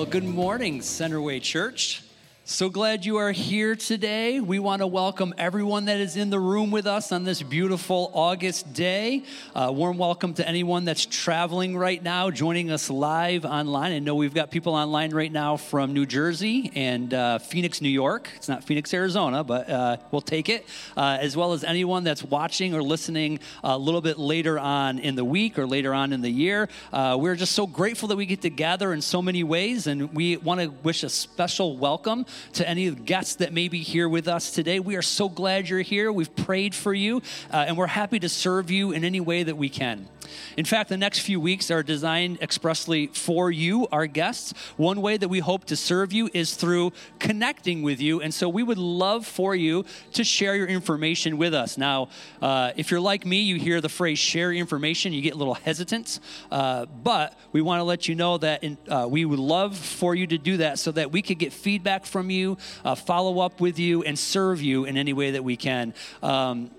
Well, 0.00 0.08
good 0.08 0.24
morning, 0.24 0.78
Centerway 0.78 1.42
Church. 1.42 2.02
So 2.50 2.68
glad 2.68 3.06
you 3.06 3.18
are 3.18 3.30
here 3.30 3.76
today. 3.76 4.40
We 4.40 4.58
want 4.58 4.82
to 4.82 4.86
welcome 4.88 5.32
everyone 5.38 5.84
that 5.84 6.00
is 6.00 6.16
in 6.16 6.30
the 6.30 6.40
room 6.40 6.72
with 6.72 6.84
us 6.84 7.12
on 7.12 7.22
this 7.22 7.40
beautiful 7.42 8.10
August 8.12 8.72
day. 8.72 9.22
Uh, 9.54 9.70
warm 9.72 9.98
welcome 9.98 10.34
to 10.34 10.46
anyone 10.46 10.84
that's 10.84 11.06
traveling 11.06 11.78
right 11.78 12.02
now, 12.02 12.28
joining 12.28 12.72
us 12.72 12.90
live 12.90 13.44
online. 13.44 13.92
I 13.92 14.00
know 14.00 14.16
we've 14.16 14.34
got 14.34 14.50
people 14.50 14.74
online 14.74 15.12
right 15.12 15.30
now 15.30 15.58
from 15.58 15.92
New 15.92 16.06
Jersey 16.06 16.72
and 16.74 17.14
uh, 17.14 17.38
Phoenix, 17.38 17.80
New 17.80 17.88
York. 17.88 18.28
It's 18.34 18.48
not 18.48 18.64
Phoenix, 18.64 18.92
Arizona, 18.92 19.44
but 19.44 19.70
uh, 19.70 19.98
we'll 20.10 20.20
take 20.20 20.48
it. 20.48 20.66
Uh, 20.96 21.18
as 21.20 21.36
well 21.36 21.52
as 21.52 21.62
anyone 21.62 22.02
that's 22.02 22.24
watching 22.24 22.74
or 22.74 22.82
listening 22.82 23.38
a 23.62 23.78
little 23.78 24.00
bit 24.00 24.18
later 24.18 24.58
on 24.58 24.98
in 24.98 25.14
the 25.14 25.24
week 25.24 25.56
or 25.56 25.68
later 25.68 25.94
on 25.94 26.12
in 26.12 26.20
the 26.20 26.28
year. 26.28 26.68
Uh, 26.92 27.16
we're 27.18 27.36
just 27.36 27.52
so 27.52 27.68
grateful 27.68 28.08
that 28.08 28.16
we 28.16 28.26
get 28.26 28.42
to 28.42 28.50
gather 28.50 28.92
in 28.92 29.00
so 29.00 29.22
many 29.22 29.44
ways, 29.44 29.86
and 29.86 30.12
we 30.12 30.36
want 30.36 30.60
to 30.60 30.66
wish 30.82 31.04
a 31.04 31.08
special 31.08 31.76
welcome 31.76 32.26
to 32.54 32.68
any 32.68 32.86
of 32.86 32.96
the 32.96 33.02
guests 33.02 33.36
that 33.36 33.52
may 33.52 33.68
be 33.68 33.82
here 33.82 34.08
with 34.08 34.28
us 34.28 34.50
today. 34.50 34.80
We 34.80 34.96
are 34.96 35.02
so 35.02 35.28
glad 35.28 35.68
you're 35.68 35.80
here. 35.80 36.12
We've 36.12 36.34
prayed 36.34 36.74
for 36.74 36.94
you, 36.94 37.22
uh, 37.52 37.64
and 37.68 37.76
we're 37.76 37.86
happy 37.86 38.18
to 38.20 38.28
serve 38.28 38.70
you 38.70 38.92
in 38.92 39.04
any 39.04 39.20
way 39.20 39.42
that 39.42 39.56
we 39.56 39.68
can. 39.68 40.08
In 40.56 40.64
fact, 40.64 40.88
the 40.88 40.96
next 40.96 41.20
few 41.20 41.40
weeks 41.40 41.70
are 41.70 41.82
designed 41.82 42.40
expressly 42.42 43.08
for 43.08 43.50
you, 43.50 43.86
our 43.92 44.06
guests. 44.06 44.54
One 44.76 45.00
way 45.00 45.16
that 45.16 45.28
we 45.28 45.40
hope 45.40 45.64
to 45.66 45.76
serve 45.76 46.12
you 46.12 46.30
is 46.32 46.54
through 46.54 46.92
connecting 47.18 47.82
with 47.82 48.00
you. 48.00 48.20
And 48.20 48.32
so 48.32 48.48
we 48.48 48.62
would 48.62 48.78
love 48.78 49.26
for 49.26 49.54
you 49.54 49.84
to 50.12 50.24
share 50.24 50.56
your 50.56 50.66
information 50.66 51.38
with 51.38 51.54
us. 51.54 51.78
Now, 51.78 52.08
uh, 52.42 52.72
if 52.76 52.90
you're 52.90 53.00
like 53.00 53.26
me, 53.26 53.40
you 53.40 53.56
hear 53.56 53.80
the 53.80 53.88
phrase 53.88 54.18
share 54.18 54.52
information, 54.52 55.12
you 55.12 55.22
get 55.22 55.34
a 55.34 55.38
little 55.38 55.54
hesitant. 55.54 56.20
Uh, 56.50 56.86
but 56.86 57.38
we 57.52 57.60
want 57.60 57.80
to 57.80 57.84
let 57.84 58.08
you 58.08 58.14
know 58.14 58.38
that 58.38 58.62
in, 58.64 58.78
uh, 58.88 59.06
we 59.08 59.24
would 59.24 59.38
love 59.38 59.76
for 59.76 60.14
you 60.14 60.26
to 60.26 60.38
do 60.38 60.58
that 60.58 60.78
so 60.78 60.92
that 60.92 61.12
we 61.12 61.22
could 61.22 61.38
get 61.38 61.52
feedback 61.52 62.06
from 62.06 62.30
you, 62.30 62.56
uh, 62.84 62.94
follow 62.94 63.40
up 63.40 63.60
with 63.60 63.78
you, 63.78 64.02
and 64.02 64.18
serve 64.18 64.62
you 64.62 64.84
in 64.84 64.96
any 64.96 65.12
way 65.12 65.32
that 65.32 65.44
we 65.44 65.56
can. 65.56 65.94
Um, 66.22 66.70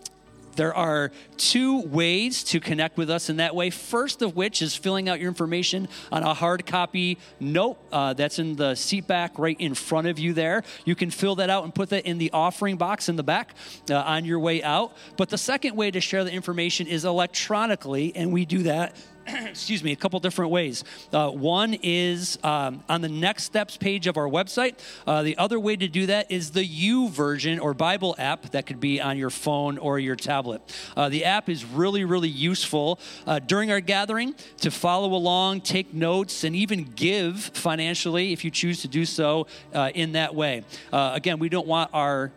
there 0.55 0.75
are 0.75 1.11
two 1.38 1.81
ways 1.81 2.44
to 2.45 2.59
connect 2.59 2.97
with 2.97 3.09
us 3.09 3.30
in 3.30 3.38
that 3.38 3.55
way. 3.55 3.69
First 3.69 4.21
of 4.21 4.35
which 4.35 4.61
is 4.61 4.75
filling 4.75 5.09
out 5.09 5.19
your 5.19 5.30
information 5.30 5.88
on 6.11 6.23
a 6.23 6.33
hard 6.33 6.66
copy 6.66 7.17
note 7.39 7.77
uh, 7.91 8.13
that's 8.13 8.39
in 8.39 8.55
the 8.55 8.75
seat 8.75 9.07
back 9.07 9.38
right 9.38 9.59
in 9.59 9.73
front 9.73 10.07
of 10.07 10.19
you 10.19 10.33
there. 10.33 10.63
You 10.85 10.95
can 10.95 11.09
fill 11.09 11.35
that 11.35 11.49
out 11.49 11.63
and 11.63 11.73
put 11.73 11.89
that 11.89 12.05
in 12.05 12.17
the 12.17 12.31
offering 12.31 12.77
box 12.77 13.09
in 13.09 13.16
the 13.16 13.23
back 13.23 13.55
uh, 13.89 13.95
on 13.95 14.25
your 14.25 14.39
way 14.39 14.63
out. 14.63 14.95
But 15.17 15.29
the 15.29 15.38
second 15.38 15.75
way 15.75 15.91
to 15.91 16.02
share 16.02 16.23
the 16.23 16.31
information 16.31 16.88
is 16.88 17.05
electronically, 17.05 18.16
and 18.16 18.31
we 18.31 18.45
do 18.45 18.63
that 18.63 18.95
excuse 19.46 19.84
me, 19.84 19.92
a 19.92 19.96
couple 19.96 20.20
different 20.20 20.52
ways. 20.52 20.84
Uh, 21.12 21.30
one 21.30 21.76
is 21.82 22.38
um, 22.44 22.84
on 22.90 23.02
the 23.02 23.10
Next 23.10 23.44
Steps 23.44 23.78
page 23.78 24.08
of 24.08 24.18
our 24.18 24.28
website. 24.28 24.76
Uh, 25.06 25.24
the 25.24 25.38
other 25.38 25.60
way 25.60 25.76
to 25.76 25.88
do 25.88 26.06
that 26.08 26.32
is 26.32 26.52
the 26.52 26.66
U 26.66 26.92
YouVersion 26.92 27.62
or 27.62 27.74
Bible 27.74 28.16
app 28.18 28.52
that 28.52 28.66
could 28.66 28.80
be 28.80 29.02
on 29.02 29.18
your 29.18 29.30
phone 29.30 29.78
or 29.78 30.00
your 30.00 30.16
tablet. 30.16 30.62
Uh, 30.96 31.09
the 31.09 31.26
app 31.26 31.50
is 31.50 31.66
really, 31.66 32.04
really 32.04 32.30
useful 32.30 33.00
uh, 33.26 33.40
during 33.40 33.72
our 33.72 33.80
gathering 33.80 34.36
to 34.58 34.72
follow 34.72 35.14
along, 35.14 35.62
take 35.62 35.94
notes, 35.94 36.44
and 36.44 36.56
even 36.56 36.84
give 36.84 37.40
financially 37.40 38.34
if 38.34 38.44
you 38.44 38.52
choose 38.52 38.82
to 38.82 38.88
do 38.88 39.06
so 39.06 39.48
uh, 39.74 39.92
in 39.94 40.14
that 40.14 40.36
way. 40.36 40.64
Uh, 40.92 41.12
again, 41.14 41.40
we 41.40 41.50
don't 41.50 41.68
want 41.68 41.90
our 41.94 42.32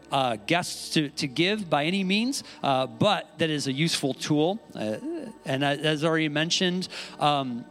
guests 0.47 0.91
to, 0.91 1.09
to 1.11 1.27
give 1.27 1.69
by 1.69 1.85
any 1.85 2.05
means, 2.05 2.45
but 2.63 3.31
that 3.39 3.51
is 3.51 3.67
a 3.67 3.73
useful 3.73 4.15
tool. 4.15 4.61
And 5.45 5.65
as 5.65 6.05
already 6.05 6.29
mentioned. 6.29 6.89
Um, 7.19 7.65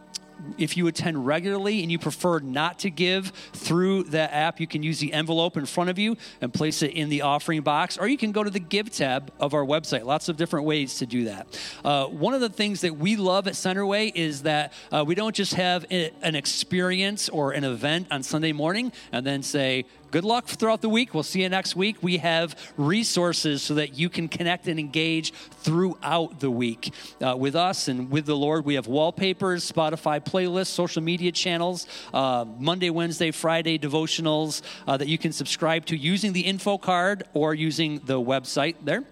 if 0.58 0.78
you 0.78 0.88
attend 0.88 1.26
regularly 1.26 1.82
and 1.82 1.92
you 1.92 2.00
prefer 2.00 2.40
not 2.40 2.80
to 2.80 2.90
give 2.90 3.30
through 3.54 4.04
that 4.04 4.34
app, 4.34 4.60
you 4.60 4.68
can 4.68 4.84
use 4.84 5.00
the 5.00 5.14
envelope 5.14 5.58
in 5.58 5.66
front 5.66 5.90
of 5.90 5.98
you 5.98 6.18
and 6.42 6.54
place 6.54 6.82
it 6.82 6.92
in 6.92 7.10
the 7.10 7.22
offering 7.22 7.62
box, 7.62 7.98
or 7.98 8.08
you 8.08 8.18
can 8.18 8.32
go 8.32 8.44
to 8.44 8.50
the 8.50 8.60
Give 8.60 8.90
tab 8.90 9.32
of 9.40 9.54
our 9.54 9.66
website. 9.66 10.04
Lots 10.04 10.30
of 10.30 10.38
different 10.38 10.66
ways 10.66 10.96
to 10.96 11.06
do 11.06 11.26
that. 11.26 11.60
Uh, 11.84 12.06
one 12.06 12.34
of 12.34 12.42
the 12.42 12.50
things 12.50 12.82
that 12.82 12.98
we 12.98 13.16
love 13.16 13.48
at 13.48 13.54
Centerway 13.54 14.12
is 14.16 14.44
that 14.44 14.74
uh, 14.92 15.04
we 15.06 15.16
don't 15.16 15.36
just 15.36 15.54
have 15.54 15.86
an 15.92 16.36
experience 16.36 17.30
or 17.30 17.52
an 17.52 17.64
event 17.64 18.08
on 18.12 18.24
Sunday 18.24 18.52
morning 18.52 18.92
and 19.12 19.26
then 19.26 19.44
say, 19.44 19.86
good 20.14 20.24
luck 20.24 20.46
throughout 20.46 20.82
the 20.82 20.90
week. 20.90 21.16
We'll 21.16 21.24
see 21.24 21.42
you 21.42 21.50
next 21.50 21.76
week. 21.76 21.98
We 22.04 22.18
have 22.18 22.56
resources 22.78 23.64
so 23.64 23.74
that 23.74 23.98
you 23.98 24.10
can 24.10 24.28
connect 24.28 24.68
and 24.68 24.80
engage 24.80 25.34
throughout 25.34 26.40
the 26.40 26.52
week 26.52 26.94
uh, 27.20 27.36
with 27.36 27.56
us 27.56 27.88
and 27.88 28.12
with 28.12 28.28
the 28.28 28.36
Lord. 28.36 28.64
We 28.64 28.76
have 28.76 28.86
wallpapers, 28.86 29.72
Spotify 29.72 30.24
playlists, 30.24 30.68
social 30.68 31.02
media 31.02 31.32
channels, 31.32 31.88
uh, 32.14 32.46
Monday, 32.60 32.92
Wednesday, 32.92 33.32
Friday 33.32 33.80
devotionals 33.80 34.62
uh, 34.86 34.98
that 34.98 35.08
you 35.08 35.18
can 35.18 35.32
subscribe 35.32 35.88
to 35.88 35.98
using 35.98 36.32
the 36.32 36.42
info 36.42 36.78
card 36.78 37.24
or 37.34 37.56
using 37.56 38.00
the 38.06 38.22
website 38.22 38.76
there. 38.84 39.04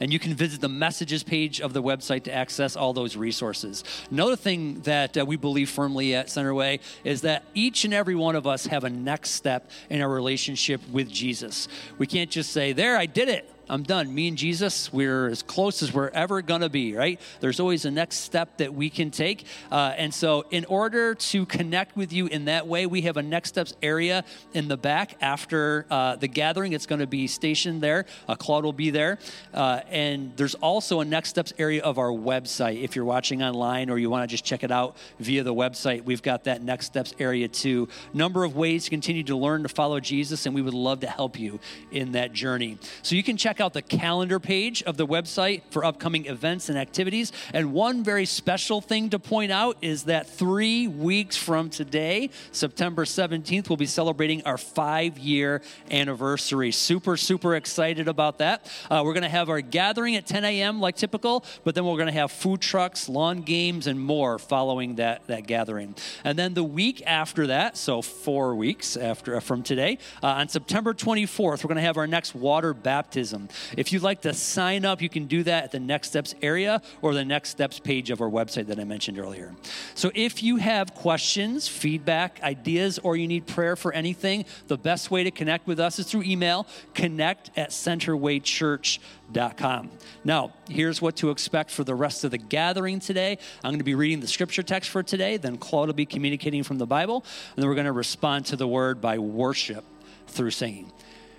And 0.00 0.12
you 0.12 0.18
can 0.18 0.34
visit 0.34 0.60
the 0.60 0.68
messages 0.68 1.22
page 1.22 1.60
of 1.60 1.72
the 1.72 1.82
website 1.82 2.24
to 2.24 2.34
access 2.34 2.76
all 2.76 2.92
those 2.92 3.16
resources. 3.16 3.84
Another 4.10 4.36
thing 4.36 4.80
that 4.80 5.16
uh, 5.16 5.24
we 5.24 5.36
believe 5.36 5.70
firmly 5.70 6.14
at 6.14 6.28
Centerway 6.28 6.80
is 7.04 7.22
that 7.22 7.44
each 7.54 7.84
and 7.84 7.94
every 7.94 8.14
one 8.14 8.36
of 8.36 8.46
us 8.46 8.66
have 8.66 8.84
a 8.84 8.90
next 8.90 9.30
step 9.30 9.70
in 9.90 10.00
our 10.00 10.08
relationship 10.08 10.80
with 10.90 11.08
Jesus. 11.08 11.68
We 11.98 12.06
can't 12.06 12.30
just 12.30 12.52
say, 12.52 12.72
There, 12.72 12.96
I 12.96 13.06
did 13.06 13.28
it. 13.28 13.50
I'm 13.68 13.82
done. 13.82 14.14
Me 14.14 14.28
and 14.28 14.38
Jesus, 14.38 14.92
we're 14.92 15.26
as 15.26 15.42
close 15.42 15.82
as 15.82 15.92
we're 15.92 16.10
ever 16.10 16.40
going 16.40 16.60
to 16.60 16.68
be, 16.68 16.94
right? 16.94 17.20
There's 17.40 17.58
always 17.58 17.84
a 17.84 17.90
next 17.90 18.18
step 18.18 18.58
that 18.58 18.72
we 18.72 18.90
can 18.90 19.10
take. 19.10 19.44
Uh, 19.72 19.92
and 19.96 20.14
so, 20.14 20.44
in 20.52 20.64
order 20.66 21.16
to 21.16 21.46
connect 21.46 21.96
with 21.96 22.12
you 22.12 22.28
in 22.28 22.44
that 22.44 22.68
way, 22.68 22.86
we 22.86 23.02
have 23.02 23.16
a 23.16 23.22
next 23.24 23.48
steps 23.48 23.74
area 23.82 24.24
in 24.54 24.68
the 24.68 24.76
back 24.76 25.16
after 25.20 25.84
uh, 25.90 26.14
the 26.14 26.28
gathering. 26.28 26.74
It's 26.74 26.86
going 26.86 27.00
to 27.00 27.08
be 27.08 27.26
stationed 27.26 27.82
there. 27.82 28.06
Uh, 28.28 28.36
Claude 28.36 28.64
will 28.64 28.72
be 28.72 28.90
there. 28.90 29.18
Uh, 29.52 29.80
and 29.90 30.36
there's 30.36 30.54
also 30.54 31.00
a 31.00 31.04
next 31.04 31.30
steps 31.30 31.52
area 31.58 31.82
of 31.82 31.98
our 31.98 32.10
website. 32.10 32.80
If 32.80 32.94
you're 32.94 33.04
watching 33.04 33.42
online 33.42 33.90
or 33.90 33.98
you 33.98 34.10
want 34.10 34.22
to 34.22 34.32
just 34.32 34.44
check 34.44 34.62
it 34.62 34.70
out 34.70 34.96
via 35.18 35.42
the 35.42 35.54
website, 35.54 36.04
we've 36.04 36.22
got 36.22 36.44
that 36.44 36.62
next 36.62 36.86
steps 36.86 37.14
area 37.18 37.48
too. 37.48 37.88
Number 38.14 38.44
of 38.44 38.54
ways 38.54 38.84
to 38.84 38.90
continue 38.90 39.24
to 39.24 39.36
learn 39.36 39.64
to 39.64 39.68
follow 39.68 39.98
Jesus, 39.98 40.46
and 40.46 40.54
we 40.54 40.62
would 40.62 40.74
love 40.74 41.00
to 41.00 41.08
help 41.08 41.36
you 41.36 41.58
in 41.90 42.12
that 42.12 42.32
journey. 42.32 42.78
So, 43.02 43.16
you 43.16 43.24
can 43.24 43.36
check 43.36 43.55
check 43.56 43.64
out 43.64 43.72
the 43.72 43.80
calendar 43.80 44.38
page 44.38 44.82
of 44.82 44.98
the 44.98 45.06
website 45.06 45.62
for 45.70 45.82
upcoming 45.82 46.26
events 46.26 46.68
and 46.68 46.76
activities. 46.76 47.32
And 47.54 47.72
one 47.72 48.04
very 48.04 48.26
special 48.26 48.82
thing 48.82 49.08
to 49.10 49.18
point 49.18 49.50
out 49.50 49.78
is 49.80 50.04
that 50.04 50.28
three 50.28 50.86
weeks 50.86 51.38
from 51.38 51.70
today, 51.70 52.28
September 52.52 53.06
17th, 53.06 53.70
we'll 53.70 53.78
be 53.78 53.86
celebrating 53.86 54.42
our 54.44 54.58
five 54.58 55.16
year 55.16 55.62
anniversary. 55.90 56.70
Super, 56.70 57.16
super 57.16 57.54
excited 57.54 58.08
about 58.08 58.38
that. 58.38 58.70
Uh, 58.90 59.00
we're 59.02 59.14
going 59.14 59.22
to 59.22 59.28
have 59.30 59.48
our 59.48 59.62
gathering 59.62 60.16
at 60.16 60.26
10 60.26 60.44
a.m., 60.44 60.78
like 60.78 60.96
typical, 60.96 61.42
but 61.64 61.74
then 61.74 61.86
we're 61.86 61.94
going 61.94 62.08
to 62.08 62.12
have 62.12 62.30
food 62.30 62.60
trucks, 62.60 63.08
lawn 63.08 63.40
games, 63.40 63.86
and 63.86 63.98
more 63.98 64.38
following 64.38 64.96
that, 64.96 65.26
that 65.28 65.46
gathering. 65.46 65.94
And 66.24 66.38
then 66.38 66.52
the 66.52 66.64
week 66.64 67.02
after 67.06 67.46
that, 67.46 67.78
so 67.78 68.02
four 68.02 68.54
weeks 68.54 68.98
after 68.98 69.40
from 69.40 69.62
today, 69.62 69.96
uh, 70.22 70.26
on 70.26 70.50
September 70.50 70.92
24th, 70.92 71.64
we're 71.64 71.68
going 71.68 71.76
to 71.76 71.80
have 71.80 71.96
our 71.96 72.06
next 72.06 72.34
water 72.34 72.74
baptism. 72.74 73.45
If 73.76 73.92
you'd 73.92 74.02
like 74.02 74.22
to 74.22 74.34
sign 74.34 74.84
up, 74.84 75.02
you 75.02 75.08
can 75.08 75.26
do 75.26 75.42
that 75.44 75.64
at 75.64 75.72
the 75.72 75.80
Next 75.80 76.08
Steps 76.08 76.34
area 76.42 76.82
or 77.02 77.14
the 77.14 77.24
Next 77.24 77.50
Steps 77.50 77.78
page 77.78 78.10
of 78.10 78.20
our 78.20 78.30
website 78.30 78.66
that 78.66 78.78
I 78.78 78.84
mentioned 78.84 79.18
earlier. 79.18 79.54
So 79.94 80.10
if 80.14 80.42
you 80.42 80.56
have 80.56 80.94
questions, 80.94 81.68
feedback, 81.68 82.40
ideas, 82.42 82.98
or 82.98 83.16
you 83.16 83.26
need 83.26 83.46
prayer 83.46 83.76
for 83.76 83.92
anything, 83.92 84.44
the 84.66 84.78
best 84.78 85.10
way 85.10 85.24
to 85.24 85.30
connect 85.30 85.66
with 85.66 85.80
us 85.80 85.98
is 85.98 86.06
through 86.06 86.22
email 86.22 86.66
connect 86.94 87.50
at 87.56 87.70
centerwaychurch.com. 87.70 89.90
Now, 90.24 90.52
here's 90.68 91.02
what 91.02 91.16
to 91.16 91.30
expect 91.30 91.70
for 91.70 91.84
the 91.84 91.94
rest 91.94 92.24
of 92.24 92.30
the 92.30 92.38
gathering 92.38 93.00
today. 93.00 93.38
I'm 93.62 93.70
going 93.70 93.78
to 93.78 93.84
be 93.84 93.94
reading 93.94 94.20
the 94.20 94.26
scripture 94.26 94.62
text 94.62 94.90
for 94.90 95.02
today, 95.02 95.36
then 95.36 95.56
Claude 95.56 95.88
will 95.88 95.94
be 95.94 96.06
communicating 96.06 96.62
from 96.62 96.78
the 96.78 96.86
Bible, 96.86 97.24
and 97.54 97.62
then 97.62 97.68
we're 97.68 97.74
going 97.74 97.86
to 97.86 97.92
respond 97.92 98.46
to 98.46 98.56
the 98.56 98.68
word 98.68 99.00
by 99.00 99.18
worship 99.18 99.84
through 100.28 100.50
singing. 100.50 100.92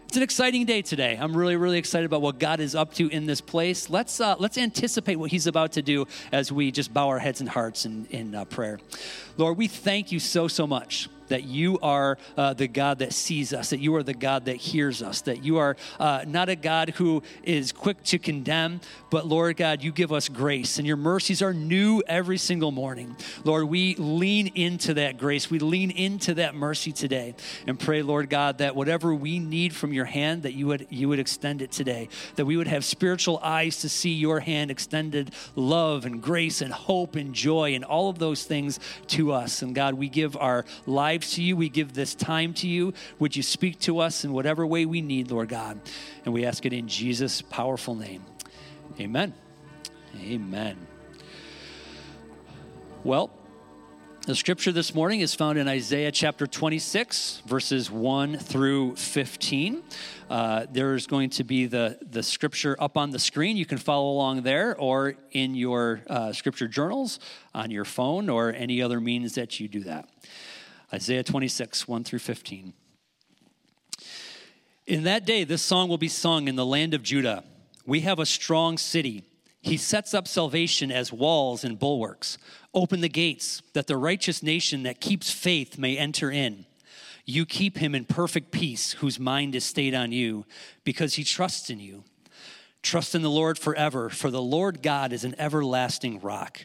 It's 0.08 0.16
an 0.16 0.24
exciting 0.24 0.64
day 0.64 0.82
today. 0.82 1.18
I'm 1.20 1.36
really, 1.36 1.58
really 1.58 1.78
excited 1.78 2.06
about 2.06 2.22
what 2.22 2.40
God 2.40 2.62
is 2.62 2.76
up 2.76 2.94
to 2.94 3.10
in 3.10 3.26
this 3.26 3.42
place. 3.42 3.90
Let's 3.90 4.22
uh, 4.22 4.38
let's 4.40 4.58
anticipate 4.58 5.18
what 5.18 5.32
He's 5.32 5.48
about 5.48 5.74
to 5.74 5.82
do 5.82 6.08
as 6.32 6.50
we 6.50 6.72
just 6.72 6.94
bow 6.94 7.10
our 7.10 7.20
heads 7.20 7.42
and 7.42 7.50
hearts 7.50 7.86
in 7.86 8.06
in 8.10 8.34
uh, 8.34 8.46
prayer. 8.46 8.80
Lord, 9.36 9.58
we 9.58 9.68
thank 9.68 10.14
you 10.14 10.22
so 10.22 10.48
so 10.48 10.66
much 10.66 11.10
that 11.28 11.44
you 11.44 11.80
are 11.80 12.18
uh, 12.36 12.54
the 12.54 12.68
God 12.68 13.00
that 13.00 13.14
sees 13.14 13.54
us, 13.54 13.70
that 13.72 13.80
you 13.80 13.96
are 13.96 14.04
the 14.04 14.14
God 14.14 14.46
that 14.46 14.58
hears 14.58 15.02
us, 15.02 15.22
that 15.22 15.44
you 15.44 15.58
are 15.58 15.76
uh, 16.00 16.24
not 16.28 16.50
a 16.50 16.56
God 16.56 16.92
who 16.92 17.24
is 17.44 17.72
quick 17.72 18.04
to 18.04 18.20
condemn, 18.20 18.82
but 19.10 19.26
Lord 19.26 19.58
God, 19.58 19.84
you 19.84 19.92
give 19.92 20.12
us 20.12 20.30
grace, 20.30 20.78
and 20.78 20.88
your 20.88 20.98
mercies 20.98 21.42
are 21.42 21.54
new 21.54 22.04
every 22.08 22.38
single 22.38 22.72
morning. 22.72 23.16
Lord, 23.44 23.66
we 23.66 23.96
lean 23.96 24.48
into 24.56 24.94
that 24.96 25.18
grace, 25.18 25.50
we 25.50 25.60
lean 25.60 25.92
into 25.92 26.36
that 26.36 26.56
mercy 26.56 26.92
today, 26.92 27.36
and 27.66 27.80
pray, 27.80 28.02
Lord 28.02 28.30
God, 28.30 28.60
that 28.60 28.76
whatever 28.76 29.14
we 29.14 29.40
need 29.40 29.74
from 29.74 29.94
your 29.94 30.06
hand, 30.06 30.44
that 30.44 30.54
you 30.54 30.68
would 30.68 30.88
you 30.90 31.10
would 31.10 31.20
extend 31.20 31.62
it 31.62 31.72
today, 31.72 32.10
that 32.36 32.46
we 32.46 32.58
would 32.58 32.68
have 32.68 32.86
spiritual 32.86 33.40
eyes 33.42 33.78
to 33.78 33.90
see 33.90 34.14
your 34.14 34.40
hand 34.40 34.70
extended 34.70 35.32
love 35.56 36.06
and 36.06 36.22
grace 36.22 36.62
and 36.62 36.72
hope 36.72 37.16
and 37.16 37.34
joy 37.34 37.74
and 37.74 37.84
all 37.84 38.10
of 38.10 38.20
those 38.20 38.44
things 38.44 38.80
to 39.08 39.32
us. 39.32 39.62
And 39.62 39.74
God, 39.74 39.96
we 39.96 40.10
give 40.10 40.38
our 40.38 40.66
lives 40.86 41.17
lives 41.18 41.34
to 41.34 41.42
you. 41.42 41.58
We 41.58 41.68
give 41.68 41.96
this 41.96 42.14
time 42.14 42.54
to 42.54 42.68
you. 42.68 42.94
Would 43.18 43.36
you 43.36 43.42
speak 43.42 43.80
to 43.80 43.98
us 43.98 44.24
in 44.24 44.34
whatever 44.34 44.68
way 44.68 44.86
we 44.86 45.02
need, 45.02 45.32
Lord 45.32 45.50
God? 45.50 45.80
And 46.24 46.32
we 46.32 46.46
ask 46.46 46.64
it 46.64 46.74
in 46.74 46.88
Jesus' 46.88 47.42
powerful 47.42 47.96
name. 47.96 48.24
Amen. 49.00 49.34
Amen. 50.22 50.78
Well, 53.04 53.32
the 54.28 54.36
scripture 54.36 54.72
this 54.72 54.94
morning 54.94 55.22
is 55.22 55.34
found 55.34 55.58
in 55.58 55.68
Isaiah 55.68 56.12
chapter 56.12 56.46
26, 56.46 57.42
verses 57.48 57.90
1 57.90 58.38
through 58.38 58.96
15. 58.98 59.82
Uh, 60.30 60.68
there's 60.70 61.08
going 61.08 61.32
to 61.32 61.44
be 61.44 61.66
the, 61.66 61.98
the 62.12 62.22
scripture 62.22 62.76
up 62.80 62.96
on 62.96 63.10
the 63.10 63.18
screen. 63.18 63.58
You 63.58 63.66
can 63.66 63.80
follow 63.80 64.12
along 64.12 64.44
there 64.44 64.78
or 64.78 65.16
in 65.32 65.56
your 65.56 66.02
uh, 66.06 66.32
scripture 66.34 66.68
journals, 66.68 67.20
on 67.56 67.72
your 67.72 67.86
phone, 67.86 68.30
or 68.30 68.54
any 68.54 68.84
other 68.84 69.02
means 69.02 69.34
that 69.34 69.60
you 69.60 69.68
do 69.68 69.80
that. 69.86 70.08
Isaiah 70.94 71.24
26, 71.24 71.88
1 71.88 72.04
through 72.04 72.20
15. 72.20 72.74
In 74.86 75.04
that 75.04 75.26
day, 75.26 75.44
this 75.44 75.62
song 75.62 75.90
will 75.90 75.98
be 75.98 76.08
sung 76.08 76.48
in 76.48 76.56
the 76.56 76.66
land 76.66 76.94
of 76.94 77.04
Judah. 77.04 77.44
We 77.86 78.02
have 78.02 78.20
a 78.20 78.26
strong 78.26 78.78
city. 78.78 79.24
He 79.62 79.76
sets 79.76 80.14
up 80.14 80.30
salvation 80.30 80.92
as 80.92 81.12
walls 81.12 81.66
and 81.66 81.78
bulwarks. 81.78 82.38
Open 82.74 83.02
the 83.02 83.10
gates, 83.10 83.62
that 83.74 83.88
the 83.88 83.98
righteous 83.98 84.42
nation 84.42 84.84
that 84.84 85.02
keeps 85.02 85.30
faith 85.30 85.78
may 85.78 85.98
enter 85.98 86.32
in. 86.32 86.66
You 87.26 87.46
keep 87.46 87.78
him 87.80 87.94
in 87.94 88.06
perfect 88.06 88.52
peace, 88.52 88.94
whose 88.94 89.20
mind 89.20 89.56
is 89.56 89.66
stayed 89.66 89.94
on 89.94 90.14
you, 90.14 90.46
because 90.86 91.16
he 91.16 91.26
trusts 91.26 91.70
in 91.70 91.82
you. 91.82 92.06
Trust 92.82 93.14
in 93.14 93.22
the 93.22 93.30
Lord 93.30 93.60
forever, 93.60 94.10
for 94.10 94.32
the 94.32 94.42
Lord 94.42 94.82
God 94.82 95.12
is 95.12 95.26
an 95.26 95.36
everlasting 95.38 96.22
rock. 96.22 96.64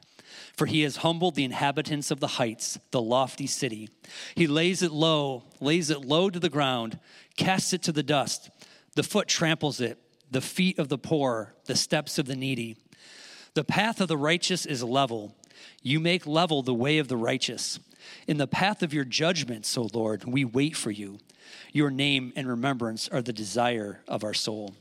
For 0.57 0.67
he 0.67 0.83
has 0.83 0.99
humbled 0.99 1.35
the 1.35 1.45
inhabitants 1.45 2.11
of 2.11 2.21
the 2.21 2.27
heights, 2.27 2.79
the 2.91 3.01
lofty 3.01 3.47
city. 3.47 3.89
He 4.35 4.47
lays 4.47 4.83
it 4.83 4.93
low, 4.93 5.45
lays 5.61 5.91
it 5.91 6.05
low 6.05 6.31
to 6.31 6.39
the 6.39 6.51
ground, 6.51 6.99
casts 7.37 7.73
it 7.73 7.83
to 7.85 7.93
the 7.93 8.03
dust. 8.03 8.51
The 8.95 9.03
foot 9.03 9.29
tramples 9.29 9.81
it, 9.81 9.99
the 10.31 10.43
feet 10.43 10.79
of 10.79 10.89
the 10.89 10.99
poor, 10.99 11.55
the 11.65 11.77
steps 11.77 12.19
of 12.19 12.27
the 12.27 12.37
needy. 12.37 12.77
The 13.55 13.65
path 13.65 14.01
of 14.01 14.09
the 14.09 14.17
righteous 14.17 14.67
is 14.67 14.83
level 14.83 15.35
you 15.83 16.01
make 16.01 16.27
level 16.27 16.63
the 16.63 16.75
way 16.75 16.99
of 16.99 17.09
the 17.09 17.17
righteous. 17.17 17.79
In 18.27 18.37
the 18.37 18.47
path 18.47 18.83
of 18.83 18.95
your 18.95 19.05
judgments, 19.05 19.77
O 19.77 19.89
Lord, 19.93 20.25
we 20.25 20.45
wait 20.45 20.77
for 20.77 20.91
you. 20.91 21.19
Your 21.73 21.91
name 21.91 22.33
and 22.37 22.49
remembrance 22.49 23.09
are 23.09 23.23
the 23.23 23.33
desire 23.33 24.01
of 24.09 24.25
our 24.25 24.35
soul. 24.35 24.75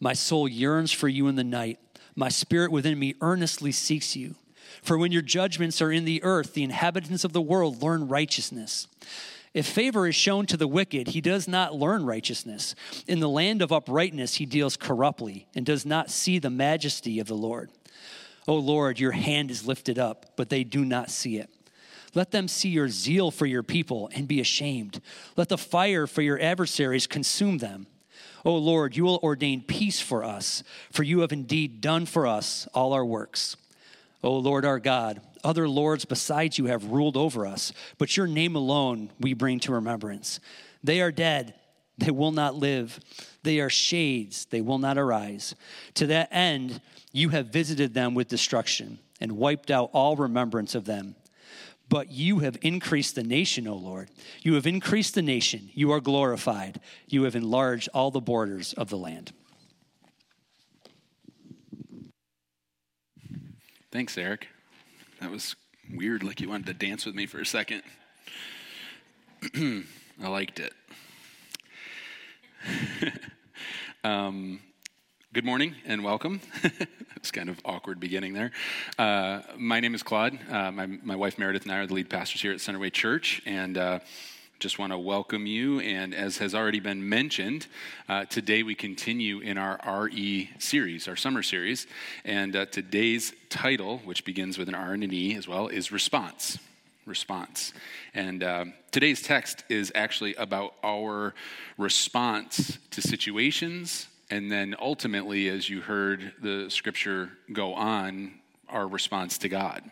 My 0.00 0.12
soul 0.12 0.48
yearns 0.48 0.92
for 0.92 1.08
you 1.08 1.28
in 1.28 1.36
the 1.36 1.44
night. 1.44 1.78
My 2.16 2.30
spirit 2.30 2.72
within 2.72 2.98
me 2.98 3.14
earnestly 3.20 3.70
seeks 3.70 4.16
you. 4.16 4.34
For 4.82 4.98
when 4.98 5.12
your 5.12 5.22
judgments 5.22 5.82
are 5.82 5.92
in 5.92 6.04
the 6.04 6.22
earth, 6.22 6.54
the 6.54 6.64
inhabitants 6.64 7.24
of 7.24 7.32
the 7.32 7.42
world 7.42 7.82
learn 7.82 8.08
righteousness. 8.08 8.88
If 9.52 9.66
favor 9.66 10.06
is 10.06 10.14
shown 10.14 10.46
to 10.46 10.56
the 10.56 10.68
wicked, 10.68 11.08
he 11.08 11.20
does 11.20 11.48
not 11.48 11.74
learn 11.74 12.04
righteousness. 12.04 12.74
In 13.06 13.20
the 13.20 13.28
land 13.28 13.62
of 13.62 13.72
uprightness, 13.72 14.34
he 14.34 14.46
deals 14.46 14.76
corruptly 14.76 15.46
and 15.54 15.64
does 15.64 15.86
not 15.86 16.10
see 16.10 16.38
the 16.38 16.50
majesty 16.50 17.20
of 17.20 17.26
the 17.26 17.36
Lord. 17.36 17.70
O 18.48 18.54
oh 18.54 18.58
Lord, 18.58 19.00
your 19.00 19.12
hand 19.12 19.50
is 19.50 19.66
lifted 19.66 19.98
up, 19.98 20.36
but 20.36 20.50
they 20.50 20.62
do 20.62 20.84
not 20.84 21.10
see 21.10 21.38
it. 21.38 21.50
Let 22.14 22.30
them 22.30 22.48
see 22.48 22.68
your 22.68 22.88
zeal 22.88 23.30
for 23.30 23.46
your 23.46 23.62
people 23.62 24.10
and 24.14 24.28
be 24.28 24.40
ashamed. 24.40 25.00
Let 25.36 25.48
the 25.48 25.58
fire 25.58 26.06
for 26.06 26.22
your 26.22 26.40
adversaries 26.40 27.06
consume 27.06 27.58
them. 27.58 27.86
O 28.46 28.50
oh 28.50 28.58
Lord, 28.58 28.96
you 28.96 29.02
will 29.02 29.18
ordain 29.24 29.60
peace 29.60 30.00
for 30.00 30.22
us, 30.22 30.62
for 30.92 31.02
you 31.02 31.18
have 31.20 31.32
indeed 31.32 31.80
done 31.80 32.06
for 32.06 32.28
us 32.28 32.68
all 32.72 32.92
our 32.92 33.04
works. 33.04 33.56
O 34.22 34.36
Lord 34.36 34.64
our 34.64 34.78
God, 34.78 35.20
other 35.42 35.68
lords 35.68 36.04
besides 36.04 36.56
you 36.56 36.66
have 36.66 36.92
ruled 36.92 37.16
over 37.16 37.44
us, 37.44 37.72
but 37.98 38.16
your 38.16 38.28
name 38.28 38.54
alone 38.54 39.10
we 39.18 39.34
bring 39.34 39.58
to 39.60 39.72
remembrance. 39.72 40.38
They 40.84 41.00
are 41.00 41.10
dead, 41.10 41.54
they 41.98 42.12
will 42.12 42.30
not 42.30 42.54
live. 42.54 43.00
They 43.42 43.58
are 43.58 43.70
shades, 43.70 44.44
they 44.44 44.60
will 44.60 44.78
not 44.78 44.96
arise. 44.96 45.56
To 45.94 46.06
that 46.06 46.28
end, 46.30 46.80
you 47.12 47.30
have 47.30 47.48
visited 47.48 47.94
them 47.94 48.14
with 48.14 48.28
destruction 48.28 49.00
and 49.20 49.32
wiped 49.32 49.72
out 49.72 49.90
all 49.92 50.14
remembrance 50.14 50.76
of 50.76 50.84
them. 50.84 51.16
But 51.88 52.10
you 52.10 52.40
have 52.40 52.58
increased 52.62 53.14
the 53.14 53.22
nation, 53.22 53.68
O 53.68 53.76
Lord. 53.76 54.10
You 54.42 54.54
have 54.54 54.66
increased 54.66 55.14
the 55.14 55.22
nation. 55.22 55.70
You 55.72 55.92
are 55.92 56.00
glorified. 56.00 56.80
You 57.06 57.22
have 57.22 57.36
enlarged 57.36 57.88
all 57.94 58.10
the 58.10 58.20
borders 58.20 58.72
of 58.72 58.90
the 58.90 58.98
land. 58.98 59.32
Thanks, 63.92 64.18
Eric. 64.18 64.48
That 65.20 65.30
was 65.30 65.54
weird, 65.94 66.22
like 66.22 66.40
you 66.40 66.48
wanted 66.48 66.66
to 66.66 66.74
dance 66.74 67.06
with 67.06 67.14
me 67.14 67.26
for 67.26 67.40
a 67.40 67.46
second. 67.46 67.82
I 69.54 70.28
liked 70.28 70.60
it. 70.60 70.72
um, 74.04 74.60
Good 75.36 75.44
morning 75.44 75.74
and 75.84 76.02
welcome. 76.02 76.40
it's 77.16 77.30
kind 77.30 77.50
of 77.50 77.60
awkward 77.62 78.00
beginning 78.00 78.32
there. 78.32 78.52
Uh, 78.98 79.42
my 79.58 79.80
name 79.80 79.94
is 79.94 80.02
Claude. 80.02 80.38
Uh, 80.50 80.72
my, 80.72 80.86
my 80.86 81.14
wife 81.14 81.38
Meredith 81.38 81.64
and 81.64 81.72
I 81.72 81.76
are 81.76 81.86
the 81.86 81.92
lead 81.92 82.08
pastors 82.08 82.40
here 82.40 82.52
at 82.52 82.58
Centerway 82.58 82.90
Church, 82.90 83.42
and 83.44 83.76
uh, 83.76 83.98
just 84.60 84.78
want 84.78 84.92
to 84.92 84.98
welcome 84.98 85.44
you. 85.44 85.78
And 85.80 86.14
as 86.14 86.38
has 86.38 86.54
already 86.54 86.80
been 86.80 87.06
mentioned, 87.06 87.66
uh, 88.08 88.24
today 88.24 88.62
we 88.62 88.74
continue 88.74 89.40
in 89.40 89.58
our 89.58 89.78
RE 90.06 90.48
series, 90.58 91.06
our 91.06 91.16
summer 91.16 91.42
series. 91.42 91.86
And 92.24 92.56
uh, 92.56 92.64
today's 92.64 93.34
title, 93.50 93.98
which 94.06 94.24
begins 94.24 94.56
with 94.56 94.70
an 94.70 94.74
R 94.74 94.94
and 94.94 95.04
an 95.04 95.12
E 95.12 95.34
as 95.34 95.46
well, 95.46 95.68
is 95.68 95.92
Response. 95.92 96.58
Response. 97.04 97.74
And 98.14 98.42
uh, 98.42 98.64
today's 98.90 99.20
text 99.20 99.64
is 99.68 99.92
actually 99.94 100.34
about 100.36 100.72
our 100.82 101.34
response 101.76 102.78
to 102.92 103.02
situations 103.02 104.08
and 104.30 104.50
then 104.50 104.74
ultimately, 104.80 105.48
as 105.48 105.68
you 105.68 105.80
heard 105.80 106.32
the 106.40 106.68
scripture 106.68 107.30
go 107.52 107.74
on, 107.74 108.32
our 108.68 108.88
response 108.88 109.38
to 109.38 109.48
God, 109.48 109.88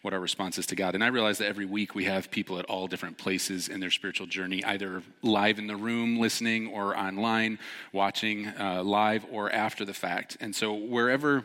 what 0.00 0.14
our 0.14 0.20
response 0.20 0.56
is 0.56 0.66
to 0.66 0.76
God. 0.76 0.94
And 0.94 1.04
I 1.04 1.08
realize 1.08 1.38
that 1.38 1.48
every 1.48 1.66
week 1.66 1.94
we 1.94 2.04
have 2.04 2.30
people 2.30 2.58
at 2.58 2.64
all 2.66 2.86
different 2.86 3.18
places 3.18 3.68
in 3.68 3.80
their 3.80 3.90
spiritual 3.90 4.26
journey, 4.26 4.64
either 4.64 5.02
live 5.22 5.58
in 5.58 5.66
the 5.66 5.76
room 5.76 6.18
listening 6.18 6.68
or 6.68 6.96
online 6.96 7.58
watching 7.92 8.48
uh, 8.48 8.82
live 8.82 9.26
or 9.30 9.52
after 9.52 9.84
the 9.84 9.94
fact. 9.94 10.38
And 10.40 10.56
so, 10.56 10.72
wherever 10.72 11.44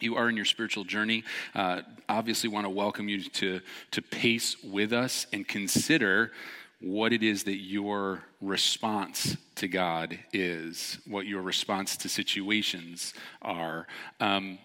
you 0.00 0.16
are 0.16 0.28
in 0.28 0.36
your 0.36 0.44
spiritual 0.44 0.84
journey, 0.84 1.22
uh, 1.54 1.82
obviously 2.08 2.48
want 2.48 2.66
to 2.66 2.70
welcome 2.70 3.08
you 3.08 3.22
to, 3.22 3.60
to 3.92 4.02
pace 4.02 4.56
with 4.62 4.92
us 4.92 5.26
and 5.32 5.46
consider 5.46 6.32
what 6.80 7.12
it 7.12 7.22
is 7.22 7.44
that 7.44 7.56
your 7.56 8.22
response 8.40 9.36
to 9.56 9.68
God 9.68 10.18
is, 10.32 10.98
what 11.06 11.26
your 11.26 11.42
response 11.42 11.96
to 11.98 12.08
situations 12.08 13.14
are. 13.42 13.86
Um, 14.20 14.58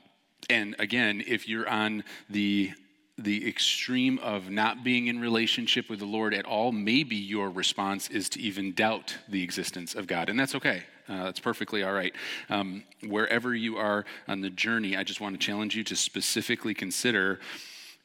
and 0.49 0.75
again, 0.79 1.23
if 1.25 1.47
you're 1.47 1.69
on 1.69 2.03
the 2.29 2.71
the 3.17 3.47
extreme 3.47 4.17
of 4.19 4.49
not 4.49 4.83
being 4.83 5.07
in 5.07 5.19
relationship 5.19 5.89
with 5.89 5.99
the 5.99 6.05
Lord 6.05 6.33
at 6.33 6.45
all, 6.45 6.71
maybe 6.71 7.15
your 7.15 7.51
response 7.51 8.09
is 8.09 8.29
to 8.29 8.41
even 8.41 8.73
doubt 8.73 9.15
the 9.29 9.43
existence 9.43 9.93
of 9.93 10.07
God. 10.07 10.29
And 10.29 10.39
that's 10.39 10.55
okay. 10.55 10.83
Uh, 11.07 11.25
that's 11.25 11.39
perfectly 11.39 11.83
all 11.83 11.93
right. 11.93 12.13
Um, 12.49 12.83
wherever 13.05 13.53
you 13.53 13.77
are 13.77 14.05
on 14.27 14.41
the 14.41 14.49
journey, 14.49 14.95
I 14.95 15.03
just 15.03 15.21
want 15.21 15.39
to 15.39 15.45
challenge 15.45 15.75
you 15.75 15.83
to 15.85 15.95
specifically 15.95 16.73
consider 16.73 17.39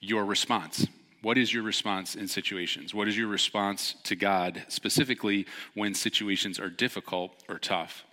your 0.01 0.25
response. 0.25 0.87
What 1.27 1.39
is 1.39 1.53
your 1.53 1.65
response 1.65 2.15
in 2.15 2.29
situations? 2.29 2.95
What 2.95 3.09
is 3.09 3.19
your 3.19 3.27
response 3.27 3.97
to 4.05 4.15
God, 4.15 4.63
specifically 4.69 5.45
when 5.75 5.93
situations 5.93 6.61
are 6.61 6.71
difficult 6.71 7.33
or 7.49 7.59
tough? 7.59 8.05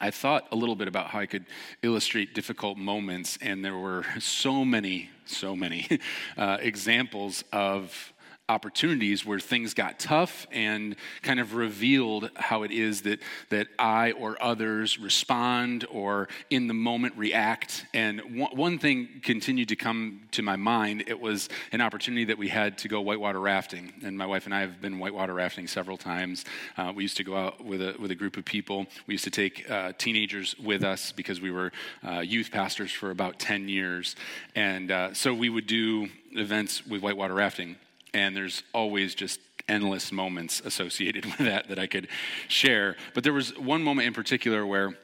I 0.00 0.12
thought 0.12 0.46
a 0.52 0.54
little 0.54 0.76
bit 0.76 0.86
about 0.86 1.08
how 1.08 1.18
I 1.18 1.26
could 1.26 1.46
illustrate 1.82 2.32
difficult 2.32 2.78
moments, 2.78 3.38
and 3.42 3.64
there 3.64 3.76
were 3.76 4.04
so 4.20 4.64
many, 4.64 5.10
so 5.24 5.56
many 5.56 5.98
uh, 6.36 6.58
examples 6.60 7.42
of 7.52 8.11
opportunities 8.52 9.24
where 9.24 9.40
things 9.40 9.72
got 9.72 9.98
tough 9.98 10.46
and 10.52 10.94
kind 11.22 11.40
of 11.40 11.54
revealed 11.54 12.30
how 12.36 12.64
it 12.64 12.70
is 12.70 13.02
that, 13.02 13.18
that 13.48 13.68
I 13.78 14.12
or 14.12 14.36
others 14.42 14.98
respond 14.98 15.86
or 15.90 16.28
in 16.50 16.66
the 16.66 16.74
moment 16.74 17.14
react. 17.16 17.86
And 17.94 18.20
one, 18.38 18.54
one 18.54 18.78
thing 18.78 19.08
continued 19.22 19.70
to 19.70 19.76
come 19.76 20.20
to 20.32 20.42
my 20.42 20.56
mind. 20.56 21.04
It 21.06 21.18
was 21.18 21.48
an 21.72 21.80
opportunity 21.80 22.26
that 22.26 22.36
we 22.36 22.48
had 22.48 22.76
to 22.78 22.88
go 22.88 23.00
whitewater 23.00 23.40
rafting. 23.40 23.92
And 24.04 24.18
my 24.18 24.26
wife 24.26 24.44
and 24.44 24.54
I 24.54 24.60
have 24.60 24.82
been 24.82 24.98
whitewater 24.98 25.32
rafting 25.32 25.66
several 25.66 25.96
times. 25.96 26.44
Uh, 26.76 26.92
we 26.94 27.02
used 27.02 27.16
to 27.16 27.24
go 27.24 27.34
out 27.34 27.64
with 27.64 27.80
a, 27.80 27.96
with 27.98 28.10
a 28.10 28.14
group 28.14 28.36
of 28.36 28.44
people. 28.44 28.86
We 29.06 29.14
used 29.14 29.24
to 29.24 29.30
take 29.30 29.70
uh, 29.70 29.92
teenagers 29.96 30.54
with 30.58 30.84
us 30.84 31.10
because 31.10 31.40
we 31.40 31.50
were 31.50 31.72
uh, 32.06 32.20
youth 32.20 32.50
pastors 32.50 32.92
for 32.92 33.10
about 33.10 33.38
10 33.38 33.70
years. 33.70 34.14
And 34.54 34.90
uh, 34.90 35.14
so 35.14 35.32
we 35.32 35.48
would 35.48 35.66
do 35.66 36.08
events 36.32 36.86
with 36.86 37.02
whitewater 37.02 37.34
rafting 37.34 37.76
and 38.14 38.36
there's 38.36 38.62
always 38.72 39.14
just 39.14 39.40
endless 39.68 40.12
moments 40.12 40.60
associated 40.64 41.24
with 41.38 41.38
that 41.38 41.68
that 41.68 41.78
I 41.78 41.86
could 41.86 42.08
share. 42.48 42.96
But 43.14 43.24
there 43.24 43.32
was 43.32 43.56
one 43.58 43.82
moment 43.82 44.06
in 44.06 44.14
particular 44.14 44.66
where 44.66 44.96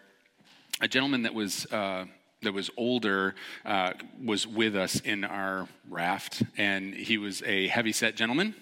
a 0.81 0.88
gentleman 0.88 1.23
that 1.23 1.35
was 1.35 1.67
uh, 1.73 2.05
that 2.43 2.53
was 2.53 2.71
older 2.77 3.35
uh, 3.65 3.93
was 4.25 4.47
with 4.47 4.77
us 4.77 5.00
in 5.00 5.25
our 5.25 5.67
raft, 5.91 6.43
and 6.57 6.95
he 6.95 7.19
was 7.19 7.43
a 7.43 7.67
heavy 7.69 7.93
set 7.93 8.15
gentleman. 8.17 8.55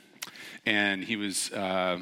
and 0.64 1.04
he 1.04 1.16
was 1.16 1.52
uh, 1.52 1.98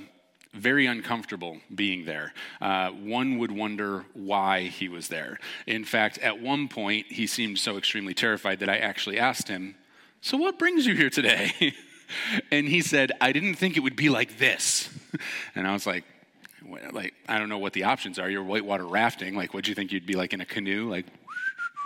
very 0.55 0.87
uncomfortable 0.87 1.59
being 1.75 2.05
there. 2.05 2.33
Uh, 2.61 2.91
one 2.91 3.39
would 3.39 3.51
wonder 3.51 4.05
why 4.15 4.63
he 4.63 4.89
was 4.89 5.09
there. 5.09 5.39
In 5.67 5.85
fact, 5.85 6.19
at 6.19 6.41
one 6.41 6.69
point, 6.69 7.07
he 7.09 7.27
seemed 7.27 7.59
so 7.59 7.77
extremely 7.77 8.15
terrified 8.15 8.61
that 8.61 8.69
I 8.69 8.79
actually 8.79 9.19
asked 9.19 9.49
him, 9.49 9.75
So, 10.21 10.37
what 10.37 10.59
brings 10.59 10.87
you 10.87 10.95
here 10.95 11.11
today? 11.11 11.75
and 12.51 12.67
he 12.67 12.81
said, 12.81 13.13
I 13.21 13.33
didn't 13.33 13.55
think 13.55 13.77
it 13.77 13.81
would 13.81 13.97
be 13.97 14.09
like 14.09 14.39
this. 14.39 14.91
And 15.55 15.65
I 15.65 15.73
was 15.73 15.87
like, 15.87 16.03
like 16.91 17.15
I 17.29 17.39
don't 17.39 17.49
know 17.49 17.59
what 17.59 17.73
the 17.73 17.85
options 17.85 18.19
are. 18.19 18.29
You're 18.29 18.43
whitewater 18.43 18.85
rafting. 18.85 19.37
Like, 19.37 19.55
what 19.55 19.63
do 19.63 19.71
you 19.71 19.77
think 19.77 19.93
you'd 19.93 20.07
be 20.07 20.15
like 20.17 20.33
in 20.33 20.41
a 20.41 20.45
canoe? 20.45 20.91
Like, 20.91 21.07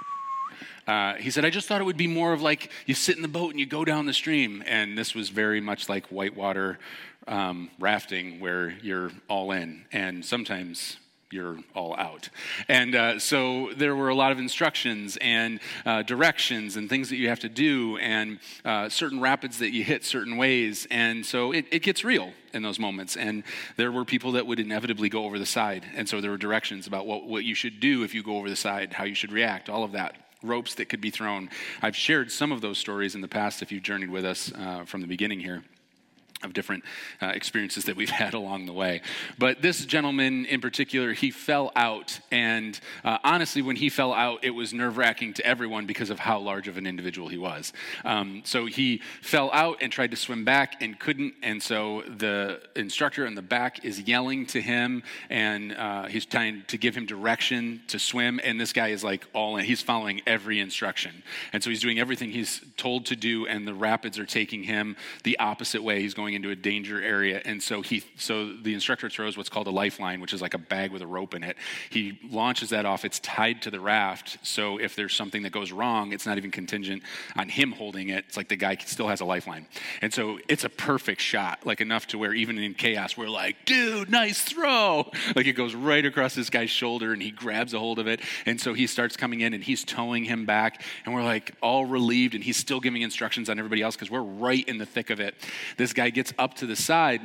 uh, 0.87 1.15
he 1.15 1.31
said, 1.31 1.45
I 1.45 1.51
just 1.51 1.69
thought 1.69 1.83
it 1.83 1.85
would 1.85 1.99
be 1.99 2.07
more 2.07 2.33
of 2.33 2.41
like 2.41 2.71
you 2.87 2.95
sit 2.95 3.17
in 3.17 3.23
the 3.23 3.29
boat 3.29 3.51
and 3.51 3.61
you 3.61 3.67
go 3.67 3.85
down 3.85 4.07
the 4.07 4.15
stream. 4.15 4.63
And 4.67 4.97
this 4.97 5.15
was 5.15 5.29
very 5.29 5.61
much 5.61 5.91
like 5.91 6.07
whitewater 6.07 6.79
um, 7.27 7.71
rafting 7.79 8.41
where 8.41 8.71
you're 8.83 9.11
all 9.29 9.51
in. 9.53 9.85
And 9.93 10.25
sometimes 10.25 10.97
you're 11.31 11.59
all 11.75 11.95
out. 11.97 12.29
And 12.69 12.95
uh, 12.95 13.19
so 13.19 13.71
there 13.77 13.95
were 13.95 14.09
a 14.09 14.15
lot 14.15 14.33
of 14.33 14.39
instructions 14.39 15.19
and 15.21 15.61
uh, 15.85 16.03
directions 16.03 16.77
and 16.77 16.89
things 16.89 17.11
that 17.11 17.17
you 17.17 17.29
have 17.29 17.41
to 17.41 17.49
do, 17.49 17.99
and 17.99 18.39
uh, 18.65 18.89
certain 18.89 19.21
rapids 19.21 19.59
that 19.59 19.73
you 19.73 19.85
hit 19.85 20.05
certain 20.05 20.37
ways. 20.37 20.87
And 20.91 21.25
so 21.25 21.53
it, 21.53 21.67
it, 21.71 21.83
gets 21.83 22.05
real 22.05 22.33
in 22.53 22.63
those 22.63 22.79
moments. 22.79 23.17
And 23.17 23.45
there 23.77 23.93
were 23.93 24.05
people 24.05 24.33
that 24.33 24.47
would 24.47 24.61
inevitably 24.61 25.09
go 25.09 25.25
over 25.25 25.39
the 25.39 25.47
side. 25.47 25.85
And 25.95 26.09
so 26.09 26.21
there 26.21 26.31
were 26.31 26.39
directions 26.39 26.87
about 26.87 27.07
what, 27.07 27.27
what 27.27 27.45
you 27.45 27.55
should 27.55 27.81
do 27.81 28.05
if 28.05 28.15
you 28.15 28.23
go 28.23 28.37
over 28.37 28.49
the 28.49 28.57
side, 28.57 28.93
how 28.93 29.05
you 29.05 29.15
should 29.15 29.33
react, 29.33 29.69
all 29.69 29.85
of 29.85 29.93
that 29.93 30.17
ropes 30.43 30.75
that 30.77 30.89
could 30.89 31.01
be 31.01 31.11
thrown. 31.11 31.51
I've 31.83 31.97
shared 31.97 32.31
some 32.31 32.53
of 32.53 32.61
those 32.61 32.79
stories 32.79 33.15
in 33.15 33.21
the 33.21 33.29
past 33.29 33.61
if 33.61 33.73
you've 33.73 33.83
journeyed 33.83 34.11
with 34.11 34.25
us 34.25 34.53
uh, 34.55 34.85
from 34.85 35.01
the 35.01 35.07
beginning 35.07 35.41
here 35.41 35.63
of 36.43 36.53
different 36.53 36.85
uh, 37.21 37.27
experiences 37.27 37.85
that 37.85 37.97
we've 37.97 38.11
had 38.19 38.35
along 38.35 38.67
the 38.67 38.73
way. 38.73 39.01
But 39.39 39.63
this 39.63 39.85
gentleman 39.85 40.47
in 40.47 40.61
particular, 40.61 41.13
he 41.13 41.31
fell 41.31 41.73
out. 41.75 42.21
And 42.31 42.79
uh, 43.05 43.19
honestly, 43.25 43.63
when 43.63 43.77
he 43.77 43.89
fell 43.89 44.13
out, 44.13 44.45
it 44.45 44.51
was 44.51 44.73
nerve 44.73 44.97
wracking 44.97 45.35
to 45.35 45.47
everyone 45.47 45.87
because 45.87 46.11
of 46.11 46.19
how 46.19 46.39
large 46.39 46.69
of 46.69 46.77
an 46.77 46.87
individual 46.87 47.29
he 47.29 47.39
was. 47.39 47.73
Um, 48.05 48.43
so 48.45 48.67
he 48.67 49.03
fell 49.23 49.51
out 49.53 49.79
and 49.81 49.91
tried 49.93 50.11
to 50.13 50.17
swim 50.17 50.45
back 50.45 50.81
and 50.83 50.99
couldn't. 50.99 51.35
And 51.43 51.63
so 51.63 52.03
the 52.07 52.61
instructor 52.77 53.27
in 53.27 53.35
the 53.35 53.43
back 53.43 53.85
is 53.85 54.01
yelling 54.01 54.47
to 54.47 54.61
him 54.61 55.03
and 55.31 55.73
uh, 55.73 56.07
he's 56.07 56.27
trying 56.27 56.65
to 56.69 56.79
give 56.79 56.97
him 56.97 57.07
direction 57.07 57.83
to 57.89 57.99
swim. 57.99 58.41
And 58.43 58.61
this 58.61 58.73
guy 58.73 58.89
is 58.89 59.05
like 59.05 59.27
all 59.33 59.57
in, 59.57 59.65
he's 59.65 59.83
following 59.83 60.21
every 60.27 60.61
instruction. 60.61 61.23
And 61.53 61.63
so 61.63 61.71
he's 61.71 61.81
doing 61.81 61.99
everything 61.99 62.31
he's 62.31 62.61
told 62.77 63.07
to 63.07 63.17
do, 63.17 63.47
and 63.47 63.67
the 63.67 63.75
rapids 63.75 64.19
are 64.19 64.27
taking 64.27 64.63
him 64.63 64.97
the 65.25 65.39
opposite 65.39 65.83
way. 65.83 66.01
He's 66.01 66.15
going 66.15 66.28
going 66.29 66.35
into 66.35 66.51
a 66.51 66.57
danger 66.57 67.03
area. 67.03 67.41
And 67.47 67.63
so 67.63 67.81
he 67.81 68.05
so 68.17 68.53
the 68.53 68.75
instructor 68.75 69.09
throws 69.09 69.39
what's 69.39 69.49
called 69.49 69.67
a 69.67 69.71
lifeline, 69.71 70.21
which 70.21 70.35
is 70.35 70.43
like 70.43 70.53
a 70.53 70.59
bag 70.59 70.93
with 70.93 71.01
a 71.01 71.07
rope 71.07 71.35
in 71.35 71.43
it. 71.43 71.57
He 71.89 72.19
launches 72.31 72.69
that 72.69 72.85
off. 72.85 73.07
It's 73.07 73.19
tied 73.21 73.63
to 73.63 73.71
the 73.71 73.81
raft. 73.81 74.37
So 74.43 74.79
if 74.79 74.95
there's 74.95 75.15
something 75.15 75.43
that 75.45 75.53
goes 75.53 75.73
wrong, 75.73 76.13
it's 76.13 76.27
not 76.27 76.37
even 76.37 76.51
contingent 76.51 77.03
on 77.35 77.49
him 77.49 77.73
holding 77.73 78.11
it. 78.11 78.27
It's 78.29 78.37
like 78.37 78.49
the 78.49 78.57
guy 78.57 78.77
still 78.77 79.09
has 79.09 79.23
a 79.23 79.25
lifeline. 79.25 79.67
And 80.03 80.13
so 80.13 80.39
it's 80.49 80.65
a 80.65 80.69
perfect 80.69 81.23
shot, 81.23 81.65
like 81.65 81.81
enough 81.81 82.07
to 82.09 82.19
where 82.19 82.35
even 82.35 82.59
in 82.59 82.75
chaos, 82.75 83.17
we're 83.17 83.31
like, 83.31 83.65
dude, 83.65 84.11
nice 84.11 84.43
throw. 84.43 85.11
Like 85.35 85.47
it 85.47 85.55
goes 85.55 85.75
right 85.75 86.05
across 86.05 86.35
this 86.35 86.51
guy's 86.51 86.71
shoulder 86.71 87.15
and 87.15 87.23
he 87.23 87.31
grabs 87.31 87.73
a 87.73 87.79
hold 87.79 87.99
of 87.99 88.07
it. 88.07 88.21
And 88.45 88.61
so 88.61 88.75
he 88.75 88.87
starts 88.87 89.17
coming 89.17 89.41
in 89.41 89.55
and 89.55 89.65
he's 89.65 89.83
towing 89.83 90.25
him 90.25 90.45
back. 90.45 90.83
And 91.07 91.15
we're 91.15 91.25
like 91.25 91.55
all 91.63 91.87
relieved 91.87 92.35
and 92.35 92.45
he's 92.45 92.59
still 92.59 92.81
giving 92.81 93.01
instructions 93.01 93.49
on 93.49 93.59
everybody 93.59 93.81
else 93.81 93.97
because 93.97 94.11
we're 94.11 94.21
right 94.21 94.69
in 94.69 94.77
the 94.77 94.87
thick 94.87 95.09
of 95.09 95.21
it. 95.21 95.35
This 95.79 95.93
guy 95.93 96.11
gets 96.19 96.35
up 96.37 96.55
to 96.55 96.67
the 96.67 96.75
side 96.75 97.21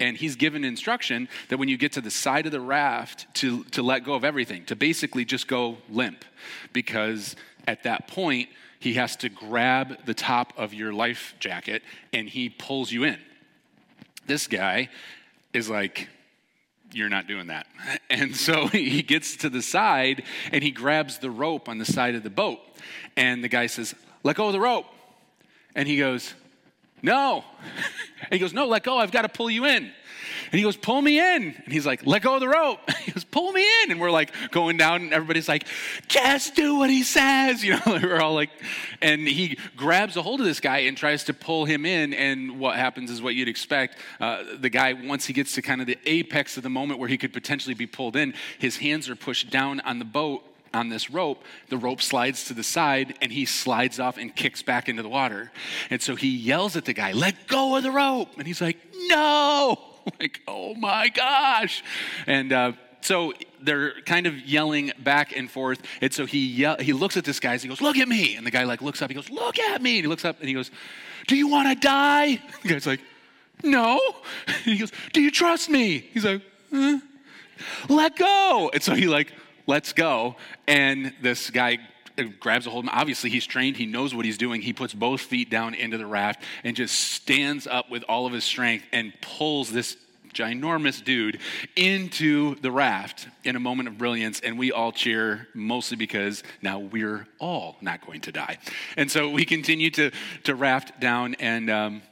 and 0.00 0.16
he's 0.16 0.36
given 0.36 0.64
instruction 0.64 1.28
that 1.50 1.58
when 1.58 1.68
you 1.68 1.76
get 1.76 1.92
to 1.92 2.00
the 2.00 2.10
side 2.10 2.46
of 2.46 2.52
the 2.52 2.62
raft 2.62 3.26
to, 3.34 3.62
to 3.64 3.82
let 3.82 4.04
go 4.04 4.14
of 4.14 4.24
everything 4.24 4.64
to 4.64 4.74
basically 4.74 5.26
just 5.26 5.46
go 5.48 5.76
limp. 5.90 6.24
Because 6.72 7.36
at 7.66 7.82
that 7.82 8.08
point 8.08 8.48
he 8.80 8.94
has 8.94 9.16
to 9.16 9.28
grab 9.28 10.06
the 10.06 10.14
top 10.14 10.54
of 10.56 10.72
your 10.72 10.94
life 10.94 11.34
jacket 11.40 11.82
and 12.14 12.26
he 12.26 12.48
pulls 12.48 12.90
you 12.90 13.04
in. 13.04 13.18
This 14.26 14.46
guy 14.46 14.88
is 15.52 15.68
like 15.68 16.08
you're 16.90 17.10
not 17.10 17.26
doing 17.26 17.48
that. 17.48 17.66
And 18.10 18.34
so 18.34 18.66
he 18.68 19.02
gets 19.02 19.36
to 19.38 19.50
the 19.50 19.60
side 19.60 20.22
and 20.52 20.64
he 20.64 20.70
grabs 20.70 21.18
the 21.18 21.30
rope 21.30 21.68
on 21.68 21.76
the 21.76 21.84
side 21.84 22.14
of 22.14 22.22
the 22.22 22.30
boat. 22.30 22.60
And 23.14 23.44
the 23.44 23.48
guy 23.48 23.66
says 23.66 23.94
let 24.22 24.36
go 24.36 24.46
of 24.46 24.54
the 24.54 24.60
rope. 24.60 24.86
And 25.74 25.86
he 25.86 25.98
goes 25.98 26.32
no. 27.02 27.44
And 28.20 28.28
he 28.32 28.38
goes, 28.38 28.52
No, 28.52 28.66
let 28.66 28.82
go. 28.82 28.98
I've 28.98 29.12
got 29.12 29.22
to 29.22 29.28
pull 29.28 29.50
you 29.50 29.64
in. 29.64 29.92
And 30.50 30.58
he 30.58 30.62
goes, 30.62 30.76
Pull 30.76 31.00
me 31.02 31.18
in. 31.18 31.54
And 31.54 31.72
he's 31.72 31.86
like, 31.86 32.06
Let 32.06 32.22
go 32.22 32.34
of 32.34 32.40
the 32.40 32.48
rope. 32.48 32.80
He 33.08 33.12
goes, 33.12 33.24
Pull 33.24 33.52
me 33.52 33.66
in. 33.82 33.90
And 33.90 34.00
we're 34.00 34.10
like 34.10 34.32
going 34.50 34.76
down, 34.76 35.02
and 35.02 35.12
everybody's 35.12 35.48
like, 35.48 35.66
Just 36.08 36.54
do 36.54 36.76
what 36.76 36.90
he 36.90 37.02
says. 37.02 37.64
You 37.68 37.74
know, 37.74 37.80
we're 37.86 38.20
all 38.20 38.34
like, 38.34 38.50
and 39.02 39.26
he 39.28 39.58
grabs 39.76 40.16
a 40.16 40.22
hold 40.22 40.40
of 40.40 40.46
this 40.46 40.60
guy 40.60 40.78
and 40.78 40.96
tries 40.96 41.24
to 41.24 41.34
pull 41.34 41.64
him 41.64 41.84
in. 41.84 42.14
And 42.14 42.58
what 42.58 42.76
happens 42.76 43.10
is 43.10 43.20
what 43.20 43.34
you'd 43.34 43.48
expect. 43.48 43.98
Uh, 44.20 44.44
the 44.58 44.70
guy, 44.70 44.94
once 44.94 45.26
he 45.26 45.32
gets 45.32 45.54
to 45.54 45.62
kind 45.62 45.80
of 45.80 45.86
the 45.86 45.98
apex 46.06 46.56
of 46.56 46.62
the 46.62 46.70
moment 46.70 46.98
where 47.00 47.08
he 47.08 47.18
could 47.18 47.32
potentially 47.32 47.74
be 47.74 47.86
pulled 47.86 48.16
in, 48.16 48.34
his 48.58 48.78
hands 48.78 49.08
are 49.08 49.16
pushed 49.16 49.50
down 49.50 49.80
on 49.80 49.98
the 49.98 50.04
boat 50.04 50.42
on 50.74 50.88
this 50.88 51.10
rope, 51.10 51.44
the 51.68 51.78
rope 51.78 52.02
slides 52.02 52.44
to 52.44 52.54
the 52.54 52.62
side 52.62 53.14
and 53.20 53.32
he 53.32 53.44
slides 53.44 53.98
off 54.00 54.18
and 54.18 54.34
kicks 54.34 54.62
back 54.62 54.88
into 54.88 55.02
the 55.02 55.08
water. 55.08 55.50
And 55.90 56.00
so 56.02 56.16
he 56.16 56.28
yells 56.28 56.76
at 56.76 56.84
the 56.84 56.92
guy, 56.92 57.12
Let 57.12 57.46
go 57.46 57.76
of 57.76 57.82
the 57.82 57.90
rope. 57.90 58.30
And 58.38 58.46
he's 58.46 58.60
like, 58.60 58.78
No. 59.08 59.78
Like, 60.18 60.40
oh 60.48 60.74
my 60.74 61.10
gosh. 61.10 61.84
And 62.26 62.50
uh, 62.50 62.72
so 63.02 63.34
they're 63.60 64.00
kind 64.02 64.26
of 64.26 64.38
yelling 64.40 64.92
back 64.98 65.36
and 65.36 65.50
forth. 65.50 65.82
And 66.00 66.12
so 66.14 66.24
he 66.24 66.46
yell, 66.46 66.78
he 66.78 66.94
looks 66.94 67.18
at 67.18 67.24
this 67.24 67.40
guy 67.40 67.52
and 67.52 67.60
he 67.60 67.68
goes, 67.68 67.82
Look 67.82 67.98
at 67.98 68.08
me. 68.08 68.34
And 68.36 68.46
the 68.46 68.50
guy 68.50 68.64
like 68.64 68.80
looks 68.80 69.02
up, 69.02 69.10
he 69.10 69.14
goes, 69.14 69.28
Look 69.28 69.58
at 69.58 69.82
me. 69.82 69.98
And 69.98 70.04
he 70.04 70.08
looks 70.08 70.24
up 70.24 70.38
and 70.40 70.48
he 70.48 70.54
goes, 70.54 70.70
Do 71.26 71.36
you 71.36 71.48
want 71.48 71.68
to 71.68 71.86
die? 71.86 72.40
The 72.62 72.68
guy's 72.68 72.86
like, 72.86 73.00
No. 73.62 74.00
And 74.46 74.56
he 74.64 74.78
goes, 74.78 74.92
Do 75.12 75.20
you 75.20 75.30
trust 75.30 75.68
me? 75.68 75.98
He's 75.98 76.24
like? 76.24 76.40
Let 77.88 78.16
go. 78.16 78.70
And 78.72 78.82
so 78.82 78.94
he 78.94 79.06
like 79.06 79.32
let's 79.68 79.92
go. 79.92 80.34
And 80.66 81.14
this 81.22 81.50
guy 81.50 81.78
grabs 82.40 82.66
a 82.66 82.70
hold 82.70 82.84
of 82.84 82.90
him. 82.90 82.98
Obviously, 82.98 83.30
he's 83.30 83.46
trained. 83.46 83.76
He 83.76 83.86
knows 83.86 84.12
what 84.12 84.24
he's 84.24 84.38
doing. 84.38 84.60
He 84.60 84.72
puts 84.72 84.92
both 84.92 85.20
feet 85.20 85.50
down 85.50 85.74
into 85.74 85.98
the 85.98 86.06
raft 86.06 86.42
and 86.64 86.74
just 86.74 86.98
stands 86.98 87.68
up 87.68 87.88
with 87.90 88.02
all 88.08 88.26
of 88.26 88.32
his 88.32 88.42
strength 88.42 88.84
and 88.92 89.12
pulls 89.20 89.70
this 89.70 89.96
ginormous 90.34 91.02
dude 91.02 91.40
into 91.76 92.54
the 92.56 92.70
raft 92.70 93.28
in 93.44 93.56
a 93.56 93.60
moment 93.60 93.88
of 93.88 93.98
brilliance. 93.98 94.40
And 94.40 94.58
we 94.58 94.72
all 94.72 94.90
cheer, 94.90 95.46
mostly 95.54 95.96
because 95.96 96.42
now 96.60 96.80
we're 96.80 97.26
all 97.38 97.76
not 97.80 98.04
going 98.04 98.20
to 98.22 98.32
die. 98.32 98.58
And 98.96 99.10
so 99.10 99.30
we 99.30 99.44
continue 99.44 99.90
to, 99.90 100.10
to 100.44 100.54
raft 100.54 100.98
down 101.00 101.36
and. 101.36 101.70
Um, 101.70 102.02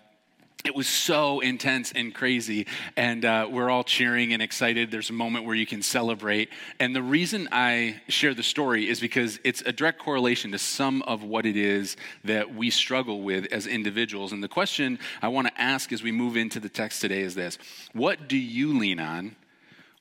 it 0.66 0.74
was 0.74 0.88
so 0.88 1.38
intense 1.40 1.92
and 1.92 2.12
crazy 2.12 2.66
and 2.96 3.24
uh, 3.24 3.48
we're 3.48 3.70
all 3.70 3.84
cheering 3.84 4.32
and 4.32 4.42
excited. 4.42 4.90
There's 4.90 5.10
a 5.10 5.14
moment 5.14 5.44
where 5.44 5.54
you 5.54 5.64
can 5.64 5.80
celebrate. 5.80 6.50
And 6.80 6.94
the 6.94 7.02
reason 7.02 7.48
i 7.52 8.00
share 8.08 8.34
the 8.34 8.42
story 8.42 8.88
is 8.88 8.98
because 8.98 9.38
it's 9.44 9.62
a 9.62 9.72
direct 9.72 10.00
correlation 10.00 10.50
to 10.52 10.58
some 10.58 11.02
of 11.02 11.22
what 11.22 11.46
it 11.46 11.56
is 11.56 11.96
that 12.24 12.54
we 12.54 12.70
struggle 12.70 13.22
with 13.22 13.46
as 13.52 13.68
individuals. 13.68 14.32
And 14.32 14.42
the 14.42 14.48
question 14.48 14.98
i 15.22 15.28
want 15.28 15.46
to 15.46 15.60
ask 15.60 15.92
as 15.92 16.02
we 16.02 16.10
move 16.10 16.36
into 16.36 16.58
the 16.58 16.68
text 16.68 17.00
today 17.00 17.20
is 17.20 17.36
this. 17.36 17.58
What 17.92 18.28
do 18.28 18.36
you 18.36 18.76
lean 18.76 18.98
on 18.98 19.36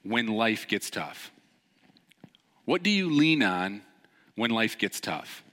when 0.04 0.28
life 0.28 0.68
gets 0.68 0.90
tough? 0.90 1.32
What 2.66 2.82
do 2.82 2.90
you 2.90 3.12
lean 3.12 3.44
on 3.44 3.84
when 4.36 4.50
life 4.50 4.78
gets 4.80 5.00
tough 5.00 5.45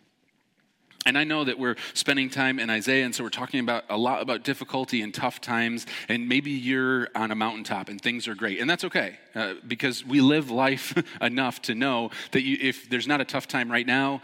and 1.04 1.18
I 1.18 1.24
know 1.24 1.44
that 1.44 1.58
we're 1.58 1.76
spending 1.94 2.30
time 2.30 2.58
in 2.58 2.70
Isaiah, 2.70 3.04
and 3.04 3.14
so 3.14 3.24
we're 3.24 3.30
talking 3.30 3.60
about 3.60 3.84
a 3.88 3.96
lot 3.96 4.22
about 4.22 4.44
difficulty 4.44 5.02
and 5.02 5.12
tough 5.12 5.40
times. 5.40 5.86
And 6.08 6.28
maybe 6.28 6.52
you're 6.52 7.08
on 7.14 7.30
a 7.30 7.34
mountaintop 7.34 7.88
and 7.88 8.00
things 8.00 8.28
are 8.28 8.34
great, 8.34 8.60
and 8.60 8.70
that's 8.70 8.84
okay 8.84 9.18
uh, 9.34 9.54
because 9.66 10.04
we 10.04 10.20
live 10.20 10.50
life 10.50 10.94
enough 11.20 11.62
to 11.62 11.74
know 11.74 12.10
that 12.30 12.42
you, 12.42 12.56
if 12.60 12.88
there's 12.88 13.08
not 13.08 13.20
a 13.20 13.24
tough 13.24 13.48
time 13.48 13.70
right 13.70 13.86
now, 13.86 14.22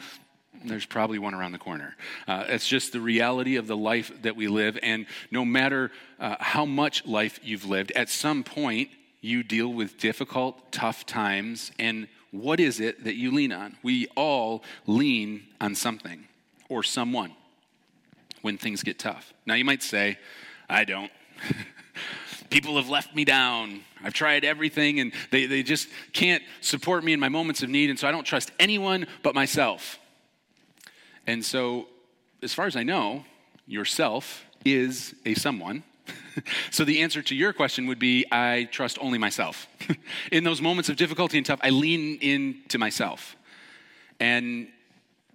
there's 0.65 0.87
probably 0.87 1.19
one 1.19 1.35
around 1.35 1.53
the 1.53 1.59
corner. 1.59 1.97
Uh, 2.27 2.45
it's 2.49 2.67
just 2.67 2.93
the 2.93 3.01
reality 3.01 3.57
of 3.57 3.67
the 3.67 3.77
life 3.77 4.13
that 4.23 4.37
we 4.37 4.49
live, 4.49 4.79
and 4.83 5.07
no 5.31 5.45
matter 5.45 5.91
uh, 6.21 6.37
how 6.39 6.65
much 6.65 7.07
life 7.07 7.41
you've 7.43 7.65
lived, 7.65 7.93
at 7.93 8.09
some 8.09 8.45
point 8.45 8.89
you 9.21 9.43
deal 9.43 9.73
with 9.73 9.99
difficult, 9.99 10.71
tough 10.71 11.07
times, 11.07 11.73
and 11.79 12.09
what 12.31 12.61
is 12.61 12.79
it 12.79 13.05
that 13.05 13.15
you 13.15 13.33
lean 13.33 13.53
on? 13.53 13.77
We 13.83 14.07
all 14.17 14.63
lean 14.87 15.45
on 15.61 15.75
something 15.75 16.28
or 16.69 16.83
someone 16.83 17.33
when 18.43 18.59
things 18.59 18.83
get 18.83 18.99
tough. 18.99 19.33
Now, 19.47 19.55
you 19.55 19.65
might 19.65 19.83
say, 19.83 20.19
I 20.69 20.85
don't. 20.85 21.11
People 22.51 22.77
have 22.77 22.89
left 22.89 23.15
me 23.15 23.25
down. 23.25 23.81
I've 24.03 24.15
tried 24.15 24.45
everything 24.45 25.01
and 25.01 25.13
they, 25.31 25.47
they 25.47 25.63
just 25.63 25.89
can't 26.13 26.43
support 26.61 27.05
me 27.05 27.13
in 27.13 27.21
my 27.21 27.29
moments 27.29 27.63
of 27.63 27.69
need, 27.69 27.91
and 27.91 27.99
so 27.99 28.09
I 28.09 28.13
don't 28.13 28.25
trust 28.25 28.53
anyone 28.59 29.07
but 29.23 29.35
myself. 29.35 29.99
And 31.27 31.45
so, 31.45 31.89
as 32.43 32.55
far 32.55 32.67
as 32.67 32.77
I 32.77 32.85
know, 32.85 33.25
yourself 33.67 34.47
is 34.65 35.15
a 35.27 35.35
someone. 35.35 35.83
so 36.71 36.85
the 36.85 37.03
answer 37.03 37.21
to 37.21 37.35
your 37.35 37.53
question 37.53 37.87
would 37.87 37.99
be 37.99 38.25
I 38.31 38.69
trust 38.71 38.99
only 39.01 39.19
myself. 39.19 39.67
in 40.33 40.45
those 40.45 40.63
moments 40.63 40.89
of 40.89 40.97
difficulty 40.97 41.37
and 41.37 41.47
tough, 41.47 41.61
I 41.63 41.71
lean 41.71 42.19
into 42.21 42.79
myself. 42.79 43.37
And 44.21 44.69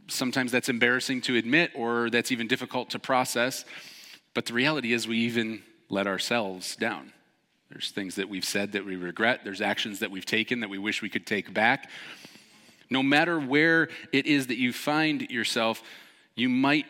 sometimes 0.07 0.51
that's 0.51 0.69
embarrassing 0.69 1.21
to 1.21 1.35
admit 1.35 1.71
or 1.75 2.09
that's 2.09 2.31
even 2.31 2.47
difficult 2.47 2.89
to 2.91 2.99
process. 2.99 3.65
But 4.33 4.45
the 4.45 4.53
reality 4.53 4.93
is, 4.93 5.07
we 5.07 5.19
even 5.19 5.63
let 5.89 6.07
ourselves 6.07 6.75
down. 6.75 7.13
There's 7.69 7.91
things 7.91 8.15
that 8.15 8.29
we've 8.29 8.45
said 8.45 8.73
that 8.73 8.85
we 8.85 8.95
regret, 8.95 9.41
there's 9.43 9.61
actions 9.61 9.99
that 9.99 10.11
we've 10.11 10.25
taken 10.25 10.59
that 10.59 10.69
we 10.69 10.77
wish 10.77 11.01
we 11.01 11.09
could 11.09 11.25
take 11.25 11.53
back. 11.53 11.89
No 12.89 13.01
matter 13.01 13.39
where 13.39 13.89
it 14.11 14.27
is 14.27 14.47
that 14.47 14.57
you 14.57 14.73
find 14.73 15.29
yourself, 15.31 15.81
you 16.35 16.49
might 16.49 16.85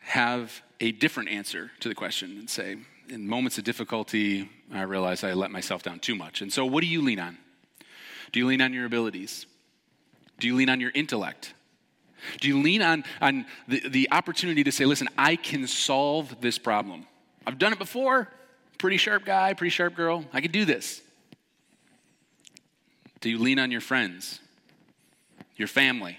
have 0.00 0.62
a 0.80 0.92
different 0.92 1.28
answer 1.28 1.70
to 1.80 1.88
the 1.88 1.94
question 1.94 2.38
and 2.38 2.48
say, 2.48 2.76
in 3.08 3.28
moments 3.28 3.58
of 3.58 3.64
difficulty, 3.64 4.48
I 4.72 4.82
realize 4.82 5.22
I 5.22 5.34
let 5.34 5.50
myself 5.50 5.82
down 5.82 5.98
too 6.00 6.14
much. 6.14 6.40
And 6.40 6.52
so, 6.52 6.64
what 6.64 6.80
do 6.80 6.86
you 6.86 7.02
lean 7.02 7.20
on? 7.20 7.36
Do 8.32 8.40
you 8.40 8.46
lean 8.46 8.62
on 8.62 8.72
your 8.72 8.86
abilities? 8.86 9.46
Do 10.40 10.46
you 10.46 10.56
lean 10.56 10.70
on 10.70 10.80
your 10.80 10.90
intellect? 10.94 11.52
Do 12.40 12.48
you 12.48 12.60
lean 12.60 12.82
on, 12.82 13.04
on 13.20 13.46
the, 13.68 13.88
the 13.88 14.08
opportunity 14.10 14.64
to 14.64 14.72
say, 14.72 14.84
listen, 14.84 15.08
I 15.16 15.36
can 15.36 15.66
solve 15.66 16.40
this 16.40 16.58
problem? 16.58 17.06
I've 17.46 17.58
done 17.58 17.72
it 17.72 17.78
before. 17.78 18.28
Pretty 18.78 18.96
sharp 18.96 19.24
guy, 19.24 19.54
pretty 19.54 19.70
sharp 19.70 19.94
girl. 19.94 20.24
I 20.32 20.40
can 20.40 20.50
do 20.50 20.64
this. 20.64 21.02
Do 23.20 23.30
you 23.30 23.38
lean 23.38 23.58
on 23.58 23.70
your 23.70 23.80
friends, 23.80 24.40
your 25.56 25.68
family? 25.68 26.18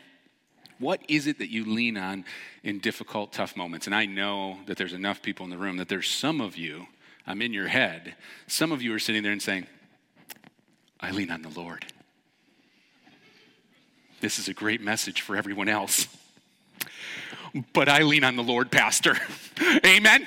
What 0.80 1.02
is 1.08 1.28
it 1.28 1.38
that 1.40 1.50
you 1.50 1.66
lean 1.66 1.98
on 1.98 2.26
in 2.64 2.80
difficult, 2.80 3.34
tough 3.34 3.56
moments? 3.56 3.86
And 3.86 3.96
I 3.96 4.06
know 4.06 4.60
that 4.66 4.78
there's 4.78 4.94
enough 4.94 5.22
people 5.22 5.44
in 5.44 5.50
the 5.50 5.58
room 5.58 5.78
that 5.78 5.90
there's 5.90 6.10
some 6.10 6.42
of 6.42 6.58
you, 6.58 6.88
I'm 7.28 7.42
in 7.42 7.54
your 7.54 7.68
head, 7.68 8.16
some 8.48 8.72
of 8.72 8.82
you 8.82 8.94
are 8.94 9.00
sitting 9.00 9.24
there 9.24 9.32
and 9.32 9.42
saying, 9.42 9.68
I 11.00 11.12
lean 11.12 11.32
on 11.32 11.42
the 11.42 11.50
Lord. 11.50 11.86
This 14.24 14.40
is 14.40 14.48
a 14.48 14.54
great 14.54 14.80
message 14.80 15.20
for 15.20 15.36
everyone 15.36 15.68
else. 15.68 16.08
But 17.74 17.90
I 17.90 18.04
lean 18.04 18.24
on 18.24 18.38
the 18.38 18.42
Lord, 18.42 18.72
Pastor. 18.72 19.18
Amen? 19.86 20.26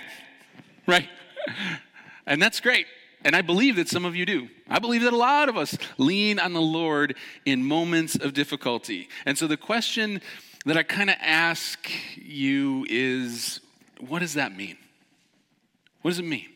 Right? 0.86 1.08
And 2.26 2.42
that's 2.42 2.60
great. 2.60 2.84
And 3.24 3.34
I 3.34 3.40
believe 3.40 3.76
that 3.76 3.88
some 3.88 4.04
of 4.04 4.14
you 4.14 4.26
do. 4.26 4.48
I 4.68 4.80
believe 4.80 5.00
that 5.00 5.14
a 5.14 5.16
lot 5.16 5.48
of 5.48 5.56
us 5.56 5.78
lean 5.96 6.38
on 6.38 6.52
the 6.52 6.60
Lord 6.60 7.16
in 7.46 7.64
moments 7.64 8.16
of 8.16 8.34
difficulty. 8.34 9.08
And 9.24 9.38
so 9.38 9.46
the 9.46 9.56
question 9.56 10.20
that 10.66 10.76
I 10.76 10.82
kind 10.82 11.08
of 11.08 11.16
ask 11.18 11.90
you 12.16 12.84
is 12.90 13.60
what 13.98 14.18
does 14.18 14.34
that 14.34 14.54
mean? 14.54 14.76
What 16.02 16.10
does 16.10 16.18
it 16.18 16.26
mean? 16.26 16.50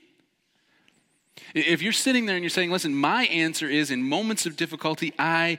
If 1.54 1.80
you're 1.80 1.92
sitting 1.92 2.26
there 2.26 2.37
and 2.37 2.44
you're 2.44 2.50
saying, 2.50 2.70
listen, 2.70 2.94
my 2.94 3.25
answer 3.25 3.66
is 3.66 3.90
in 3.90 4.02
moments 4.02 4.44
of 4.44 4.56
difficulty, 4.56 5.14
I 5.18 5.56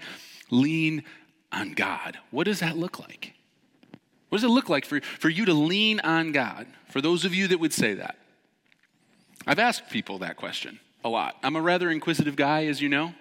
lean 0.52 1.04
on 1.52 1.74
God. 1.74 2.18
What 2.32 2.46
does 2.46 2.60
that 2.60 2.78
look 2.78 3.00
like? 3.00 3.34
What 4.30 4.38
does 4.38 4.46
it 4.46 4.54
look 4.54 4.70
like 4.70 4.86
for, 4.86 5.02
for 5.02 5.30
you 5.30 5.46
to 5.46 5.54
lean 5.54 6.00
on 6.00 6.32
God? 6.32 6.68
For 6.90 7.02
those 7.02 7.26
of 7.26 7.36
you 7.36 7.48
that 7.50 7.60
would 7.60 7.74
say 7.74 7.94
that. 7.96 8.18
I've 9.46 9.60
asked 9.60 9.90
people 9.90 10.20
that 10.20 10.38
question 10.38 10.80
a 11.04 11.10
lot. 11.10 11.36
I'm 11.44 11.56
a 11.56 11.62
rather 11.62 11.90
inquisitive 11.90 12.36
guy, 12.36 12.66
as 12.66 12.82
you 12.82 12.90
know. 12.90 13.14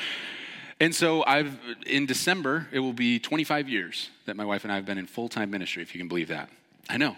and 0.80 0.94
so 0.94 1.24
I've 1.26 1.58
in 1.86 2.06
December, 2.06 2.68
it 2.72 2.78
will 2.78 2.92
be 2.92 3.18
25 3.18 3.68
years 3.68 4.10
that 4.26 4.36
my 4.36 4.44
wife 4.44 4.64
and 4.64 4.72
I 4.72 4.76
have 4.76 4.86
been 4.86 4.98
in 4.98 5.06
full-time 5.06 5.50
ministry, 5.50 5.82
if 5.82 5.94
you 5.94 6.00
can 6.00 6.08
believe 6.08 6.28
that. 6.28 6.48
I 6.88 6.96
know. 6.96 7.16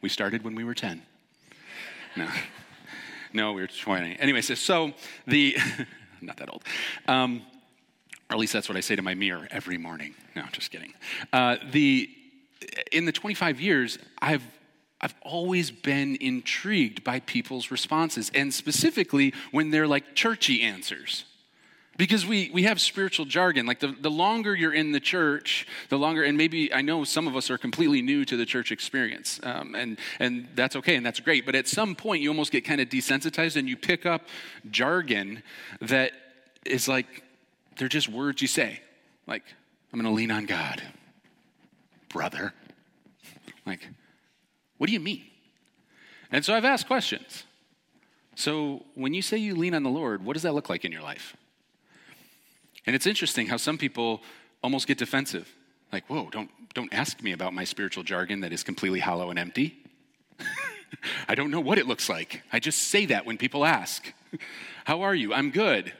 We 0.00 0.08
started 0.08 0.42
when 0.42 0.54
we 0.54 0.64
were 0.64 0.74
10. 0.74 1.02
No. 2.16 2.28
No, 3.36 3.52
we 3.52 3.62
were 3.62 3.66
20. 3.66 4.16
Anyway, 4.20 4.42
so, 4.42 4.54
so 4.54 4.92
the 5.26 5.56
not 6.20 6.36
that 6.36 6.48
old. 6.48 6.62
Um, 7.08 7.42
or 8.30 8.34
at 8.34 8.38
least 8.38 8.52
that's 8.52 8.68
what 8.68 8.76
I 8.76 8.80
say 8.80 8.96
to 8.96 9.02
my 9.02 9.14
mirror 9.14 9.46
every 9.50 9.78
morning. 9.78 10.14
No, 10.34 10.44
just 10.52 10.70
kidding. 10.70 10.94
Uh, 11.32 11.56
the, 11.70 12.08
in 12.90 13.04
the 13.04 13.12
25 13.12 13.60
years, 13.60 13.98
I've, 14.20 14.42
I've 15.00 15.14
always 15.22 15.70
been 15.70 16.16
intrigued 16.16 17.04
by 17.04 17.20
people's 17.20 17.70
responses, 17.70 18.30
and 18.34 18.52
specifically 18.52 19.34
when 19.50 19.70
they're 19.70 19.86
like 19.86 20.14
churchy 20.14 20.62
answers. 20.62 21.24
Because 21.96 22.26
we, 22.26 22.50
we 22.52 22.64
have 22.64 22.80
spiritual 22.80 23.24
jargon. 23.24 23.66
Like 23.66 23.78
the, 23.78 23.94
the 24.00 24.10
longer 24.10 24.54
you're 24.54 24.74
in 24.74 24.90
the 24.90 24.98
church, 24.98 25.66
the 25.90 25.96
longer, 25.96 26.24
and 26.24 26.36
maybe 26.36 26.72
I 26.74 26.80
know 26.80 27.04
some 27.04 27.28
of 27.28 27.36
us 27.36 27.50
are 27.50 27.58
completely 27.58 28.02
new 28.02 28.24
to 28.24 28.36
the 28.36 28.44
church 28.44 28.72
experience, 28.72 29.38
um, 29.44 29.76
and, 29.76 29.98
and 30.18 30.48
that's 30.56 30.74
okay 30.76 30.96
and 30.96 31.06
that's 31.06 31.20
great. 31.20 31.46
But 31.46 31.54
at 31.54 31.68
some 31.68 31.94
point, 31.94 32.22
you 32.22 32.30
almost 32.30 32.50
get 32.50 32.64
kind 32.64 32.80
of 32.80 32.88
desensitized 32.88 33.56
and 33.56 33.68
you 33.68 33.76
pick 33.76 34.06
up 34.06 34.22
jargon 34.70 35.42
that 35.80 36.12
is 36.64 36.88
like 36.88 37.23
they're 37.76 37.88
just 37.88 38.08
words 38.08 38.42
you 38.42 38.48
say. 38.48 38.80
Like, 39.26 39.42
I'm 39.92 40.00
going 40.00 40.12
to 40.12 40.16
lean 40.16 40.30
on 40.30 40.46
God. 40.46 40.82
Brother. 42.08 42.52
Like, 43.66 43.88
what 44.78 44.86
do 44.86 44.92
you 44.92 45.00
mean? 45.00 45.24
And 46.30 46.44
so 46.44 46.54
I've 46.54 46.64
asked 46.64 46.86
questions. 46.86 47.44
So 48.34 48.84
when 48.94 49.14
you 49.14 49.22
say 49.22 49.36
you 49.36 49.54
lean 49.54 49.74
on 49.74 49.82
the 49.82 49.90
Lord, 49.90 50.24
what 50.24 50.34
does 50.34 50.42
that 50.42 50.54
look 50.54 50.68
like 50.68 50.84
in 50.84 50.92
your 50.92 51.02
life? 51.02 51.36
And 52.86 52.94
it's 52.94 53.06
interesting 53.06 53.46
how 53.46 53.56
some 53.56 53.78
people 53.78 54.20
almost 54.62 54.86
get 54.86 54.98
defensive. 54.98 55.48
Like, 55.92 56.04
whoa, 56.08 56.28
don't, 56.30 56.50
don't 56.74 56.92
ask 56.92 57.22
me 57.22 57.32
about 57.32 57.54
my 57.54 57.64
spiritual 57.64 58.02
jargon 58.02 58.40
that 58.40 58.52
is 58.52 58.62
completely 58.62 59.00
hollow 59.00 59.30
and 59.30 59.38
empty. 59.38 59.78
I 61.28 61.34
don't 61.34 61.50
know 61.50 61.60
what 61.60 61.78
it 61.78 61.86
looks 61.86 62.08
like. 62.08 62.42
I 62.52 62.58
just 62.58 62.78
say 62.82 63.06
that 63.06 63.26
when 63.26 63.38
people 63.38 63.64
ask. 63.64 64.12
How 64.84 65.02
are 65.02 65.14
you? 65.14 65.32
I'm 65.32 65.50
good. 65.50 65.92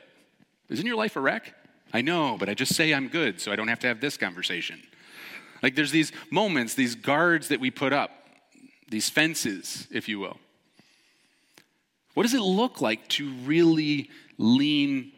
Isn't 0.68 0.86
your 0.86 0.96
life 0.96 1.16
a 1.16 1.20
wreck? 1.20 1.54
I 1.94 2.02
know, 2.02 2.36
but 2.36 2.48
I 2.48 2.54
just 2.54 2.74
say 2.74 2.92
I'm 2.92 3.06
good 3.06 3.40
so 3.40 3.52
I 3.52 3.56
don't 3.56 3.68
have 3.68 3.78
to 3.78 3.86
have 3.86 4.00
this 4.00 4.16
conversation. 4.16 4.82
Like 5.62 5.76
there's 5.76 5.92
these 5.92 6.10
moments, 6.28 6.74
these 6.74 6.96
guards 6.96 7.48
that 7.48 7.60
we 7.60 7.70
put 7.70 7.92
up, 7.92 8.10
these 8.90 9.08
fences, 9.08 9.86
if 9.92 10.08
you 10.08 10.18
will. 10.18 10.36
What 12.14 12.24
does 12.24 12.34
it 12.34 12.40
look 12.40 12.80
like 12.80 13.06
to 13.10 13.32
really 13.44 14.10
lean 14.38 15.12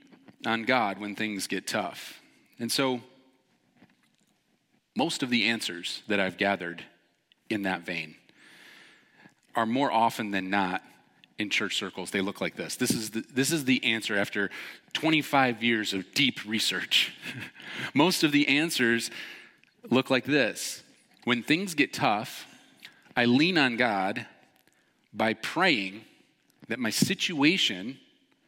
on 0.45 0.65
God 0.65 0.99
when 0.99 1.15
things 1.15 1.47
get 1.47 1.67
tough? 1.67 2.21
And 2.59 2.71
so, 2.71 3.01
most 4.95 5.23
of 5.23 5.31
the 5.31 5.49
answers 5.49 6.03
that 6.09 6.21
I've 6.21 6.37
gathered 6.37 6.85
in 7.49 7.63
that 7.63 7.83
vein 7.83 8.17
are 9.55 9.67
more 9.67 9.91
often 9.91 10.31
than 10.31 10.51
not 10.51 10.83
in 11.39 11.51
church 11.51 11.77
circles, 11.77 12.11
they 12.11 12.21
look 12.21 12.41
like 12.41 12.57
this. 12.57 12.77
This 12.77 12.91
is 12.91 13.11
the, 13.11 13.25
this 13.33 13.53
is 13.53 13.65
the 13.65 13.85
answer 13.85 14.17
after 14.17 14.51
25 14.95 15.63
years 15.63 15.93
of 15.93 16.15
deep 16.15 16.45
research. 16.47 17.13
Most 17.95 18.25
of 18.25 18.33
the 18.33 18.49
answers 18.49 19.11
look 19.91 20.11
like 20.11 20.25
this 20.25 20.83
When 21.25 21.43
things 21.43 21.75
get 21.75 21.93
tough, 21.93 22.47
I 23.17 23.27
lean 23.27 23.59
on 23.59 23.77
God 23.77 24.27
by 25.13 25.35
praying 25.35 26.03
that 26.69 26.79
my 26.79 26.91
situation 26.91 27.99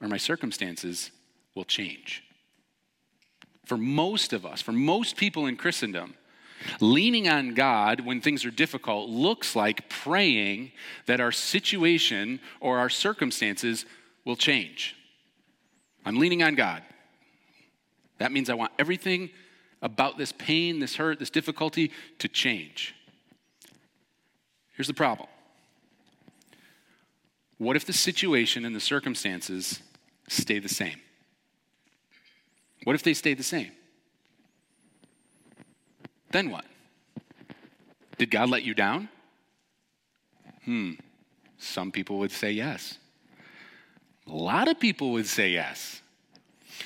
or 0.01 0.09
my 0.09 0.17
circumstances 0.17 1.11
will 1.55 1.65
change. 1.65 2.23
For 3.65 3.77
most 3.77 4.33
of 4.33 4.47
us, 4.47 4.63
for 4.63 4.73
most 4.73 5.17
people 5.17 5.47
in 5.47 5.57
Christendom, 5.57 6.15
Leaning 6.81 7.29
on 7.29 7.55
God 7.55 8.01
when 8.01 8.21
things 8.21 8.45
are 8.45 8.51
difficult 8.51 9.09
looks 9.09 9.55
like 9.55 9.89
praying 9.89 10.73
that 11.07 11.21
our 11.21 11.33
situation 11.33 12.41
or 12.61 12.79
our 12.79 12.89
circumstances 12.89 13.87
will 14.25 14.37
change. 14.37 14.97
I'm 16.05 16.19
leaning 16.19 16.43
on 16.43 16.55
God. 16.55 16.83
That 18.19 18.33
means 18.33 18.51
I 18.51 18.55
want 18.55 18.73
everything 18.79 19.31
about 19.83 20.19
this 20.19 20.33
pain, 20.33 20.81
this 20.81 20.97
hurt, 20.97 21.19
this 21.19 21.31
difficulty 21.31 21.93
to 22.19 22.29
change. 22.29 22.95
Here's 24.75 24.89
the 24.89 24.95
problem 24.95 25.29
What 27.59 27.77
if 27.77 27.85
the 27.85 27.93
situation 27.93 28.65
and 28.65 28.75
the 28.75 28.81
circumstances 28.81 29.81
stay 30.29 30.59
the 30.59 30.69
same? 30.69 31.01
What 32.85 32.95
if 32.95 33.03
they 33.03 33.15
stay 33.15 33.35
the 33.35 33.43
same? 33.43 33.73
Then 36.31 36.51
what? 36.51 36.65
Did 38.19 38.31
God 38.31 38.51
let 38.51 38.65
you 38.65 38.75
down? 38.75 39.09
Hmm. 40.65 40.93
Some 41.59 41.91
people 41.91 42.19
would 42.19 42.33
say 42.33 42.53
yes. 42.53 42.99
A 44.27 44.33
lot 44.33 44.69
of 44.69 44.79
people 44.79 45.13
would 45.13 45.27
say 45.27 45.51
yes. 45.51 46.03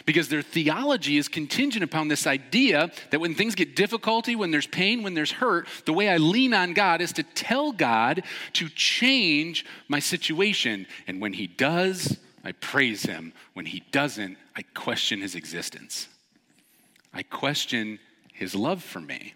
Because 0.07 0.28
their 0.28 0.42
theology 0.42 1.18
is 1.18 1.28
contingent 1.28 1.85
upon 1.85 2.09
this 2.09 2.26
idea 2.26 2.90
that 3.11 3.20
when 3.20 3.35
things 3.35 3.55
get 3.55 3.76
difficulty, 3.76 4.35
when 4.35 4.50
there's 4.50 4.66
pain, 4.66 5.02
when 5.02 5.14
there's 5.14 5.33
hurt, 5.33 5.68
the 5.85 5.92
way 5.92 6.09
I 6.09 6.16
lean 6.16 6.55
on 6.55 6.72
God 6.72 7.00
is 7.00 7.12
to 7.14 7.22
tell 7.22 7.72
God 7.72 8.22
to 8.55 8.68
change 8.70 9.66
my 9.88 9.98
situation. 9.98 10.87
And 11.07 11.20
when 11.20 11.35
He 11.35 11.46
does, 11.46 12.18
I 12.42 12.52
praise 12.52 13.02
Him. 13.02 13.33
When 13.52 13.66
He 13.66 13.83
doesn't, 13.92 14.38
I 14.57 14.62
question 14.74 15.20
His 15.20 15.35
existence. 15.35 16.09
I 17.12 17.22
question 17.22 17.98
his 18.42 18.57
love 18.57 18.83
for 18.83 19.00
me. 19.00 19.35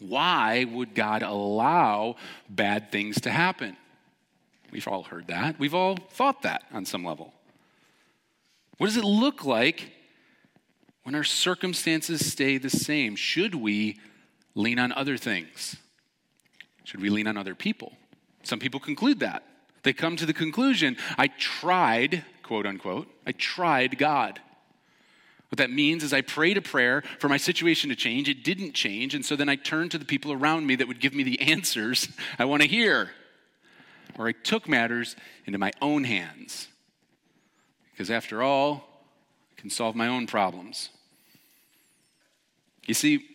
Why 0.00 0.64
would 0.64 0.94
God 0.94 1.22
allow 1.22 2.16
bad 2.48 2.90
things 2.90 3.20
to 3.20 3.30
happen? 3.30 3.76
We've 4.70 4.88
all 4.88 5.02
heard 5.02 5.26
that. 5.26 5.58
We've 5.58 5.74
all 5.74 5.96
thought 5.96 6.40
that 6.42 6.62
on 6.72 6.86
some 6.86 7.04
level. 7.04 7.34
What 8.78 8.86
does 8.86 8.96
it 8.96 9.04
look 9.04 9.44
like 9.44 9.92
when 11.02 11.14
our 11.14 11.22
circumstances 11.22 12.32
stay 12.32 12.56
the 12.56 12.70
same? 12.70 13.14
Should 13.14 13.54
we 13.54 14.00
lean 14.54 14.78
on 14.78 14.90
other 14.92 15.18
things? 15.18 15.76
Should 16.84 17.02
we 17.02 17.10
lean 17.10 17.26
on 17.26 17.36
other 17.36 17.54
people? 17.54 17.92
Some 18.42 18.58
people 18.58 18.80
conclude 18.80 19.20
that. 19.20 19.42
They 19.82 19.92
come 19.92 20.16
to 20.16 20.24
the 20.24 20.32
conclusion 20.32 20.96
I 21.18 21.26
tried, 21.28 22.24
quote 22.42 22.64
unquote, 22.64 23.08
I 23.26 23.32
tried 23.32 23.98
God. 23.98 24.40
What 25.48 25.58
that 25.58 25.70
means 25.70 26.02
is 26.02 26.12
I 26.12 26.22
prayed 26.22 26.56
a 26.56 26.62
prayer 26.62 27.02
for 27.18 27.28
my 27.28 27.36
situation 27.36 27.90
to 27.90 27.96
change. 27.96 28.28
It 28.28 28.42
didn't 28.42 28.72
change. 28.72 29.14
And 29.14 29.24
so 29.24 29.36
then 29.36 29.48
I 29.48 29.56
turned 29.56 29.92
to 29.92 29.98
the 29.98 30.04
people 30.04 30.32
around 30.32 30.66
me 30.66 30.74
that 30.76 30.88
would 30.88 31.00
give 31.00 31.14
me 31.14 31.22
the 31.22 31.40
answers 31.40 32.08
I 32.38 32.44
want 32.44 32.62
to 32.62 32.68
hear. 32.68 33.10
Or 34.18 34.26
I 34.26 34.32
took 34.32 34.68
matters 34.68 35.14
into 35.44 35.58
my 35.58 35.72
own 35.80 36.04
hands. 36.04 36.68
Because 37.92 38.10
after 38.10 38.42
all, 38.42 38.84
I 39.56 39.60
can 39.60 39.70
solve 39.70 39.94
my 39.94 40.08
own 40.08 40.26
problems. 40.26 40.90
You 42.86 42.94
see, 42.94 43.26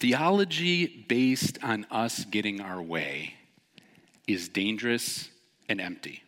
theology 0.00 0.86
based 1.08 1.58
on 1.62 1.86
us 1.90 2.24
getting 2.24 2.60
our 2.60 2.82
way 2.82 3.34
is 4.26 4.48
dangerous 4.48 5.28
and 5.68 5.80
empty. 5.80 6.23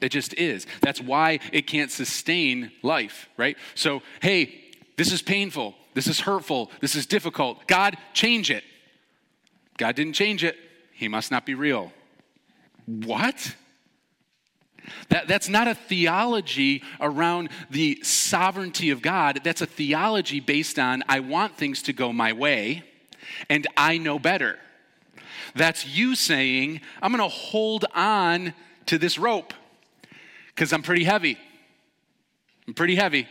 It 0.00 0.10
just 0.10 0.34
is. 0.34 0.66
That's 0.80 1.00
why 1.00 1.40
it 1.52 1.66
can't 1.66 1.90
sustain 1.90 2.72
life, 2.82 3.28
right? 3.36 3.56
So, 3.74 4.02
hey, 4.22 4.60
this 4.96 5.12
is 5.12 5.22
painful. 5.22 5.74
This 5.94 6.06
is 6.06 6.20
hurtful. 6.20 6.70
This 6.80 6.94
is 6.94 7.06
difficult. 7.06 7.66
God, 7.66 7.96
change 8.12 8.50
it. 8.50 8.64
God 9.76 9.94
didn't 9.96 10.14
change 10.14 10.44
it. 10.44 10.56
He 10.92 11.08
must 11.08 11.30
not 11.30 11.44
be 11.46 11.54
real. 11.54 11.92
What? 12.86 13.54
That, 15.08 15.28
that's 15.28 15.48
not 15.48 15.68
a 15.68 15.74
theology 15.74 16.82
around 17.00 17.50
the 17.70 18.00
sovereignty 18.02 18.90
of 18.90 19.02
God. 19.02 19.40
That's 19.44 19.60
a 19.60 19.66
theology 19.66 20.40
based 20.40 20.78
on 20.78 21.02
I 21.08 21.20
want 21.20 21.56
things 21.56 21.82
to 21.82 21.92
go 21.92 22.12
my 22.12 22.32
way 22.32 22.84
and 23.48 23.66
I 23.76 23.98
know 23.98 24.18
better. 24.18 24.58
That's 25.54 25.86
you 25.86 26.14
saying, 26.14 26.80
I'm 27.02 27.12
going 27.12 27.22
to 27.22 27.34
hold 27.34 27.84
on 27.94 28.54
to 28.86 28.98
this 28.98 29.18
rope 29.18 29.54
because 30.60 30.74
I'm 30.74 30.82
pretty 30.82 31.04
heavy. 31.04 31.38
I'm 32.68 32.74
pretty 32.74 32.94
heavy. 32.94 33.26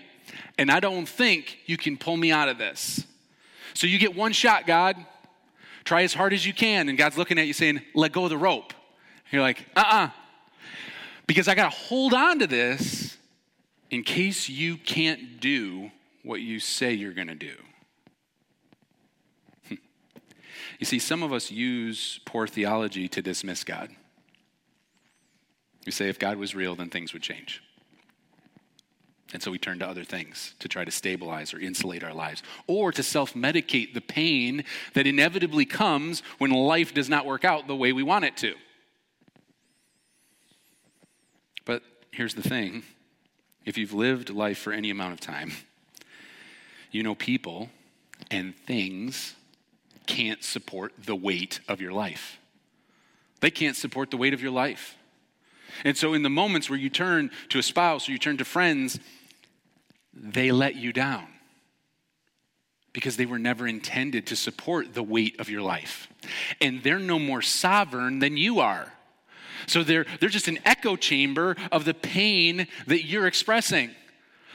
And 0.57 0.71
I 0.71 0.79
don't 0.79 1.07
think 1.07 1.59
you 1.67 1.77
can 1.77 1.95
pull 1.95 2.17
me 2.17 2.31
out 2.31 2.49
of 2.49 2.57
this. 2.57 3.05
So 3.75 3.85
you 3.85 3.99
get 3.99 4.15
one 4.15 4.31
shot, 4.31 4.65
God. 4.65 4.95
Try 5.83 6.01
as 6.01 6.15
hard 6.15 6.33
as 6.33 6.43
you 6.43 6.53
can. 6.55 6.89
And 6.89 6.97
God's 6.97 7.19
looking 7.19 7.37
at 7.37 7.45
you 7.45 7.53
saying, 7.53 7.81
let 7.93 8.13
go 8.13 8.23
of 8.23 8.31
the 8.31 8.37
rope. 8.37 8.73
You're 9.29 9.43
like, 9.43 9.63
uh 9.75 9.81
uh-uh. 9.81 10.05
uh 10.05 10.09
Because 11.27 11.47
I 11.47 11.53
got 11.53 11.71
to 11.71 11.77
hold 11.77 12.15
on 12.15 12.39
to 12.39 12.47
this 12.47 13.15
in 13.91 14.01
case 14.01 14.49
you 14.49 14.75
can't 14.75 15.39
do 15.39 15.91
what 16.23 16.41
you 16.41 16.59
say 16.59 16.93
you're 16.93 17.13
going 17.13 17.27
to 17.27 17.35
do. 17.35 17.55
You 20.79 20.85
see, 20.85 20.97
some 20.97 21.21
of 21.21 21.31
us 21.31 21.51
use 21.51 22.21
poor 22.25 22.47
theology 22.47 23.07
to 23.09 23.21
dismiss 23.21 23.63
God. 23.63 23.89
We 25.85 25.91
say 25.91 26.09
if 26.09 26.19
God 26.19 26.37
was 26.37 26.55
real, 26.55 26.75
then 26.75 26.89
things 26.89 27.13
would 27.13 27.21
change. 27.21 27.63
And 29.31 29.43
so 29.43 29.51
we 29.51 29.59
turn 29.59 29.79
to 29.79 29.87
other 29.87 30.03
things 30.03 30.55
to 30.59 30.67
try 30.67 30.83
to 30.83 30.91
stabilize 30.91 31.53
or 31.53 31.59
insulate 31.59 32.03
our 32.03 32.13
lives, 32.13 32.41
or 32.65 32.91
to 32.91 33.03
self 33.03 33.33
medicate 33.33 33.93
the 33.93 34.01
pain 34.01 34.63
that 34.93 35.05
inevitably 35.05 35.65
comes 35.65 36.23
when 36.39 36.51
life 36.51 36.93
does 36.93 37.09
not 37.09 37.25
work 37.25 37.45
out 37.45 37.67
the 37.67 37.75
way 37.75 37.93
we 37.93 38.01
want 38.01 38.25
it 38.25 38.35
to. 38.37 38.55
But 41.65 41.83
here's 42.11 42.33
the 42.33 42.41
thing 42.41 42.83
if 43.65 43.77
you've 43.77 43.93
lived 43.93 44.31
life 44.31 44.57
for 44.57 44.73
any 44.73 44.89
amount 44.89 45.13
of 45.13 45.19
time, 45.19 45.51
you 46.91 47.03
know 47.03 47.13
people 47.13 47.69
and 48.31 48.55
things 48.55 49.35
can't 50.07 50.43
support 50.43 50.93
the 51.05 51.15
weight 51.15 51.59
of 51.67 51.81
your 51.81 51.93
life. 51.93 52.39
They 53.41 53.51
can't 53.51 53.75
support 53.75 54.09
the 54.09 54.17
weight 54.17 54.33
of 54.33 54.41
your 54.41 54.51
life. 54.51 54.97
And 55.83 55.97
so, 55.97 56.13
in 56.13 56.23
the 56.23 56.29
moments 56.29 56.69
where 56.69 56.79
you 56.79 56.89
turn 56.89 57.31
to 57.49 57.59
a 57.59 57.63
spouse 57.63 58.07
or 58.07 58.11
you 58.11 58.17
turn 58.17 58.37
to 58.37 58.45
friends, 58.45 58.99
they 60.13 60.51
let 60.51 60.75
you 60.75 60.91
down 60.91 61.27
because 62.91 63.17
they 63.17 63.25
were 63.25 63.39
never 63.39 63.67
intended 63.67 64.27
to 64.27 64.35
support 64.35 64.93
the 64.93 65.03
weight 65.03 65.39
of 65.39 65.49
your 65.49 65.61
life. 65.61 66.07
And 66.59 66.83
they're 66.83 66.99
no 66.99 67.19
more 67.19 67.41
sovereign 67.41 68.19
than 68.19 68.35
you 68.35 68.59
are. 68.59 68.91
So, 69.67 69.83
they're, 69.83 70.05
they're 70.19 70.29
just 70.29 70.47
an 70.47 70.59
echo 70.65 70.95
chamber 70.95 71.55
of 71.71 71.85
the 71.85 71.93
pain 71.93 72.67
that 72.87 73.05
you're 73.05 73.27
expressing. 73.27 73.91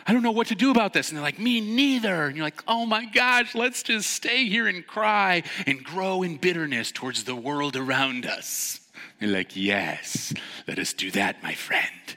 I 0.07 0.13
don't 0.13 0.23
know 0.23 0.33
what 0.33 0.49
to 0.49 0.55
do 0.55 0.71
about 0.71 0.93
this. 0.93 1.09
And 1.09 1.17
they're 1.17 1.25
like, 1.25 1.39
Me 1.39 1.61
neither. 1.61 2.27
And 2.27 2.37
you're 2.37 2.45
like, 2.45 2.63
Oh 2.69 2.85
my 2.85 3.07
gosh, 3.07 3.55
let's 3.55 3.83
just 3.83 4.11
stay 4.11 4.47
here 4.47 4.67
and 4.67 4.87
cry 4.87 5.43
and 5.67 5.83
grow 5.83 6.23
in 6.23 6.37
bitterness 6.37 6.93
towards 6.93 7.25
the 7.25 7.37
world 7.37 7.77
around 7.77 8.27
us. 8.27 8.81
They're 9.21 9.29
like, 9.29 9.57
Yes, 9.57 10.33
let 10.67 10.79
us 10.79 10.93
do 10.93 11.11
that, 11.13 11.43
my 11.43 11.55
friend. 11.55 12.17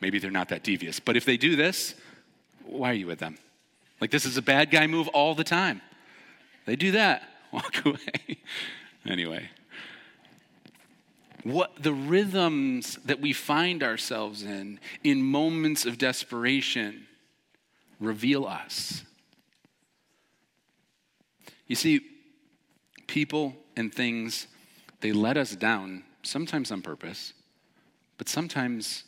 Maybe 0.00 0.18
they're 0.18 0.30
not 0.30 0.48
that 0.48 0.64
devious. 0.64 0.98
But 0.98 1.16
if 1.16 1.24
they 1.24 1.36
do 1.36 1.54
this, 1.54 1.94
why 2.64 2.90
are 2.90 2.94
you 2.94 3.06
with 3.06 3.20
them? 3.20 3.38
Like, 4.00 4.10
this 4.10 4.24
is 4.24 4.36
a 4.36 4.42
bad 4.42 4.70
guy 4.70 4.88
move 4.88 5.06
all 5.08 5.34
the 5.34 5.44
time. 5.44 5.80
They 6.66 6.74
do 6.74 6.92
that, 6.92 7.22
walk 7.52 7.86
away. 7.86 8.38
anyway, 9.06 9.48
what 11.44 11.82
the 11.82 11.92
rhythms 11.92 12.98
that 13.04 13.20
we 13.20 13.32
find 13.32 13.82
ourselves 13.82 14.42
in 14.42 14.78
in 15.02 15.22
moments 15.22 15.86
of 15.86 15.98
desperation 15.98 17.06
reveal 18.00 18.46
us. 18.46 19.04
You 21.66 21.76
see, 21.76 22.00
people 23.06 23.54
and 23.76 23.92
things, 23.92 24.46
they 25.02 25.12
let 25.12 25.36
us 25.36 25.54
down, 25.54 26.04
sometimes 26.22 26.70
on 26.70 26.80
purpose, 26.80 27.34
but 28.16 28.28
sometimes 28.28 29.04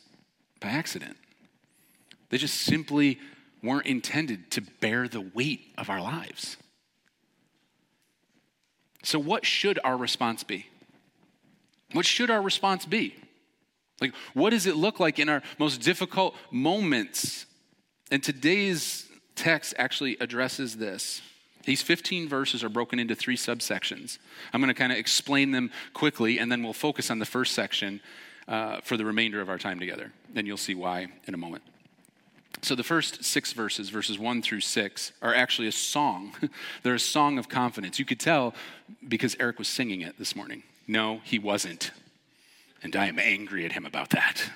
by 0.59 0.67
accident. 0.67 1.17
They 2.29 2.37
just 2.37 2.61
simply 2.61 3.17
weren't 3.63 3.87
intended 3.87 4.51
to 4.51 4.61
bear 4.61 5.07
the 5.07 5.21
weight 5.21 5.61
of 5.77 5.89
our 5.89 6.01
lives. 6.01 6.57
So, 9.03 9.19
what 9.19 9.45
should 9.45 9.79
our 9.83 9.95
response 9.95 10.43
be? 10.43 10.65
What 11.93 12.05
should 12.05 12.29
our 12.29 12.41
response 12.41 12.85
be? 12.85 13.15
Like, 14.01 14.13
what 14.33 14.49
does 14.49 14.65
it 14.65 14.75
look 14.75 14.99
like 14.99 15.19
in 15.19 15.29
our 15.29 15.41
most 15.57 15.81
difficult 15.81 16.35
moments? 16.51 17.45
And 18.11 18.21
today's 18.21 19.07
text 19.35 19.73
actually 19.77 20.17
addresses 20.19 20.75
this. 20.75 21.21
These 21.65 21.81
15 21.81 22.29
verses 22.29 22.63
are 22.63 22.69
broken 22.69 22.99
into 22.99 23.15
three 23.15 23.37
subsections. 23.37 24.19
I'm 24.53 24.61
going 24.61 24.73
to 24.73 24.79
kind 24.79 24.91
of 24.91 24.97
explain 24.97 25.51
them 25.51 25.71
quickly, 25.93 26.39
and 26.39 26.51
then 26.51 26.63
we'll 26.63 26.73
focus 26.73 27.09
on 27.09 27.19
the 27.19 27.25
first 27.25 27.53
section 27.53 28.01
uh, 28.47 28.81
for 28.81 28.97
the 28.97 29.05
remainder 29.05 29.41
of 29.41 29.49
our 29.49 29.57
time 29.57 29.79
together. 29.79 30.11
And 30.35 30.45
you'll 30.47 30.57
see 30.57 30.75
why 30.75 31.07
in 31.25 31.33
a 31.33 31.37
moment. 31.37 31.63
So, 32.61 32.73
the 32.73 32.83
first 32.83 33.23
six 33.23 33.51
verses, 33.51 33.89
verses 33.89 34.17
one 34.17 34.41
through 34.41 34.61
six, 34.61 35.11
are 35.21 35.33
actually 35.33 35.67
a 35.67 35.71
song. 35.71 36.33
They're 36.83 36.95
a 36.95 36.99
song 36.99 37.37
of 37.37 37.49
confidence. 37.49 37.99
You 37.99 38.05
could 38.05 38.19
tell 38.19 38.55
because 39.05 39.35
Eric 39.39 39.59
was 39.59 39.67
singing 39.67 40.01
it 40.01 40.17
this 40.17 40.35
morning. 40.35 40.63
No, 40.87 41.19
he 41.23 41.37
wasn't. 41.37 41.91
And 42.81 42.95
I 42.95 43.07
am 43.07 43.19
angry 43.19 43.65
at 43.65 43.73
him 43.73 43.85
about 43.85 44.11
that. 44.11 44.49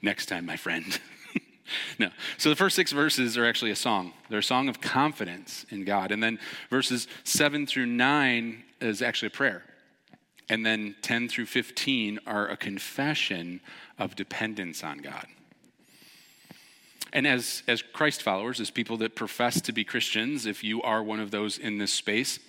Next 0.00 0.26
time, 0.26 0.46
my 0.46 0.56
friend. 0.56 0.98
no. 1.98 2.10
So 2.36 2.48
the 2.48 2.56
first 2.56 2.76
six 2.76 2.92
verses 2.92 3.36
are 3.36 3.44
actually 3.44 3.70
a 3.70 3.76
song. 3.76 4.12
They're 4.28 4.40
a 4.40 4.42
song 4.42 4.68
of 4.68 4.80
confidence 4.80 5.66
in 5.70 5.84
God. 5.84 6.12
And 6.12 6.22
then 6.22 6.38
verses 6.70 7.06
seven 7.24 7.66
through 7.66 7.86
nine 7.86 8.64
is 8.80 9.02
actually 9.02 9.28
a 9.28 9.30
prayer. 9.30 9.62
And 10.48 10.64
then 10.64 10.94
10 11.02 11.28
through 11.28 11.46
15 11.46 12.20
are 12.26 12.48
a 12.48 12.56
confession 12.56 13.60
of 13.98 14.14
dependence 14.14 14.84
on 14.84 14.98
God. 14.98 15.26
And 17.14 17.26
as, 17.26 17.62
as 17.68 17.80
Christ 17.80 18.22
followers, 18.22 18.60
as 18.60 18.70
people 18.70 18.96
that 18.98 19.14
profess 19.14 19.60
to 19.62 19.72
be 19.72 19.84
Christians, 19.84 20.46
if 20.46 20.64
you 20.64 20.82
are 20.82 21.02
one 21.02 21.20
of 21.20 21.30
those 21.30 21.58
in 21.58 21.78
this 21.78 21.92
space, 21.92 22.40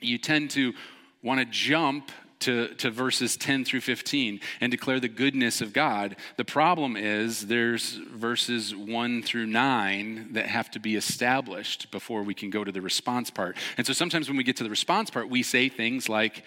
you 0.00 0.18
tend 0.18 0.50
to 0.50 0.74
want 1.22 1.40
to 1.40 1.46
jump 1.46 2.10
to, 2.40 2.68
to 2.74 2.90
verses 2.90 3.36
10 3.36 3.64
through 3.64 3.82
15 3.82 4.40
and 4.60 4.70
declare 4.70 4.98
the 4.98 5.08
goodness 5.08 5.60
of 5.60 5.72
God. 5.72 6.16
The 6.36 6.44
problem 6.44 6.96
is 6.96 7.46
there's 7.46 7.94
verses 7.94 8.74
1 8.74 9.22
through 9.22 9.46
9 9.46 10.32
that 10.32 10.46
have 10.46 10.70
to 10.72 10.80
be 10.80 10.96
established 10.96 11.90
before 11.90 12.22
we 12.22 12.34
can 12.34 12.50
go 12.50 12.64
to 12.64 12.72
the 12.72 12.80
response 12.80 13.30
part. 13.30 13.56
And 13.76 13.86
so 13.86 13.92
sometimes 13.92 14.28
when 14.28 14.36
we 14.36 14.44
get 14.44 14.56
to 14.56 14.64
the 14.64 14.70
response 14.70 15.10
part, 15.10 15.28
we 15.28 15.42
say 15.42 15.68
things 15.68 16.08
like, 16.08 16.44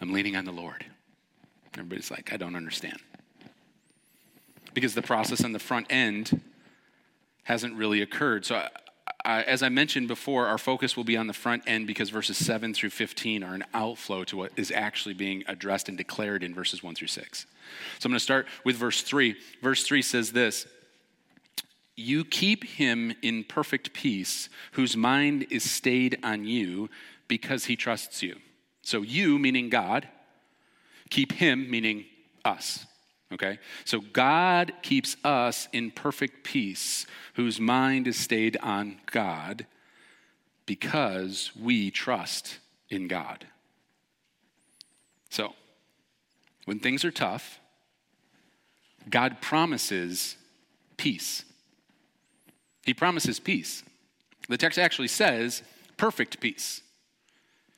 I'm 0.00 0.12
leaning 0.12 0.36
on 0.36 0.44
the 0.44 0.52
Lord. 0.52 0.84
Everybody's 1.74 2.10
like, 2.10 2.32
I 2.32 2.36
don't 2.36 2.56
understand. 2.56 2.98
Because 4.72 4.94
the 4.94 5.02
process 5.02 5.44
on 5.44 5.52
the 5.52 5.58
front 5.58 5.86
end 5.90 6.40
hasn't 7.42 7.76
really 7.76 8.00
occurred. 8.00 8.46
So 8.46 8.66
uh, 9.30 9.44
as 9.46 9.62
I 9.62 9.68
mentioned 9.68 10.08
before, 10.08 10.48
our 10.48 10.58
focus 10.58 10.96
will 10.96 11.04
be 11.04 11.16
on 11.16 11.28
the 11.28 11.32
front 11.32 11.62
end 11.64 11.86
because 11.86 12.10
verses 12.10 12.36
7 12.36 12.74
through 12.74 12.90
15 12.90 13.44
are 13.44 13.54
an 13.54 13.62
outflow 13.72 14.24
to 14.24 14.36
what 14.36 14.50
is 14.56 14.72
actually 14.72 15.14
being 15.14 15.44
addressed 15.46 15.88
and 15.88 15.96
declared 15.96 16.42
in 16.42 16.52
verses 16.52 16.82
1 16.82 16.96
through 16.96 17.06
6. 17.06 17.46
So 18.00 18.06
I'm 18.06 18.10
going 18.10 18.16
to 18.16 18.24
start 18.24 18.48
with 18.64 18.74
verse 18.74 19.02
3. 19.02 19.36
Verse 19.62 19.84
3 19.84 20.02
says 20.02 20.32
this 20.32 20.66
You 21.94 22.24
keep 22.24 22.64
him 22.64 23.14
in 23.22 23.44
perfect 23.44 23.92
peace, 23.92 24.48
whose 24.72 24.96
mind 24.96 25.46
is 25.48 25.70
stayed 25.70 26.18
on 26.24 26.44
you 26.44 26.90
because 27.28 27.66
he 27.66 27.76
trusts 27.76 28.24
you. 28.24 28.34
So 28.82 29.02
you, 29.02 29.38
meaning 29.38 29.68
God, 29.68 30.08
keep 31.08 31.30
him, 31.30 31.70
meaning 31.70 32.04
us. 32.44 32.84
Okay? 33.32 33.58
So 33.84 34.00
God 34.00 34.72
keeps 34.82 35.16
us 35.24 35.68
in 35.72 35.90
perfect 35.90 36.44
peace, 36.44 37.06
whose 37.34 37.60
mind 37.60 38.06
is 38.06 38.16
stayed 38.16 38.56
on 38.58 39.00
God, 39.06 39.66
because 40.66 41.52
we 41.60 41.90
trust 41.90 42.58
in 42.88 43.08
God. 43.08 43.46
So, 45.30 45.54
when 46.64 46.80
things 46.80 47.04
are 47.04 47.10
tough, 47.10 47.60
God 49.08 49.40
promises 49.40 50.36
peace. 50.96 51.44
He 52.84 52.94
promises 52.94 53.40
peace. 53.40 53.82
The 54.48 54.58
text 54.58 54.78
actually 54.78 55.08
says 55.08 55.62
perfect 55.96 56.40
peace. 56.40 56.82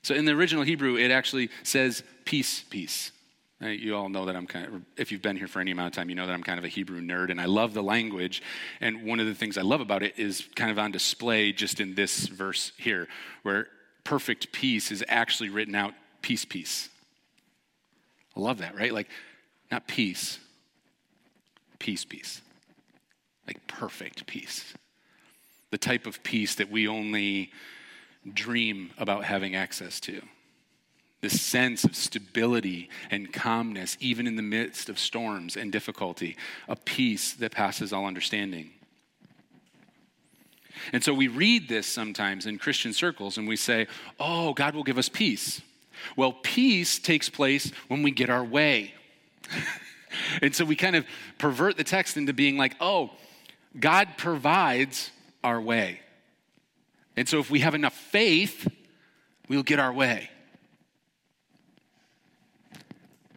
So 0.03 0.15
in 0.15 0.25
the 0.25 0.33
original 0.33 0.65
Hebrew, 0.65 0.97
it 0.97 1.11
actually 1.11 1.51
says 1.63 2.03
peace, 2.25 2.65
peace. 2.69 3.13
Uh, 3.63 3.69
you 3.69 3.95
all 3.95 4.09
know 4.09 4.27
that 4.27 4.35
I'm 4.35 4.47
kind 4.47 4.67
of, 4.67 4.83
if 4.97 5.13
you've 5.13 5.23
been 5.23 5.37
here 5.37 5.47
for 5.47 5.61
any 5.61 5.71
amount 5.71 5.89
of 5.89 5.93
time, 5.93 6.09
you 6.09 6.17
know 6.17 6.27
that 6.27 6.33
I'm 6.33 6.43
kind 6.43 6.59
of 6.59 6.65
a 6.65 6.69
Hebrew 6.69 7.01
nerd 7.01 7.31
and 7.31 7.41
I 7.41 7.45
love 7.45 7.75
the 7.75 7.83
language. 7.83 8.43
And 8.81 9.05
one 9.05 9.21
of 9.21 9.27
the 9.27 9.35
things 9.35 9.57
I 9.57 9.63
love 9.63 9.81
about 9.81 10.03
it 10.03 10.19
is 10.19 10.49
kind 10.57 10.71
of 10.71 10.79
on 10.79 10.91
display 10.91 11.53
just 11.53 11.79
in 11.79 11.95
this 11.95 12.27
verse 12.27 12.73
here, 12.77 13.07
where 13.43 13.69
perfect 14.03 14.51
peace 14.51 14.91
is 14.91 15.05
actually 15.07 15.51
written 15.51 15.77
out 15.77 15.95
peace, 16.23 16.45
peace. 16.45 16.89
I 18.37 18.41
love 18.41 18.59
that, 18.59 18.75
right? 18.75 18.93
Like, 18.93 19.09
not 19.71 19.87
peace, 19.87 20.41
peace, 21.79 22.05
peace. 22.05 22.41
Like 23.47 23.67
perfect 23.67 24.27
peace. 24.27 24.75
The 25.71 25.79
type 25.79 26.07
of 26.07 26.23
peace 26.23 26.57
that 26.57 26.71
we 26.71 26.89
only 26.89 27.51
dream 28.33 28.91
about 28.99 29.25
having 29.25 29.55
access 29.55 30.01
to. 30.01 30.23
This 31.23 31.41
sense 31.41 31.85
of 31.85 31.95
stability 31.95 32.91
and 33.11 33.33
calmness, 33.33 33.97
even 34.01 34.27
in 34.27 34.35
the 34.35 34.43
midst 34.43 34.89
of 34.89 34.99
storms 34.99 35.57
and 35.57 35.71
difficulty, 35.71 36.37
a 36.69 36.77
peace 36.77 37.33
that 37.35 37.53
passes 37.53 37.93
all 37.93 38.07
understanding. 38.07 38.71
And 40.93 41.05
so 41.05 41.15
we 41.15 41.29
read 41.29 41.69
this 41.69 41.87
sometimes 41.87 42.47
in 42.47 42.59
Christian 42.59 42.93
circles 42.93 43.39
and 43.39 43.47
we 43.47 43.57
say, 43.57 43.87
oh, 44.19 44.53
God 44.53 44.75
will 44.75 44.83
give 44.83 44.99
us 44.99 45.09
peace. 45.09 45.63
Well, 46.17 46.33
peace 46.33 46.99
takes 46.99 47.29
place 47.29 47.71
when 47.89 48.03
we 48.03 48.11
get 48.11 48.29
our 48.29 48.45
way. 48.45 48.95
and 50.43 50.55
so 50.55 50.65
we 50.65 50.75
kind 50.75 50.97
of 50.97 51.07
pervert 51.39 51.77
the 51.77 51.85
text 51.85 52.17
into 52.17 52.33
being 52.33 52.57
like, 52.57 52.75
oh, 52.81 53.11
God 53.79 54.09
provides 54.17 55.11
our 55.45 55.61
way. 55.61 56.01
And 57.17 57.29
so 57.29 57.39
if 57.39 57.51
we 57.51 57.61
have 57.61 57.75
enough 57.75 57.95
faith, 57.95 58.67
we'll 59.49 59.63
get 59.63 59.79
our 59.79 59.93
way. 59.93 60.31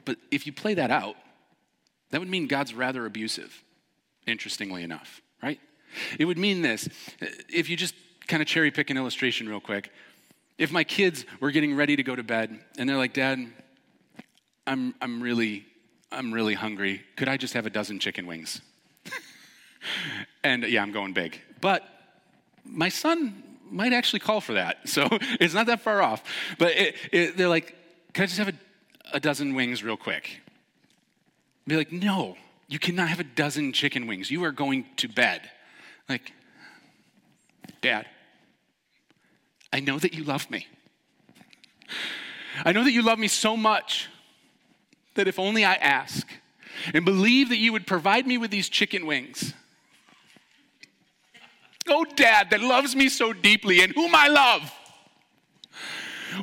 But 0.05 0.17
if 0.31 0.45
you 0.45 0.53
play 0.53 0.75
that 0.75 0.91
out, 0.91 1.15
that 2.11 2.19
would 2.19 2.29
mean 2.29 2.47
God's 2.47 2.73
rather 2.73 3.05
abusive, 3.05 3.63
interestingly 4.27 4.83
enough, 4.83 5.21
right? 5.41 5.59
It 6.19 6.25
would 6.25 6.37
mean 6.37 6.61
this. 6.61 6.87
If 7.49 7.69
you 7.69 7.75
just 7.75 7.95
kind 8.27 8.41
of 8.41 8.47
cherry 8.47 8.71
pick 8.71 8.89
an 8.89 8.97
illustration 8.97 9.49
real 9.49 9.59
quick, 9.59 9.91
if 10.57 10.71
my 10.71 10.83
kids 10.83 11.25
were 11.39 11.51
getting 11.51 11.75
ready 11.75 11.95
to 11.95 12.03
go 12.03 12.15
to 12.15 12.23
bed 12.23 12.57
and 12.77 12.87
they're 12.87 12.97
like, 12.97 13.13
Dad, 13.13 13.45
I'm, 14.65 14.95
I'm 15.01 15.21
really, 15.21 15.65
I'm 16.11 16.33
really 16.33 16.53
hungry. 16.53 17.03
Could 17.17 17.27
I 17.27 17.37
just 17.37 17.53
have 17.53 17.65
a 17.65 17.69
dozen 17.69 17.99
chicken 17.99 18.25
wings? 18.25 18.61
and 20.43 20.63
yeah, 20.63 20.81
I'm 20.81 20.91
going 20.91 21.13
big. 21.13 21.39
But 21.59 21.83
my 22.63 22.89
son 22.89 23.43
might 23.69 23.93
actually 23.93 24.19
call 24.19 24.41
for 24.41 24.53
that. 24.53 24.87
So 24.87 25.07
it's 25.11 25.53
not 25.53 25.67
that 25.67 25.81
far 25.81 26.01
off. 26.01 26.23
But 26.57 26.71
it, 26.77 26.95
it, 27.11 27.37
they're 27.37 27.49
like, 27.49 27.75
can 28.13 28.23
I 28.23 28.25
just 28.27 28.37
have 28.37 28.49
a, 28.49 28.53
a 29.13 29.19
dozen 29.19 29.55
wings 29.55 29.83
real 29.83 29.97
quick? 29.97 30.41
Be 31.67 31.75
like, 31.75 31.91
no, 31.91 32.35
you 32.67 32.79
cannot 32.79 33.09
have 33.09 33.19
a 33.19 33.23
dozen 33.23 33.73
chicken 33.73 34.07
wings. 34.07 34.29
You 34.29 34.43
are 34.43 34.51
going 34.51 34.85
to 34.97 35.07
bed. 35.07 35.41
Like, 36.07 36.31
Dad, 37.81 38.05
I 39.73 39.79
know 39.79 39.99
that 39.99 40.13
you 40.13 40.23
love 40.23 40.49
me. 40.49 40.67
I 42.63 42.71
know 42.71 42.83
that 42.83 42.91
you 42.91 43.01
love 43.01 43.19
me 43.19 43.27
so 43.27 43.57
much 43.57 44.07
that 45.15 45.27
if 45.27 45.39
only 45.39 45.65
I 45.65 45.75
ask 45.75 46.27
and 46.93 47.03
believe 47.03 47.49
that 47.49 47.57
you 47.57 47.73
would 47.73 47.85
provide 47.85 48.25
me 48.25 48.37
with 48.37 48.51
these 48.51 48.69
chicken 48.69 49.05
wings, 49.05 49.53
Oh, 51.87 52.05
dad 52.15 52.49
that 52.49 52.61
loves 52.61 52.95
me 52.95 53.09
so 53.09 53.31
deeply 53.31 53.81
and 53.81 53.93
whom 53.93 54.15
I 54.15 54.27
love, 54.27 54.71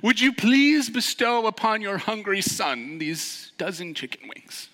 would 0.02 0.20
you 0.20 0.32
please 0.32 0.88
bestow 0.88 1.46
upon 1.46 1.82
your 1.82 1.98
hungry 1.98 2.40
son 2.40 2.98
these 2.98 3.52
dozen 3.58 3.94
chicken 3.94 4.28
wings? 4.28 4.68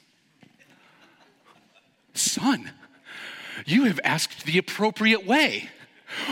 Son, 2.15 2.71
you 3.65 3.85
have 3.85 4.01
asked 4.05 4.45
the 4.45 4.59
appropriate 4.59 5.27
way, 5.27 5.69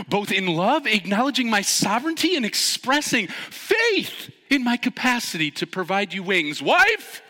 both 0.09 0.33
in 0.33 0.47
love, 0.47 0.87
acknowledging 0.87 1.49
my 1.49 1.63
sovereignty, 1.63 2.37
and 2.37 2.45
expressing 2.45 3.29
faith 3.29 4.31
in 4.51 4.65
my 4.65 4.77
capacity 4.77 5.51
to 5.53 5.67
provide 5.67 6.13
you 6.13 6.23
wings. 6.23 6.61
Wife, 6.61 7.23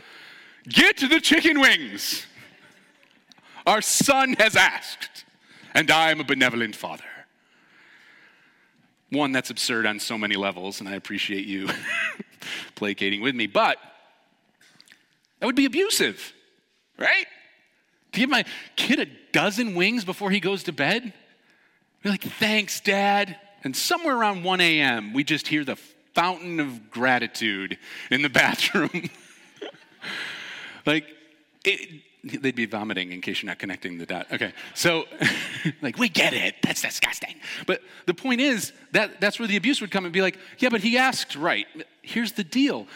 get 0.68 0.98
the 0.98 1.20
chicken 1.20 1.60
wings. 1.60 2.26
Our 3.66 3.82
son 3.82 4.34
has 4.34 4.56
asked 4.56 5.24
and 5.76 5.90
I 5.90 6.10
am 6.10 6.20
a 6.20 6.24
benevolent 6.24 6.74
father. 6.74 7.04
One, 9.10 9.32
that's 9.32 9.50
absurd 9.50 9.86
on 9.86 10.00
so 10.00 10.18
many 10.18 10.34
levels, 10.34 10.80
and 10.80 10.88
I 10.88 10.94
appreciate 10.94 11.46
you 11.46 11.68
placating 12.74 13.20
with 13.20 13.34
me, 13.34 13.46
but 13.46 13.78
that 15.38 15.46
would 15.46 15.54
be 15.54 15.66
abusive, 15.66 16.32
right? 16.98 17.26
To 18.12 18.20
give 18.20 18.30
my 18.30 18.44
kid 18.74 18.98
a 18.98 19.06
dozen 19.32 19.74
wings 19.74 20.04
before 20.04 20.30
he 20.30 20.40
goes 20.40 20.64
to 20.64 20.72
bed? 20.72 21.12
We're 22.02 22.10
like, 22.10 22.22
thanks, 22.22 22.80
Dad. 22.80 23.36
And 23.62 23.76
somewhere 23.76 24.16
around 24.16 24.44
1 24.44 24.60
a.m., 24.60 25.12
we 25.12 25.24
just 25.24 25.48
hear 25.48 25.64
the 25.64 25.76
fountain 26.14 26.60
of 26.60 26.90
gratitude 26.90 27.78
in 28.10 28.22
the 28.22 28.28
bathroom. 28.30 29.10
like, 30.84 31.06
it, 31.64 32.02
They'd 32.26 32.56
be 32.56 32.66
vomiting 32.66 33.12
in 33.12 33.20
case 33.20 33.42
you're 33.42 33.48
not 33.48 33.58
connecting 33.58 33.98
the 33.98 34.06
dot. 34.06 34.26
Okay, 34.32 34.52
so 34.74 35.04
like 35.82 35.96
we 35.96 36.08
get 36.08 36.32
it. 36.32 36.56
That's 36.62 36.82
disgusting. 36.82 37.36
But 37.66 37.82
the 38.06 38.14
point 38.14 38.40
is 38.40 38.72
that 38.92 39.20
that's 39.20 39.38
where 39.38 39.46
the 39.46 39.56
abuse 39.56 39.80
would 39.80 39.90
come 39.90 40.04
and 40.04 40.12
be 40.12 40.22
like, 40.22 40.38
yeah, 40.58 40.70
but 40.70 40.80
he 40.80 40.98
asked 40.98 41.36
right. 41.36 41.66
Here's 42.02 42.32
the 42.32 42.44
deal. 42.44 42.86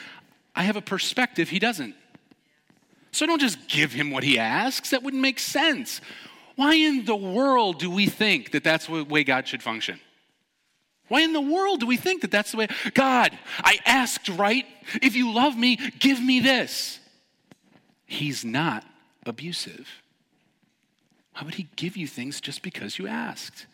I 0.54 0.62
have 0.64 0.76
a 0.76 0.82
perspective 0.82 1.48
he 1.48 1.58
doesn't. 1.58 1.94
So 3.12 3.26
don't 3.26 3.40
just 3.40 3.68
give 3.68 3.92
him 3.92 4.10
what 4.10 4.24
he 4.24 4.38
asks. 4.38 4.90
That 4.90 5.02
wouldn't 5.02 5.22
make 5.22 5.38
sense. 5.38 6.00
Why 6.56 6.74
in 6.74 7.04
the 7.04 7.16
world 7.16 7.78
do 7.78 7.90
we 7.90 8.06
think 8.06 8.52
that 8.52 8.64
that's 8.64 8.86
the 8.86 9.04
way 9.04 9.24
God 9.24 9.46
should 9.46 9.62
function? 9.62 10.00
Why 11.08 11.22
in 11.22 11.32
the 11.32 11.40
world 11.40 11.80
do 11.80 11.86
we 11.86 11.96
think 11.96 12.22
that 12.22 12.30
that's 12.30 12.52
the 12.52 12.56
way? 12.58 12.68
God, 12.94 13.36
I 13.58 13.78
asked 13.84 14.28
right. 14.28 14.64
If 15.02 15.16
you 15.16 15.32
love 15.32 15.56
me, 15.56 15.76
give 15.98 16.22
me 16.22 16.40
this. 16.40 17.00
He's 18.06 18.44
not 18.44 18.84
abusive. 19.26 20.02
Why 21.34 21.42
would 21.42 21.54
he 21.54 21.68
give 21.76 21.96
you 21.96 22.06
things 22.06 22.40
just 22.40 22.62
because 22.62 22.98
you 22.98 23.06
asked? 23.06 23.66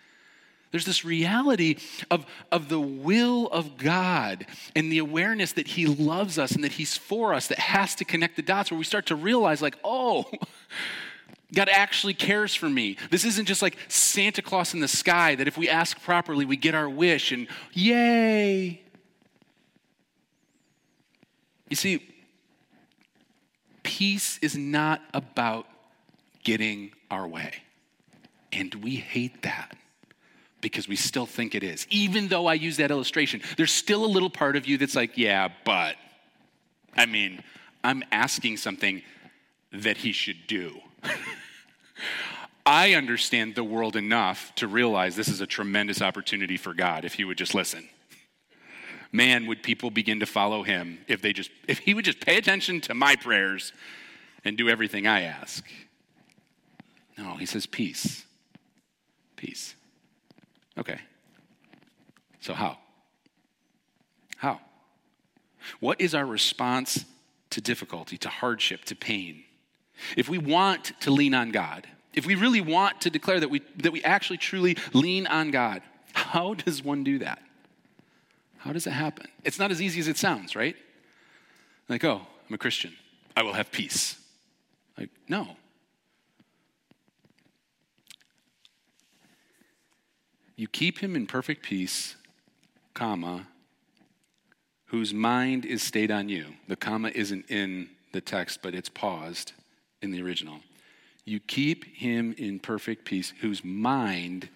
There's 0.72 0.84
this 0.84 1.04
reality 1.04 1.76
of, 2.10 2.26
of 2.52 2.68
the 2.68 2.80
will 2.80 3.46
of 3.48 3.78
God 3.78 4.46
and 4.74 4.90
the 4.90 4.98
awareness 4.98 5.52
that 5.52 5.68
He 5.68 5.86
loves 5.86 6.38
us 6.38 6.52
and 6.52 6.64
that 6.64 6.72
He's 6.72 6.96
for 6.96 7.32
us 7.32 7.46
that 7.46 7.58
has 7.58 7.94
to 7.94 8.04
connect 8.04 8.36
the 8.36 8.42
dots 8.42 8.70
where 8.70 8.76
we 8.76 8.84
start 8.84 9.06
to 9.06 9.16
realize, 9.16 9.62
like, 9.62 9.78
oh, 9.84 10.26
God 11.54 11.68
actually 11.70 12.14
cares 12.14 12.54
for 12.54 12.68
me. 12.68 12.98
This 13.10 13.24
isn't 13.24 13.46
just 13.46 13.62
like 13.62 13.78
Santa 13.88 14.42
Claus 14.42 14.74
in 14.74 14.80
the 14.80 14.88
sky 14.88 15.36
that 15.36 15.46
if 15.46 15.56
we 15.56 15.68
ask 15.68 16.02
properly, 16.02 16.44
we 16.44 16.56
get 16.56 16.74
our 16.74 16.90
wish 16.90 17.30
and 17.30 17.46
yay. 17.72 18.82
You 21.68 21.76
see, 21.76 22.15
peace 23.86 24.38
is 24.42 24.56
not 24.56 25.00
about 25.14 25.66
getting 26.42 26.90
our 27.08 27.26
way. 27.26 27.54
And 28.52 28.74
we 28.74 28.96
hate 28.96 29.42
that 29.42 29.76
because 30.60 30.88
we 30.88 30.96
still 30.96 31.24
think 31.24 31.54
it 31.54 31.62
is. 31.62 31.86
Even 31.88 32.26
though 32.26 32.46
I 32.46 32.54
use 32.54 32.78
that 32.78 32.90
illustration, 32.90 33.42
there's 33.56 33.72
still 33.72 34.04
a 34.04 34.06
little 34.06 34.28
part 34.28 34.56
of 34.56 34.66
you 34.66 34.76
that's 34.76 34.96
like, 34.96 35.16
yeah, 35.16 35.48
but. 35.64 35.94
I 36.96 37.06
mean, 37.06 37.42
I'm 37.84 38.02
asking 38.10 38.56
something 38.56 39.02
that 39.72 39.98
he 39.98 40.12
should 40.12 40.46
do. 40.48 40.80
I 42.66 42.94
understand 42.94 43.54
the 43.54 43.62
world 43.62 43.94
enough 43.94 44.52
to 44.56 44.66
realize 44.66 45.14
this 45.14 45.28
is 45.28 45.40
a 45.40 45.46
tremendous 45.46 46.02
opportunity 46.02 46.56
for 46.56 46.74
God 46.74 47.04
if 47.04 47.14
He 47.14 47.24
would 47.24 47.38
just 47.38 47.54
listen. 47.54 47.88
Man, 49.16 49.46
would 49.46 49.62
people 49.62 49.90
begin 49.90 50.20
to 50.20 50.26
follow 50.26 50.62
Him 50.62 50.98
if 51.08 51.22
they 51.22 51.32
just 51.32 51.50
if 51.66 51.78
He 51.78 51.94
would 51.94 52.04
just 52.04 52.20
pay 52.20 52.36
attention 52.36 52.82
to 52.82 52.92
my 52.92 53.16
prayers 53.16 53.72
and 54.44 54.58
do 54.58 54.68
everything 54.68 55.06
I 55.06 55.22
ask. 55.22 55.66
No, 57.16 57.34
He 57.36 57.46
says 57.46 57.64
peace. 57.64 58.26
Peace. 59.36 59.74
Okay. 60.76 61.00
So 62.40 62.52
how? 62.52 62.76
How? 64.36 64.60
What 65.80 65.98
is 65.98 66.14
our 66.14 66.26
response 66.26 67.06
to 67.48 67.62
difficulty, 67.62 68.18
to 68.18 68.28
hardship, 68.28 68.84
to 68.84 68.94
pain? 68.94 69.44
If 70.14 70.28
we 70.28 70.36
want 70.36 70.92
to 71.00 71.10
lean 71.10 71.32
on 71.32 71.52
God, 71.52 71.86
if 72.12 72.26
we 72.26 72.34
really 72.34 72.60
want 72.60 73.00
to 73.00 73.08
declare 73.08 73.40
that 73.40 73.48
we, 73.48 73.62
that 73.78 73.92
we 73.92 74.04
actually 74.04 74.36
truly 74.36 74.76
lean 74.92 75.26
on 75.26 75.50
God, 75.50 75.80
how 76.12 76.52
does 76.52 76.84
one 76.84 77.02
do 77.02 77.20
that? 77.20 77.40
How 78.66 78.72
does 78.72 78.88
it 78.88 78.92
happen? 78.92 79.28
It's 79.44 79.60
not 79.60 79.70
as 79.70 79.80
easy 79.80 80.00
as 80.00 80.08
it 80.08 80.16
sounds, 80.16 80.56
right? 80.56 80.74
Like, 81.88 82.02
oh, 82.02 82.22
I'm 82.48 82.54
a 82.54 82.58
Christian. 82.58 82.92
I 83.36 83.44
will 83.44 83.52
have 83.52 83.70
peace. 83.70 84.18
Like, 84.98 85.10
no. 85.28 85.56
You 90.56 90.66
keep 90.66 90.98
him 90.98 91.14
in 91.14 91.28
perfect 91.28 91.62
peace, 91.62 92.16
comma, 92.92 93.46
whose 94.86 95.14
mind 95.14 95.64
is 95.64 95.80
stayed 95.80 96.10
on 96.10 96.28
you. 96.28 96.46
The 96.66 96.74
comma 96.74 97.12
isn't 97.14 97.48
in 97.48 97.90
the 98.12 98.20
text, 98.20 98.62
but 98.62 98.74
it's 98.74 98.88
paused 98.88 99.52
in 100.02 100.10
the 100.10 100.20
original. 100.22 100.58
You 101.24 101.38
keep 101.38 101.84
him 101.84 102.34
in 102.36 102.58
perfect 102.58 103.04
peace, 103.04 103.32
whose 103.40 103.64
mind 103.64 104.48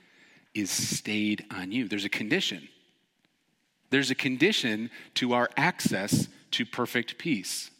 is 0.52 0.68
stayed 0.68 1.44
on 1.52 1.70
you. 1.70 1.86
There's 1.86 2.04
a 2.04 2.08
condition. 2.08 2.68
There's 3.90 4.10
a 4.10 4.14
condition 4.14 4.90
to 5.14 5.32
our 5.32 5.50
access 5.56 6.28
to 6.52 6.64
perfect 6.64 7.18
peace. 7.18 7.70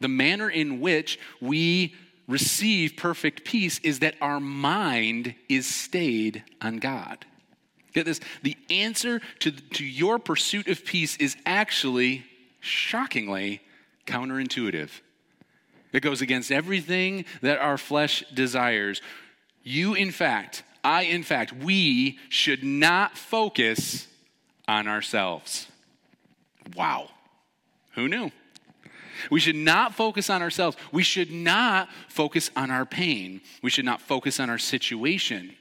The 0.00 0.08
manner 0.08 0.48
in 0.48 0.80
which 0.80 1.18
we 1.40 1.94
receive 2.28 2.96
perfect 2.96 3.44
peace 3.44 3.80
is 3.80 4.00
that 4.00 4.14
our 4.20 4.38
mind 4.38 5.34
is 5.48 5.66
stayed 5.66 6.44
on 6.60 6.78
God. 6.78 7.24
Get 7.94 8.04
this 8.04 8.20
the 8.42 8.56
answer 8.70 9.20
to, 9.40 9.50
to 9.50 9.84
your 9.84 10.18
pursuit 10.18 10.68
of 10.68 10.84
peace 10.84 11.16
is 11.16 11.36
actually, 11.46 12.24
shockingly, 12.60 13.60
counterintuitive. 14.06 14.90
It 15.92 16.00
goes 16.00 16.20
against 16.20 16.52
everything 16.52 17.24
that 17.40 17.58
our 17.58 17.78
flesh 17.78 18.22
desires. 18.32 19.00
You, 19.62 19.94
in 19.94 20.10
fact, 20.10 20.62
I, 20.84 21.04
in 21.04 21.22
fact, 21.22 21.52
we 21.52 22.18
should 22.28 22.62
not 22.62 23.16
focus 23.16 24.06
on 24.68 24.86
ourselves. 24.86 25.66
Wow. 26.76 27.08
Who 27.94 28.06
knew? 28.06 28.30
We 29.30 29.40
should 29.40 29.56
not 29.56 29.94
focus 29.94 30.30
on 30.30 30.42
ourselves. 30.42 30.76
We 30.92 31.02
should 31.02 31.32
not 31.32 31.88
focus 32.08 32.50
on 32.54 32.70
our 32.70 32.86
pain. 32.86 33.40
We 33.62 33.70
should 33.70 33.84
not 33.84 34.00
focus 34.00 34.38
on 34.38 34.48
our 34.48 34.58
situation. 34.58 35.56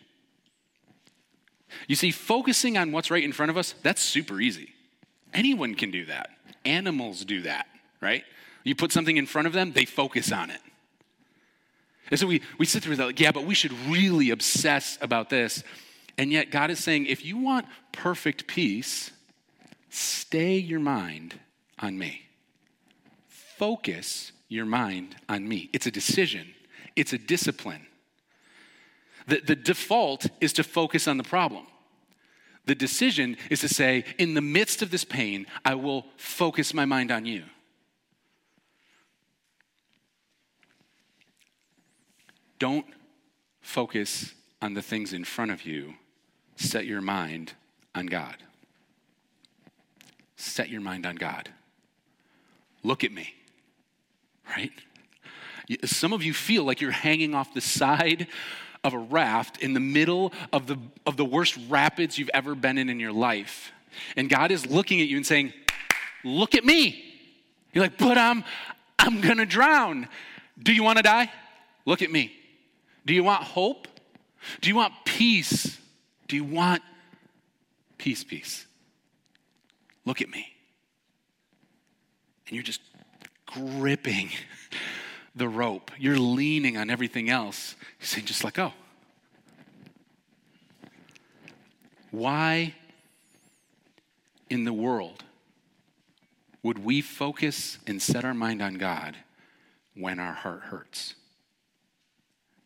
You 1.87 1.95
see, 1.95 2.11
focusing 2.11 2.77
on 2.77 2.91
what's 2.91 3.09
right 3.09 3.23
in 3.23 3.31
front 3.31 3.49
of 3.49 3.57
us, 3.57 3.73
that's 3.81 4.01
super 4.01 4.39
easy. 4.39 4.73
Anyone 5.33 5.75
can 5.75 5.89
do 5.91 6.05
that. 6.05 6.29
Animals 6.65 7.25
do 7.25 7.41
that, 7.41 7.65
right? 8.01 8.23
You 8.63 8.75
put 8.75 8.91
something 8.91 9.17
in 9.17 9.25
front 9.25 9.47
of 9.47 9.53
them, 9.53 9.71
they 9.71 9.85
focus 9.85 10.31
on 10.31 10.49
it. 10.49 10.61
And 12.09 12.19
so 12.19 12.27
we, 12.27 12.41
we 12.57 12.65
sit 12.65 12.83
through 12.83 12.95
that, 12.97 13.05
like, 13.05 13.19
yeah, 13.19 13.31
but 13.31 13.45
we 13.45 13.53
should 13.53 13.73
really 13.89 14.29
obsess 14.29 14.97
about 15.01 15.29
this. 15.29 15.63
And 16.17 16.31
yet, 16.31 16.49
God 16.49 16.71
is 16.71 16.79
saying, 16.79 17.05
if 17.05 17.23
you 17.23 17.37
want 17.37 17.67
perfect 17.91 18.47
peace, 18.47 19.11
stay 19.89 20.57
your 20.57 20.79
mind 20.79 21.39
on 21.79 21.97
me. 21.97 22.23
Focus 23.27 24.31
your 24.49 24.65
mind 24.65 25.15
on 25.29 25.47
me. 25.47 25.69
It's 25.73 25.85
a 25.85 25.91
decision, 25.91 26.47
it's 26.95 27.13
a 27.13 27.17
discipline. 27.17 27.85
The, 29.27 29.41
the 29.41 29.55
default 29.55 30.27
is 30.39 30.53
to 30.53 30.63
focus 30.63 31.07
on 31.07 31.17
the 31.17 31.23
problem. 31.23 31.67
The 32.65 32.75
decision 32.75 33.37
is 33.49 33.61
to 33.61 33.69
say, 33.69 34.05
in 34.17 34.33
the 34.33 34.41
midst 34.41 34.81
of 34.81 34.89
this 34.89 35.03
pain, 35.03 35.47
I 35.63 35.75
will 35.75 36.05
focus 36.17 36.73
my 36.73 36.85
mind 36.85 37.11
on 37.11 37.25
you. 37.25 37.43
Don't 42.59 42.85
focus 43.61 44.33
on 44.61 44.73
the 44.73 44.81
things 44.81 45.13
in 45.13 45.23
front 45.23 45.51
of 45.51 45.65
you. 45.65 45.93
Set 46.57 46.85
your 46.85 47.01
mind 47.01 47.53
on 47.95 48.07
God. 48.07 48.35
Set 50.35 50.69
your 50.69 50.81
mind 50.81 51.05
on 51.05 51.15
God. 51.15 51.49
Look 52.83 53.03
at 53.03 53.11
me, 53.11 53.33
right? 54.49 54.71
Some 55.85 56.13
of 56.13 56.23
you 56.23 56.33
feel 56.33 56.63
like 56.63 56.81
you're 56.81 56.91
hanging 56.91 57.35
off 57.35 57.53
the 57.53 57.61
side 57.61 58.27
of 58.83 58.93
a 58.93 58.97
raft 58.97 59.61
in 59.61 59.73
the 59.73 59.79
middle 59.79 60.33
of 60.51 60.65
the, 60.65 60.77
of 61.05 61.15
the 61.15 61.25
worst 61.25 61.57
rapids 61.69 62.17
you've 62.17 62.29
ever 62.33 62.55
been 62.55 62.77
in 62.77 62.89
in 62.89 62.99
your 62.99 63.11
life. 63.11 63.71
And 64.15 64.29
God 64.29 64.51
is 64.51 64.65
looking 64.65 65.01
at 65.01 65.07
you 65.07 65.17
and 65.17 65.25
saying, 65.25 65.53
Look 66.23 66.55
at 66.55 66.65
me. 66.65 67.03
You're 67.73 67.83
like, 67.83 67.97
But 67.97 68.17
I'm, 68.17 68.43
I'm 68.97 69.21
gonna 69.21 69.45
drown. 69.45 70.07
Do 70.61 70.73
you 70.73 70.83
wanna 70.83 71.03
die? 71.03 71.31
Look 71.85 72.01
at 72.01 72.11
me. 72.11 72.31
Do 73.05 73.13
you 73.13 73.23
want 73.23 73.43
hope? 73.43 73.87
Do 74.61 74.69
you 74.69 74.75
want 74.75 74.93
peace? 75.05 75.77
Do 76.27 76.35
you 76.35 76.43
want 76.43 76.81
peace, 77.97 78.23
peace? 78.23 78.65
Look 80.05 80.21
at 80.21 80.29
me. 80.29 80.47
And 82.47 82.55
you're 82.55 82.63
just 82.63 82.81
gripping 83.45 84.29
the 85.35 85.47
rope. 85.47 85.91
You're 85.97 86.17
leaning 86.17 86.77
on 86.77 86.89
everything 86.89 87.29
else. 87.29 87.75
You're 87.99 88.07
saying, 88.07 88.25
just 88.25 88.43
let 88.43 88.53
go. 88.53 88.73
Why 92.11 92.73
in 94.49 94.63
the 94.63 94.73
world 94.73 95.23
would 96.63 96.83
we 96.83 97.01
focus 97.01 97.77
and 97.85 98.01
set 98.01 98.25
our 98.25 98.33
mind 98.33 98.61
on 98.61 98.75
God 98.75 99.15
when 99.93 100.19
our 100.19 100.33
heart 100.33 100.61
hurts? 100.63 101.15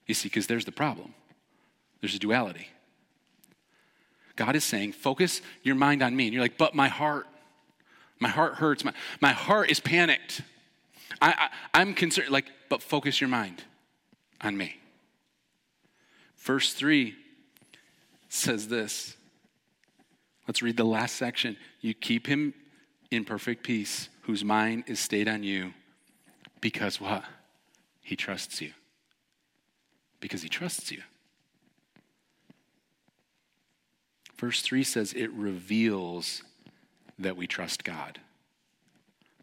You 0.08 0.14
see, 0.14 0.30
because 0.30 0.48
there's 0.48 0.66
the 0.66 0.72
problem 0.72 1.14
there's 2.02 2.16
a 2.16 2.20
duality. 2.20 2.68
God 4.42 4.56
is 4.56 4.64
saying, 4.64 4.94
focus 4.94 5.40
your 5.62 5.76
mind 5.76 6.02
on 6.02 6.16
me. 6.16 6.26
And 6.26 6.34
you're 6.34 6.42
like, 6.42 6.58
but 6.58 6.74
my 6.74 6.88
heart, 6.88 7.28
my 8.20 8.28
heart 8.28 8.56
hurts. 8.56 8.84
My, 8.84 8.92
my 9.20 9.34
heart 9.34 9.70
is 9.70 9.80
panicked. 9.80 10.42
I, 11.22 11.30
I, 11.74 11.80
I'm 11.80 11.94
concerned. 11.94 12.32
Like, 12.32 12.46
but 12.68 12.82
focus 12.82 13.22
your 13.22 13.28
mind 13.28 13.64
on 14.42 14.58
me. 14.58 14.78
Verse 16.38 16.74
3 16.74 17.14
says 18.30 18.68
this. 18.68 19.16
Let's 20.48 20.64
read 20.64 20.76
the 20.76 20.86
last 20.86 21.18
section. 21.18 21.56
You 21.80 21.94
keep 21.94 22.26
him 22.26 22.56
in 23.12 23.26
perfect 23.26 23.64
peace, 23.64 24.10
whose 24.24 24.44
mind 24.44 24.86
is 24.88 25.00
stayed 25.00 25.28
on 25.28 25.44
you, 25.44 25.72
because 26.62 27.00
what? 27.00 27.24
He 28.02 28.16
trusts 28.16 28.60
you. 28.60 28.72
Because 30.20 30.42
he 30.42 30.50
trusts 30.50 30.92
you. 30.92 31.04
Verse 34.42 34.64
3 34.64 34.84
says 34.84 35.14
it 35.14 35.32
reveals 35.34 36.42
that 37.20 37.38
we 37.38 37.46
trust 37.46 37.84
God 37.84 38.20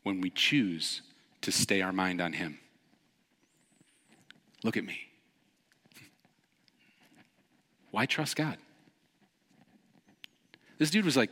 when 0.02 0.20
we 0.20 0.28
choose 0.28 1.02
to 1.42 1.52
stay 1.52 1.82
our 1.82 1.92
mind 1.92 2.20
on 2.20 2.32
him. 2.32 2.58
Look 4.64 4.76
at 4.76 4.84
me. 4.84 4.98
Why 7.92 8.06
trust 8.06 8.34
God? 8.34 8.56
This 10.78 10.90
dude 10.90 11.04
was 11.04 11.16
like 11.16 11.30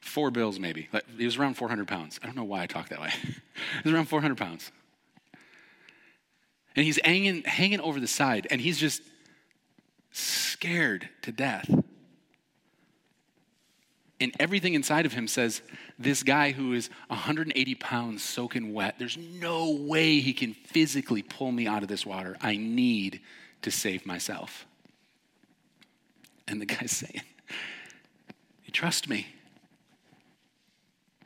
four 0.00 0.32
bills, 0.32 0.58
maybe. 0.58 0.88
Like, 0.92 1.04
he 1.16 1.26
was 1.26 1.36
around 1.36 1.54
400 1.54 1.86
pounds. 1.86 2.18
I 2.24 2.26
don't 2.26 2.34
know 2.34 2.42
why 2.42 2.62
I 2.62 2.66
talk 2.66 2.88
that 2.88 3.00
way. 3.00 3.10
he 3.22 3.82
was 3.84 3.92
around 3.92 4.06
400 4.06 4.36
pounds. 4.36 4.72
And 6.74 6.84
he's 6.84 6.98
hanging, 7.04 7.44
hanging 7.44 7.80
over 7.80 8.00
the 8.00 8.08
side, 8.08 8.48
and 8.50 8.60
he's 8.60 8.78
just 8.78 9.00
scared 10.10 11.08
to 11.22 11.30
death. 11.30 11.70
And 14.18 14.32
everything 14.40 14.74
inside 14.74 15.04
of 15.04 15.12
him 15.12 15.28
says, 15.28 15.60
This 15.98 16.22
guy 16.22 16.52
who 16.52 16.72
is 16.72 16.88
180 17.08 17.74
pounds 17.74 18.22
soaking 18.22 18.72
wet, 18.72 18.96
there's 18.98 19.18
no 19.18 19.72
way 19.72 20.20
he 20.20 20.32
can 20.32 20.54
physically 20.54 21.22
pull 21.22 21.52
me 21.52 21.66
out 21.66 21.82
of 21.82 21.88
this 21.88 22.06
water. 22.06 22.36
I 22.40 22.56
need 22.56 23.20
to 23.62 23.70
save 23.70 24.06
myself. 24.06 24.66
And 26.48 26.60
the 26.60 26.66
guy's 26.66 26.92
saying, 26.96 27.22
You 28.64 28.72
trust 28.72 29.08
me. 29.08 29.26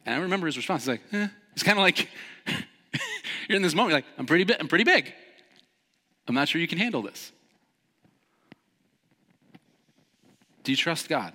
And 0.05 0.15
I 0.15 0.19
remember 0.19 0.47
his 0.47 0.57
response. 0.57 0.83
He's 0.83 0.89
like, 0.89 1.03
eh. 1.13 1.29
It's 1.53 1.63
kind 1.63 1.79
of 1.79 1.83
like 1.83 2.09
you're 3.49 3.57
in 3.57 3.63
this 3.63 3.75
moment, 3.75 3.93
like, 3.93 4.05
I'm 4.19 4.27
pretty 4.27 4.53
I'm 4.59 4.69
pretty 4.69 4.85
big. 4.85 5.13
I'm 6.27 6.35
not 6.35 6.49
sure 6.49 6.61
you 6.61 6.69
can 6.69 6.79
handle 6.79 7.03
this. 7.03 7.33
Do 10.63 10.73
you 10.73 10.77
trust 10.77 11.09
God? 11.09 11.33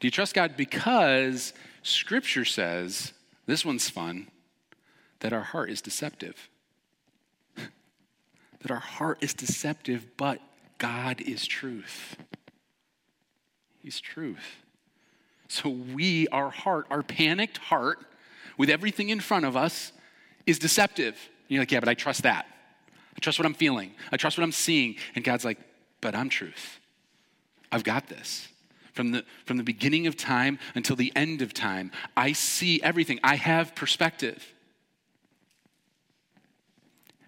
Do 0.00 0.06
you 0.06 0.10
trust 0.10 0.34
God 0.34 0.56
because 0.56 1.52
Scripture 1.82 2.44
says, 2.44 3.12
this 3.46 3.64
one's 3.64 3.88
fun, 3.88 4.28
that 5.20 5.32
our 5.32 5.40
heart 5.40 5.70
is 5.70 5.80
deceptive? 5.80 6.48
that 7.56 8.70
our 8.70 8.80
heart 8.80 9.18
is 9.22 9.34
deceptive, 9.34 10.06
but 10.16 10.40
God 10.78 11.20
is 11.20 11.46
truth. 11.46 12.16
He's 13.82 14.00
truth. 14.00 14.64
So 15.48 15.68
we, 15.70 16.26
our 16.28 16.50
heart, 16.50 16.86
our 16.90 17.02
panicked 17.02 17.58
heart, 17.58 17.98
with 18.58 18.70
everything 18.70 19.10
in 19.10 19.20
front 19.20 19.44
of 19.44 19.56
us, 19.56 19.92
is 20.46 20.58
deceptive. 20.58 21.16
You're 21.48 21.62
like, 21.62 21.70
yeah, 21.72 21.80
but 21.80 21.88
I 21.88 21.94
trust 21.94 22.22
that. 22.22 22.46
I 23.16 23.20
trust 23.20 23.38
what 23.38 23.46
I'm 23.46 23.54
feeling. 23.54 23.92
I 24.12 24.16
trust 24.16 24.36
what 24.36 24.44
I'm 24.44 24.52
seeing. 24.52 24.96
And 25.14 25.24
God's 25.24 25.44
like, 25.44 25.58
but 26.00 26.14
I'm 26.14 26.28
truth. 26.28 26.80
I've 27.70 27.84
got 27.84 28.08
this. 28.08 28.48
From 28.96 29.10
the, 29.10 29.26
from 29.44 29.58
the 29.58 29.62
beginning 29.62 30.06
of 30.06 30.16
time 30.16 30.58
until 30.74 30.96
the 30.96 31.12
end 31.14 31.42
of 31.42 31.52
time, 31.52 31.92
I 32.16 32.32
see 32.32 32.82
everything. 32.82 33.20
I 33.22 33.36
have 33.36 33.74
perspective. 33.74 34.54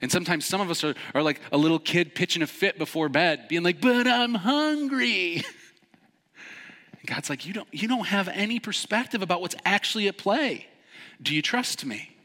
And 0.01 0.11
sometimes 0.11 0.47
some 0.47 0.63
of 0.63 0.71
us 0.71 0.83
are, 0.83 0.95
are 1.15 1.23
like 1.23 1.43
a 1.53 1.59
little 1.59 1.79
kid 1.79 2.15
pitching 2.15 2.41
a 2.41 2.47
fit 2.47 2.79
before 2.79 3.11
bed, 3.11 3.49
being 3.49 3.63
like, 3.63 3.83
but 3.83 4.07
I'm 4.07 4.35
hungry. 4.35 5.45
God's 7.05 7.29
like, 7.29 7.45
you 7.45 7.53
don't, 7.53 7.69
you 7.71 7.87
don't 7.87 8.07
have 8.07 8.29
any 8.29 8.61
perspective 8.61 9.21
about 9.21 9.43
what's 9.43 9.57
actually 9.67 10.09
at 10.09 10.17
play. 10.17 10.67
Do 11.21 11.35
you 11.35 11.43
trust 11.43 11.85
me? 11.85 12.17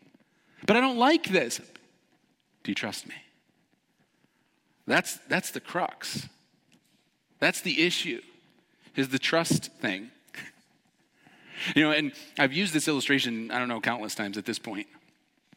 But 0.66 0.78
I 0.78 0.80
don't 0.80 0.98
like 0.98 1.26
this. 1.26 1.60
Do 2.64 2.72
you 2.72 2.76
trust 2.76 3.10
me? 3.10 3.16
That's, 4.88 5.18
that's 5.28 5.52
the 5.52 5.60
crux. 5.60 6.30
That's 7.40 7.60
the 7.60 7.86
issue, 7.86 8.22
is 8.96 9.10
the 9.10 9.20
trust 9.20 9.72
thing. 9.74 10.12
you 11.76 11.84
know, 11.84 11.92
and 11.92 12.12
I've 12.38 12.54
used 12.54 12.74
this 12.74 12.88
illustration, 12.88 13.52
I 13.52 13.60
don't 13.60 13.68
know, 13.68 13.82
countless 13.82 14.16
times 14.16 14.38
at 14.38 14.46
this 14.46 14.60
point. 14.60 14.88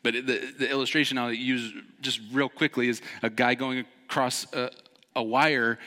But 0.03 0.14
the, 0.14 0.53
the 0.59 0.70
illustration 0.70 1.18
I'll 1.18 1.32
use 1.32 1.72
just 2.01 2.20
real 2.32 2.49
quickly 2.49 2.89
is 2.89 3.03
a 3.22 3.30
guy 3.30 3.55
going 3.55 3.84
across 4.09 4.53
a, 4.53 4.70
a 5.16 5.22
wire 5.22 5.78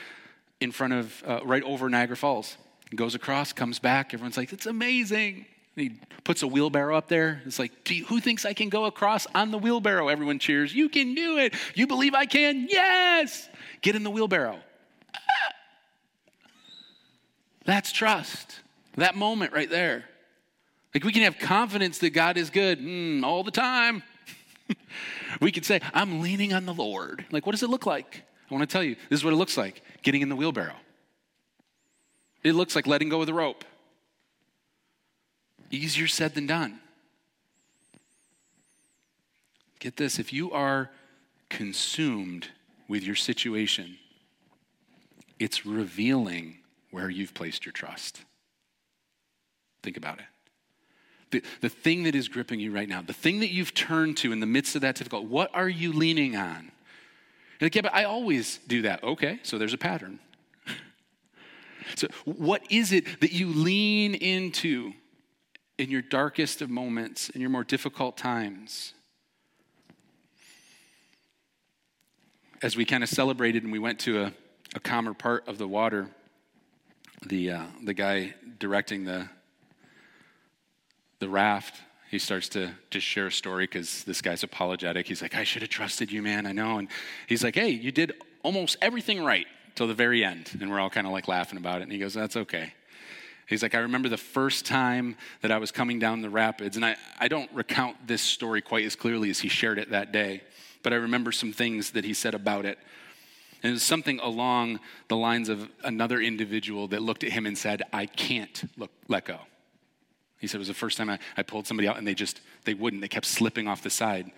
in 0.60 0.72
front 0.72 0.92
of, 0.92 1.22
uh, 1.26 1.40
right 1.44 1.62
over 1.62 1.88
Niagara 1.88 2.16
Falls 2.16 2.56
goes 2.94 3.14
across, 3.14 3.52
comes 3.52 3.78
back. 3.78 4.12
Everyone's 4.12 4.36
like, 4.36 4.52
it's 4.52 4.66
amazing. 4.66 5.46
He 5.76 5.92
puts 6.24 6.42
a 6.42 6.46
wheelbarrow 6.46 6.96
up 6.96 7.08
there. 7.08 7.40
It's 7.46 7.58
like, 7.58 7.88
you, 7.88 8.04
who 8.04 8.20
thinks 8.20 8.44
I 8.44 8.52
can 8.52 8.68
go 8.68 8.84
across 8.84 9.26
on 9.34 9.50
the 9.50 9.58
wheelbarrow? 9.58 10.08
Everyone 10.08 10.38
cheers. 10.38 10.74
You 10.74 10.88
can 10.88 11.14
do 11.14 11.38
it. 11.38 11.54
You 11.74 11.86
believe 11.86 12.14
I 12.14 12.26
can? 12.26 12.66
Yes. 12.68 13.48
Get 13.80 13.94
in 13.94 14.02
the 14.02 14.10
wheelbarrow. 14.10 14.58
That's 17.64 17.92
trust. 17.92 18.60
That 18.96 19.14
moment 19.14 19.52
right 19.52 19.70
there. 19.70 20.04
Like 20.94 21.04
we 21.04 21.12
can 21.12 21.22
have 21.22 21.38
confidence 21.38 21.98
that 21.98 22.10
God 22.10 22.36
is 22.36 22.50
good 22.50 22.80
mm, 22.80 23.22
all 23.22 23.44
the 23.44 23.50
time. 23.50 24.02
we 25.40 25.52
can 25.52 25.62
say, 25.62 25.80
I'm 25.94 26.20
leaning 26.20 26.52
on 26.52 26.66
the 26.66 26.74
Lord. 26.74 27.24
Like, 27.30 27.46
what 27.46 27.52
does 27.52 27.62
it 27.62 27.70
look 27.70 27.86
like? 27.86 28.22
I 28.50 28.54
want 28.54 28.68
to 28.68 28.72
tell 28.72 28.82
you, 28.82 28.96
this 29.08 29.20
is 29.20 29.24
what 29.24 29.32
it 29.32 29.36
looks 29.36 29.56
like 29.56 29.82
getting 30.02 30.22
in 30.22 30.28
the 30.28 30.36
wheelbarrow. 30.36 30.74
It 32.42 32.54
looks 32.54 32.74
like 32.74 32.86
letting 32.86 33.08
go 33.08 33.20
of 33.20 33.26
the 33.26 33.34
rope. 33.34 33.64
Easier 35.70 36.08
said 36.08 36.34
than 36.34 36.46
done. 36.46 36.80
Get 39.78 39.96
this 39.96 40.18
if 40.18 40.32
you 40.32 40.50
are 40.50 40.90
consumed 41.48 42.48
with 42.88 43.04
your 43.04 43.14
situation, 43.14 43.98
it's 45.38 45.64
revealing 45.64 46.59
where 46.90 47.10
you've 47.10 47.34
placed 47.34 47.64
your 47.64 47.72
trust. 47.72 48.22
Think 49.82 49.96
about 49.96 50.18
it. 50.18 50.24
The, 51.30 51.42
the 51.60 51.68
thing 51.68 52.02
that 52.04 52.14
is 52.14 52.28
gripping 52.28 52.58
you 52.60 52.72
right 52.72 52.88
now, 52.88 53.02
the 53.02 53.12
thing 53.12 53.40
that 53.40 53.50
you've 53.50 53.72
turned 53.72 54.16
to 54.18 54.32
in 54.32 54.40
the 54.40 54.46
midst 54.46 54.74
of 54.74 54.82
that 54.82 54.96
difficult, 54.96 55.26
what 55.26 55.50
are 55.54 55.68
you 55.68 55.92
leaning 55.92 56.36
on? 56.36 56.72
You're 57.60 57.66
like, 57.66 57.74
yeah, 57.74 57.82
but 57.82 57.94
I 57.94 58.04
always 58.04 58.58
do 58.66 58.82
that. 58.82 59.04
Okay, 59.04 59.38
so 59.42 59.58
there's 59.58 59.74
a 59.74 59.78
pattern. 59.78 60.18
So, 61.96 62.06
what 62.24 62.62
is 62.70 62.92
it 62.92 63.20
that 63.20 63.32
you 63.32 63.48
lean 63.48 64.14
into 64.14 64.92
in 65.76 65.90
your 65.90 66.02
darkest 66.02 66.62
of 66.62 66.70
moments, 66.70 67.30
in 67.30 67.40
your 67.40 67.50
more 67.50 67.64
difficult 67.64 68.16
times? 68.16 68.92
As 72.62 72.76
we 72.76 72.84
kind 72.84 73.02
of 73.02 73.08
celebrated 73.08 73.64
and 73.64 73.72
we 73.72 73.80
went 73.80 73.98
to 74.00 74.22
a, 74.22 74.32
a 74.76 74.78
calmer 74.78 75.14
part 75.14 75.48
of 75.48 75.58
the 75.58 75.66
water, 75.66 76.10
the, 77.26 77.50
uh, 77.50 77.64
the 77.84 77.94
guy 77.94 78.34
directing 78.58 79.04
the, 79.04 79.28
the 81.18 81.28
raft, 81.28 81.80
he 82.10 82.18
starts 82.18 82.48
to 82.50 82.72
just 82.90 83.06
share 83.06 83.26
a 83.26 83.32
story 83.32 83.64
because 83.64 84.04
this 84.04 84.20
guy's 84.20 84.42
apologetic. 84.42 85.06
He's 85.06 85.22
like, 85.22 85.34
I 85.34 85.44
should 85.44 85.62
have 85.62 85.70
trusted 85.70 86.10
you, 86.10 86.22
man. 86.22 86.46
I 86.46 86.52
know. 86.52 86.78
And 86.78 86.88
he's 87.26 87.44
like, 87.44 87.54
hey, 87.54 87.68
you 87.68 87.92
did 87.92 88.14
almost 88.42 88.76
everything 88.80 89.22
right 89.22 89.46
till 89.74 89.86
the 89.86 89.94
very 89.94 90.24
end. 90.24 90.50
And 90.60 90.70
we're 90.70 90.80
all 90.80 90.90
kind 90.90 91.06
of 91.06 91.12
like 91.12 91.28
laughing 91.28 91.58
about 91.58 91.80
it. 91.80 91.84
And 91.84 91.92
he 91.92 91.98
goes, 91.98 92.14
That's 92.14 92.36
okay. 92.36 92.74
He's 93.46 93.62
like, 93.62 93.74
I 93.74 93.78
remember 93.78 94.08
the 94.08 94.16
first 94.16 94.64
time 94.64 95.16
that 95.40 95.50
I 95.50 95.58
was 95.58 95.72
coming 95.72 95.98
down 95.98 96.20
the 96.20 96.30
rapids, 96.30 96.76
and 96.76 96.84
I, 96.84 96.96
I 97.18 97.26
don't 97.26 97.50
recount 97.52 98.06
this 98.06 98.22
story 98.22 98.62
quite 98.62 98.84
as 98.84 98.94
clearly 98.94 99.28
as 99.28 99.40
he 99.40 99.48
shared 99.48 99.78
it 99.78 99.90
that 99.90 100.12
day, 100.12 100.42
but 100.84 100.92
I 100.92 100.96
remember 100.96 101.32
some 101.32 101.52
things 101.52 101.90
that 101.92 102.04
he 102.04 102.14
said 102.14 102.34
about 102.34 102.64
it. 102.64 102.78
And 103.62 103.70
it 103.70 103.72
was 103.74 103.82
something 103.82 104.18
along 104.20 104.80
the 105.08 105.16
lines 105.16 105.48
of 105.48 105.68
another 105.84 106.20
individual 106.20 106.88
that 106.88 107.02
looked 107.02 107.24
at 107.24 107.32
him 107.32 107.46
and 107.46 107.56
said, 107.56 107.82
I 107.92 108.06
can't 108.06 108.62
look, 108.76 108.90
let 109.08 109.26
go. 109.26 109.38
He 110.38 110.46
said 110.46 110.56
it 110.56 110.60
was 110.60 110.68
the 110.68 110.74
first 110.74 110.96
time 110.96 111.10
I, 111.10 111.18
I 111.36 111.42
pulled 111.42 111.66
somebody 111.66 111.86
out 111.86 111.98
and 111.98 112.06
they 112.06 112.14
just, 112.14 112.40
they 112.64 112.72
wouldn't. 112.72 113.02
They 113.02 113.08
kept 113.08 113.26
slipping 113.26 113.68
off 113.68 113.82
the 113.82 113.90
side. 113.90 114.30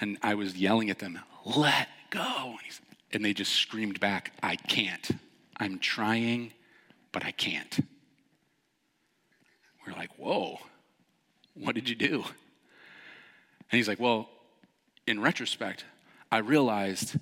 And 0.00 0.18
I 0.22 0.34
was 0.34 0.56
yelling 0.56 0.88
at 0.88 0.98
them, 0.98 1.18
let 1.44 1.88
go. 2.10 2.56
And 2.62 2.72
said, 2.72 2.84
and 3.12 3.24
they 3.24 3.32
just 3.32 3.52
screamed 3.52 4.00
back, 4.00 4.32
I 4.42 4.56
can't. 4.56 5.10
I'm 5.58 5.78
trying, 5.78 6.52
but 7.12 7.24
I 7.24 7.30
can't. 7.30 7.78
We're 9.86 9.92
like, 9.92 10.10
whoa, 10.18 10.58
what 11.54 11.74
did 11.74 11.88
you 11.88 11.94
do? 11.94 12.24
And 13.70 13.78
he's 13.78 13.86
like, 13.86 14.00
well, 14.00 14.28
in 15.06 15.20
retrospect, 15.20 15.84
I 16.32 16.38
realized 16.38 17.16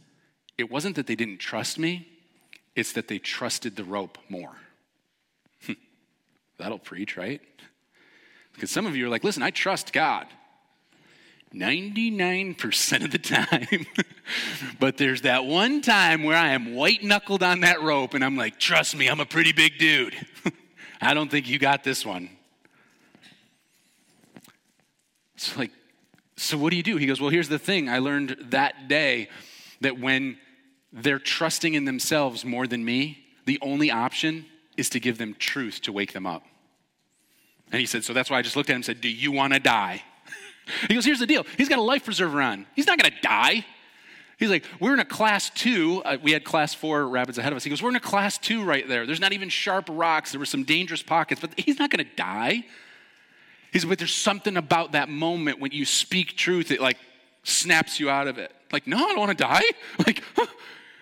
it 0.59 0.71
wasn't 0.71 0.97
that 0.97 1.07
they 1.07 1.15
didn't 1.15 1.39
trust 1.39 1.79
me, 1.79 2.09
it's 2.75 2.93
that 2.93 3.09
they 3.09 3.19
trusted 3.19 3.77
the 3.77 3.85
rope 3.85 4.19
more. 4.29 4.57
Hmm. 5.67 5.73
That'll 6.59 6.79
preach, 6.79 7.17
right? 7.17 7.41
Because 8.55 8.71
some 8.71 8.87
of 8.87 8.97
you 8.97 9.07
are 9.07 9.09
like, 9.09 9.25
listen, 9.25 9.43
I 9.43 9.51
trust 9.51 9.93
God. 9.93 10.27
99% 11.55 13.05
of 13.05 13.11
the 13.11 13.19
time. 13.19 13.87
but 14.81 14.97
there's 14.97 15.23
that 15.23 15.45
one 15.45 15.81
time 15.83 16.23
where 16.23 16.37
I 16.37 16.51
am 16.51 16.75
white 16.75 17.03
knuckled 17.03 17.43
on 17.43 17.61
that 17.61 17.83
rope 17.83 18.15
and 18.15 18.25
I'm 18.25 18.37
like, 18.37 18.59
trust 18.59 18.97
me, 18.97 19.09
I'm 19.09 19.21
a 19.21 19.27
pretty 19.27 19.53
big 19.53 19.79
dude. 19.79 20.15
I 21.01 21.15
don't 21.15 21.31
think 21.31 21.49
you 21.49 21.59
got 21.59 21.85
this 21.85 22.07
one. 22.07 22.31
It's 25.35 25.57
like, 25.57 25.73
so 26.37 26.57
what 26.57 26.71
do 26.71 26.77
you 26.77 26.83
do? 26.83 26.97
He 26.97 27.07
goes, 27.07 27.21
well, 27.21 27.31
here's 27.31 27.49
the 27.49 27.59
thing. 27.59 27.89
I 27.89 27.99
learned 27.99 28.37
that 28.51 28.89
day 28.89 29.29
that 29.83 30.01
when 30.01 30.39
they're 30.93 31.19
trusting 31.19 31.75
in 31.75 31.85
themselves 31.85 32.45
more 32.45 32.67
than 32.67 32.85
me, 32.85 33.19
the 33.45 33.59
only 33.63 33.91
option 33.91 34.47
is 34.77 34.89
to 34.91 35.01
give 35.01 35.19
them 35.19 35.35
truth 35.39 35.81
to 35.83 35.93
wake 35.93 36.13
them 36.13 36.27
up. 36.27 36.45
And 37.71 37.81
he 37.81 37.87
said, 37.87 38.05
so 38.05 38.13
that's 38.13 38.31
why 38.31 38.39
I 38.39 38.43
just 38.43 38.57
looked 38.57 38.69
at 38.69 38.75
him 38.75 38.77
and 38.77 38.85
said, 38.85 39.01
do 39.01 39.09
you 39.09 39.33
want 39.33 39.53
to 39.53 39.59
die? 39.59 40.03
He 40.89 40.95
goes, 40.95 41.05
Here's 41.05 41.19
the 41.19 41.27
deal. 41.27 41.45
He's 41.57 41.69
got 41.69 41.81
a 41.81 41.83
life 41.83 42.05
preserver 42.05 42.41
on. 42.41 42.67
He's 42.77 42.87
not 42.87 42.97
going 42.97 43.11
to 43.11 43.21
die. 43.21 43.67
He's 44.39 44.49
like, 44.49 44.65
We're 44.79 44.95
in 44.95 45.01
a 45.01 45.05
class 45.05 45.51
two. 45.51 46.03
Uh, 46.05 46.19
we 46.23 46.31
had 46.31 46.45
class 46.45 46.73
four 46.73 47.07
rapids 47.09 47.37
ahead 47.37 47.53
of 47.53 47.57
us. 47.57 47.65
He 47.65 47.71
goes, 47.71 47.83
We're 47.83 47.91
in 47.91 47.97
a 47.97 48.01
class 48.01 48.39
two 48.39 48.63
right 48.63 48.87
there. 48.89 49.05
There's 49.05 49.21
not 49.21 49.33
even 49.33 49.49
sharp 49.49 49.89
rocks. 49.91 50.31
There 50.31 50.39
were 50.39 50.47
some 50.47 50.63
dangerous 50.63 51.03
pockets, 51.03 51.41
but 51.41 51.59
he's 51.59 51.81
not 51.81 51.91
going 51.91 52.05
to 52.05 52.15
die. 52.17 52.65
He's 53.73 53.85
but 53.85 53.99
there's 53.99 54.15
something 54.15 54.57
about 54.57 54.93
that 54.93 55.09
moment 55.09 55.59
when 55.59 55.73
you 55.73 55.85
speak 55.85 56.37
truth, 56.37 56.71
like 56.79 56.99
snaps 57.43 57.99
you 57.99 58.09
out 58.09 58.29
of 58.29 58.39
it. 58.39 58.53
Like, 58.73 58.87
no, 58.87 58.97
I 58.97 59.09
don't 59.09 59.19
want 59.19 59.37
to 59.37 59.45
die. 59.45 59.63
Like, 59.99 60.23
huh. 60.37 60.47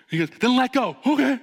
he 0.09 0.19
goes, 0.19 0.31
then 0.41 0.57
let 0.57 0.73
go. 0.73 0.97
Okay. 1.07 1.39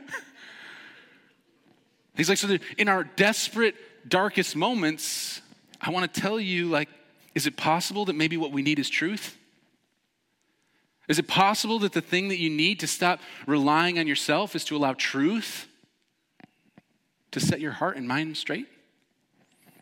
He's 2.16 2.30
like, 2.30 2.40
so 2.40 2.58
in 2.80 2.90
our 2.90 3.04
desperate, 3.04 3.76
darkest 4.08 4.56
moments, 4.56 5.42
I 5.80 5.92
want 5.92 6.12
to 6.12 6.20
tell 6.20 6.40
you, 6.40 6.68
like, 6.68 6.90
is 7.36 7.46
it 7.46 7.56
possible 7.58 8.06
that 8.06 8.14
maybe 8.14 8.38
what 8.38 8.52
we 8.52 8.64
need 8.64 8.80
is 8.80 8.90
truth? 8.90 9.38
Is 11.08 11.20
it 11.20 11.28
possible 11.28 11.80
that 11.80 11.94
the 11.94 12.02
thing 12.02 12.28
that 12.30 12.40
you 12.40 12.50
need 12.50 12.80
to 12.80 12.88
stop 12.88 13.20
relying 13.46 14.00
on 14.00 14.08
yourself 14.08 14.56
is 14.56 14.66
to 14.66 14.76
allow 14.76 14.94
truth 14.94 15.68
to 17.32 17.40
set 17.40 17.62
your 17.62 17.74
heart 17.74 17.98
and 17.98 18.08
mind 18.08 18.36
straight? 18.36 18.68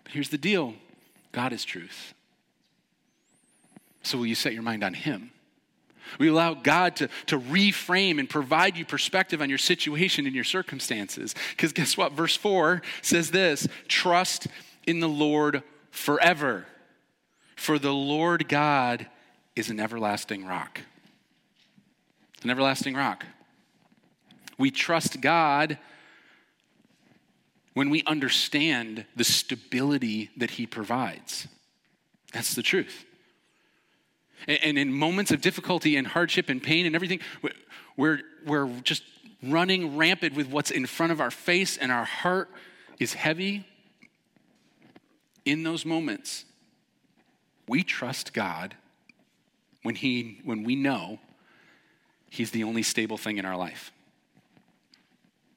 But 0.04 0.12
here's 0.12 0.30
the 0.30 0.38
deal 0.38 0.74
God 1.32 1.54
is 1.54 1.64
truth. 1.64 2.14
So 4.06 4.20
will 4.20 4.28
you 4.28 4.36
set 4.36 4.54
your 4.54 4.64
mind 4.64 4.84
on 4.84 4.94
Him? 4.94 5.32
We 6.20 6.28
allow 6.28 6.54
God 6.54 6.96
to, 6.98 7.10
to 7.26 7.40
reframe 7.40 8.20
and 8.20 8.30
provide 8.30 8.78
you 8.78 8.86
perspective 8.86 9.42
on 9.42 9.50
your 9.50 9.58
situation 9.58 10.26
and 10.26 10.36
your 10.36 10.44
circumstances. 10.44 11.34
Because 11.50 11.74
guess 11.74 11.98
what? 11.98 12.12
Verse 12.14 12.36
4 12.38 12.82
says 13.02 13.32
this 13.32 13.68
trust 13.88 14.48
in 14.86 15.00
the 15.00 15.10
Lord 15.10 15.64
forever, 15.90 16.66
for 17.56 17.80
the 17.80 17.94
Lord 17.94 18.48
God 18.48 19.08
is 19.56 19.70
an 19.70 19.80
everlasting 19.80 20.46
rock. 20.46 20.82
An 22.44 22.52
everlasting 22.52 22.94
rock. 22.94 23.26
We 24.58 24.70
trust 24.70 25.20
God 25.20 25.80
when 27.74 27.90
we 27.90 28.04
understand 28.04 29.06
the 29.16 29.24
stability 29.24 30.30
that 30.38 30.52
He 30.52 30.68
provides. 30.68 31.48
That's 32.32 32.54
the 32.54 32.64
truth. 32.64 33.06
And 34.48 34.78
in 34.78 34.94
moments 34.94 35.32
of 35.32 35.42
difficulty 35.42 35.96
and 35.96 36.06
hardship 36.06 36.50
and 36.50 36.62
pain 36.62 36.86
and 36.86 36.96
everything, 36.96 37.20
we're, 37.98 38.22
we're 38.46 38.68
just 38.82 39.04
running 39.42 39.98
rampant 39.98 40.36
with 40.36 40.48
what's 40.50 40.72
in 40.72 40.86
front 40.86 41.12
of 41.12 41.22
our 41.22 41.32
face, 41.32 41.78
and 41.78 41.92
our 41.92 42.06
heart 42.06 42.50
is 43.00 43.14
heavy. 43.14 43.66
In 45.46 45.64
those 45.64 45.86
moments, 45.86 46.46
we 47.68 47.84
trust 47.84 48.34
God 48.34 48.76
when, 49.84 49.96
he, 49.96 50.42
when 50.44 50.64
we 50.64 50.76
know 50.76 51.20
He's 52.36 52.52
the 52.52 52.66
only 52.66 52.84
stable 52.84 53.18
thing 53.18 53.38
in 53.38 53.46
our 53.46 53.56
life. 53.56 53.94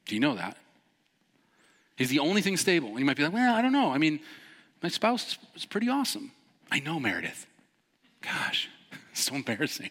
Do 0.05 0.15
you 0.15 0.21
know 0.21 0.35
that? 0.35 0.55
He's 1.97 2.09
the 2.09 2.19
only 2.19 2.41
thing 2.41 2.55
stable. 2.55 2.87
And 2.87 2.99
you 2.99 3.05
might 3.05 3.17
be 3.17 3.23
like, 3.23 3.33
well, 3.33 3.53
I 3.53 3.61
don't 3.61 3.73
know. 3.73 3.91
I 3.91 3.97
mean, 3.97 4.21
my 4.81 4.87
spouse 4.87 5.37
is 5.55 5.65
pretty 5.65 5.89
awesome. 5.89 6.31
I 6.71 6.79
know, 6.79 6.97
Meredith. 6.97 7.45
Gosh, 8.31 8.69
so 9.13 9.35
embarrassing. 9.35 9.89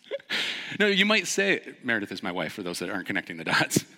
no, 0.80 0.86
you 0.86 1.06
might 1.06 1.26
say, 1.26 1.74
Meredith 1.82 2.12
is 2.12 2.22
my 2.22 2.32
wife 2.32 2.52
for 2.52 2.62
those 2.62 2.80
that 2.80 2.90
aren't 2.90 3.06
connecting 3.06 3.36
the 3.36 3.44
dots. 3.44 3.84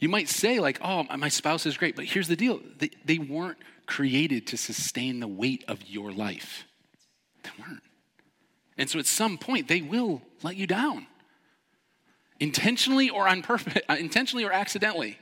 You 0.00 0.10
might 0.10 0.28
say, 0.28 0.60
like, 0.60 0.80
oh, 0.82 1.04
my 1.16 1.30
spouse 1.30 1.64
is 1.64 1.78
great, 1.78 1.96
but 1.96 2.04
here's 2.04 2.28
the 2.28 2.36
deal 2.36 2.60
they, 2.78 2.90
they 3.06 3.16
weren't 3.16 3.56
created 3.86 4.48
to 4.48 4.58
sustain 4.58 5.20
the 5.20 5.28
weight 5.28 5.64
of 5.66 5.82
your 5.88 6.12
life. 6.12 6.64
They 7.42 7.50
weren't. 7.58 7.82
And 8.76 8.90
so 8.90 8.98
at 8.98 9.06
some 9.06 9.38
point, 9.38 9.66
they 9.66 9.80
will 9.80 10.20
let 10.42 10.56
you 10.56 10.66
down, 10.66 11.06
intentionally 12.38 13.08
or 13.08 13.26
on 13.26 13.40
purpose, 13.40 13.78
intentionally 13.88 14.44
or 14.44 14.52
accidentally. 14.52 15.16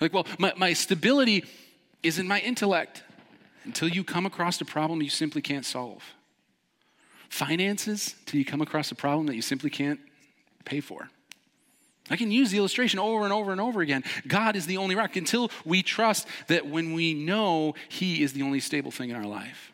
Like, 0.00 0.14
well, 0.14 0.26
my, 0.38 0.54
my 0.56 0.72
stability 0.72 1.44
is 2.02 2.18
in 2.18 2.26
my 2.26 2.40
intellect 2.40 3.02
until 3.68 3.88
you 3.88 4.02
come 4.02 4.24
across 4.24 4.60
a 4.60 4.64
problem 4.64 5.02
you 5.02 5.10
simply 5.10 5.42
can't 5.42 5.64
solve. 5.64 6.02
Finances, 7.28 8.16
until 8.20 8.38
you 8.38 8.44
come 8.44 8.62
across 8.62 8.90
a 8.90 8.94
problem 8.94 9.26
that 9.26 9.36
you 9.36 9.42
simply 9.42 9.68
can't 9.68 10.00
pay 10.64 10.80
for. 10.80 11.10
I 12.10 12.16
can 12.16 12.30
use 12.30 12.50
the 12.50 12.56
illustration 12.56 12.98
over 12.98 13.24
and 13.24 13.32
over 13.32 13.52
and 13.52 13.60
over 13.60 13.82
again. 13.82 14.02
God 14.26 14.56
is 14.56 14.64
the 14.64 14.78
only 14.78 14.96
rock 14.96 15.16
until 15.16 15.50
we 15.66 15.82
trust 15.82 16.26
that 16.46 16.66
when 16.66 16.94
we 16.94 17.12
know 17.12 17.74
He 17.90 18.22
is 18.22 18.32
the 18.32 18.42
only 18.42 18.60
stable 18.60 18.90
thing 18.90 19.10
in 19.10 19.16
our 19.16 19.26
life. 19.26 19.72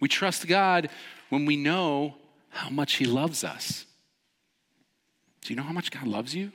We 0.00 0.08
trust 0.08 0.46
God 0.48 0.88
when 1.28 1.44
we 1.44 1.56
know 1.56 2.14
how 2.48 2.70
much 2.70 2.94
He 2.94 3.04
loves 3.04 3.44
us. 3.44 3.84
Do 5.42 5.52
you 5.52 5.56
know 5.56 5.66
how 5.66 5.74
much 5.74 5.90
God 5.90 6.06
loves 6.06 6.34
you? 6.34 6.52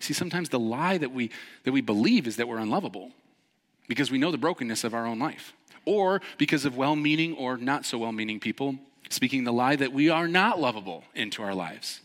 See, 0.00 0.12
sometimes 0.12 0.50
the 0.50 0.60
lie 0.60 0.98
that 0.98 1.12
we, 1.12 1.30
that 1.64 1.72
we 1.72 1.80
believe 1.80 2.26
is 2.26 2.36
that 2.36 2.46
we're 2.46 2.58
unlovable 2.58 3.12
because 3.88 4.10
we 4.10 4.18
know 4.18 4.30
the 4.30 4.38
brokenness 4.38 4.84
of 4.84 4.94
our 4.94 5.06
own 5.06 5.18
life, 5.18 5.52
or 5.84 6.20
because 6.38 6.64
of 6.64 6.76
well 6.76 6.96
meaning 6.96 7.34
or 7.34 7.56
not 7.56 7.84
so 7.84 7.98
well 7.98 8.12
meaning 8.12 8.40
people 8.40 8.76
speaking 9.08 9.44
the 9.44 9.52
lie 9.52 9.76
that 9.76 9.92
we 9.92 10.08
are 10.08 10.28
not 10.28 10.60
lovable 10.60 11.04
into 11.14 11.42
our 11.42 11.54
lives. 11.54 12.00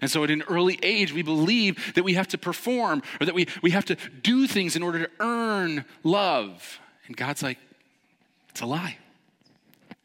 And 0.00 0.10
so 0.10 0.24
at 0.24 0.30
an 0.30 0.42
early 0.48 0.78
age, 0.82 1.12
we 1.12 1.22
believe 1.22 1.94
that 1.94 2.02
we 2.02 2.14
have 2.14 2.28
to 2.28 2.38
perform 2.38 3.02
or 3.20 3.26
that 3.26 3.34
we, 3.34 3.46
we 3.62 3.70
have 3.70 3.84
to 3.86 3.96
do 4.22 4.46
things 4.46 4.74
in 4.74 4.82
order 4.82 4.98
to 4.98 5.10
earn 5.20 5.84
love. 6.02 6.80
And 7.06 7.16
God's 7.16 7.42
like, 7.42 7.58
it's 8.50 8.60
a 8.60 8.66
lie. 8.66 8.96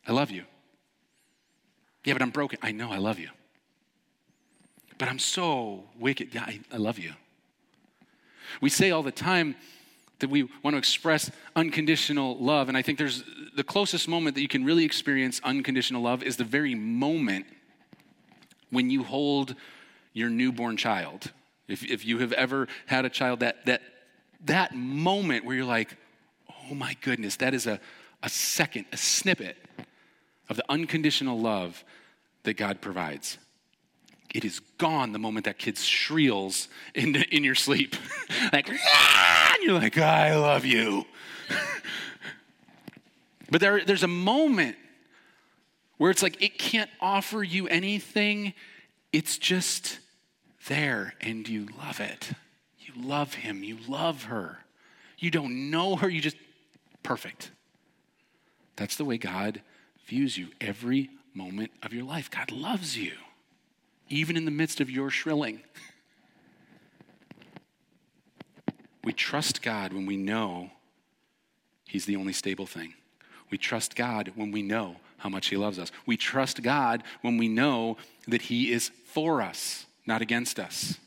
I 0.08 0.12
love 0.12 0.30
you. 0.30 0.44
Yeah, 2.06 2.14
but 2.14 2.22
I'm 2.22 2.30
broken. 2.30 2.60
I 2.62 2.72
know 2.72 2.92
I 2.92 2.98
love 2.98 3.20
you. 3.20 3.30
But 4.98 5.10
I'm 5.10 5.20
so 5.20 5.84
wicked. 6.00 6.34
Yeah, 6.34 6.44
I, 6.44 6.60
I 6.72 6.78
love 6.78 7.00
you. 7.00 7.14
We 8.62 8.70
say 8.70 8.92
all 8.92 9.04
the 9.04 9.12
time 9.12 9.56
that 10.20 10.30
we 10.30 10.44
want 10.64 10.74
to 10.74 10.78
express 10.78 11.30
unconditional 11.56 12.38
love. 12.38 12.70
And 12.70 12.78
I 12.78 12.82
think 12.82 12.98
there's 12.98 13.24
the 13.56 13.64
closest 13.64 14.08
moment 14.08 14.36
that 14.36 14.42
you 14.42 14.48
can 14.48 14.64
really 14.64 14.84
experience 14.84 15.40
unconditional 15.44 16.02
love 16.02 16.24
is 16.24 16.38
the 16.38 16.44
very 16.44 16.76
moment 16.76 17.46
when 18.70 18.90
you 18.90 19.04
hold 19.04 19.56
your 20.14 20.30
newborn 20.30 20.78
child. 20.78 21.32
If, 21.68 21.84
if 21.84 22.06
you 22.06 22.20
have 22.20 22.34
ever 22.34 22.68
had 22.86 23.06
a 23.06 23.10
child, 23.10 23.42
that, 23.42 23.66
that, 23.66 23.82
that 24.46 24.76
moment 24.76 25.46
where 25.46 25.56
you're 25.56 25.66
like, 25.66 25.96
oh 26.50 26.74
my 26.74 26.96
goodness, 27.02 27.36
that 27.38 27.54
is 27.54 27.68
a, 27.68 27.80
a 28.24 28.30
second, 28.30 28.86
a 28.92 28.98
snippet 28.98 29.58
of 30.50 30.58
the 30.58 30.66
unconditional 30.70 31.40
love 31.40 31.84
that 32.44 32.56
God 32.56 32.82
provides 32.82 33.38
it 34.34 34.46
is 34.46 34.60
gone 34.78 35.12
the 35.12 35.20
moment 35.20 35.46
that 35.46 35.58
kid 35.58 35.78
shriels 35.78 36.68
in, 36.94 37.16
in 37.16 37.44
your 37.44 37.56
sleep. 37.56 37.96
like, 38.54 38.70
ah! 38.72 39.54
and 39.56 39.64
you're 39.64 39.74
like, 39.74 39.98
I 39.98 40.36
love 40.36 40.66
you. 40.66 41.06
but 43.50 43.62
there, 43.62 43.84
there's 43.84 44.04
a 44.04 44.08
moment 44.08 44.76
where 45.98 46.12
it's 46.12 46.22
like 46.22 46.42
it 46.42 46.58
can't 46.58 46.90
offer 47.02 47.42
you 47.42 47.68
anything, 47.68 48.54
it's 49.12 49.38
just 49.38 50.00
there 50.68 51.14
and 51.22 51.48
you 51.48 51.68
love 51.78 52.00
it. 52.00 52.32
You 52.80 53.02
love 53.02 53.34
him, 53.34 53.64
you 53.64 53.78
love 53.88 54.26
her. 54.26 54.60
You 55.18 55.32
don't 55.32 55.72
know 55.72 55.96
her, 55.96 56.10
you 56.10 56.22
just, 56.22 56.38
perfect. 57.02 57.52
That's 58.76 58.96
the 58.96 59.06
way 59.06 59.18
God 59.18 59.62
views 60.06 60.38
you 60.38 60.50
every 60.62 61.10
moment 61.34 61.72
of 61.82 61.94
your 61.94 62.04
life. 62.04 62.30
God 62.30 62.52
loves 62.52 62.98
you 62.98 63.14
even 64.10 64.38
in 64.38 64.46
the 64.46 64.52
midst 64.52 64.80
of 64.80 64.90
your 64.90 65.10
shrilling. 65.10 65.62
We 69.04 69.14
trust 69.14 69.62
God 69.62 69.94
when 69.94 70.06
we 70.06 70.18
know 70.18 70.72
He's 71.88 72.06
the 72.06 72.18
only 72.18 72.34
stable 72.34 72.66
thing. 72.66 72.94
We 73.50 73.58
trust 73.58 73.96
God 73.96 74.34
when 74.36 74.52
we 74.52 74.62
know 74.62 74.98
how 75.18 75.30
much 75.30 75.48
He 75.48 75.56
loves 75.56 75.80
us. 75.80 75.92
We 76.06 76.18
trust 76.18 76.62
God 76.62 77.04
when 77.22 77.38
we 77.38 77.48
know 77.48 77.98
that 78.28 78.44
He 78.44 78.72
is 78.74 78.92
for 79.06 79.42
us, 79.42 79.86
not 80.06 80.22
against 80.22 80.60
us. 80.60 80.98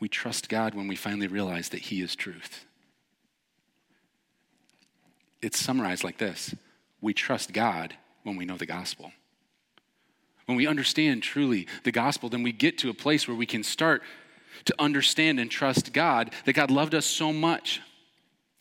We 0.00 0.08
trust 0.08 0.48
God 0.48 0.74
when 0.74 0.88
we 0.88 0.96
finally 0.96 1.26
realize 1.26 1.68
that 1.70 1.80
He 1.82 2.02
is 2.02 2.16
truth. 2.16 2.64
It's 5.40 5.58
summarized 5.58 6.04
like 6.04 6.18
this 6.18 6.54
We 7.00 7.14
trust 7.14 7.52
God 7.52 7.94
when 8.22 8.36
we 8.36 8.44
know 8.44 8.56
the 8.56 8.66
gospel. 8.66 9.12
When 10.46 10.56
we 10.56 10.66
understand 10.66 11.22
truly 11.22 11.66
the 11.84 11.92
gospel, 11.92 12.28
then 12.28 12.42
we 12.42 12.52
get 12.52 12.78
to 12.78 12.90
a 12.90 12.94
place 12.94 13.28
where 13.28 13.36
we 13.36 13.46
can 13.46 13.62
start 13.62 14.02
to 14.64 14.74
understand 14.78 15.38
and 15.38 15.50
trust 15.50 15.92
God 15.92 16.32
that 16.46 16.54
God 16.54 16.70
loved 16.70 16.94
us 16.94 17.06
so 17.06 17.32
much 17.32 17.80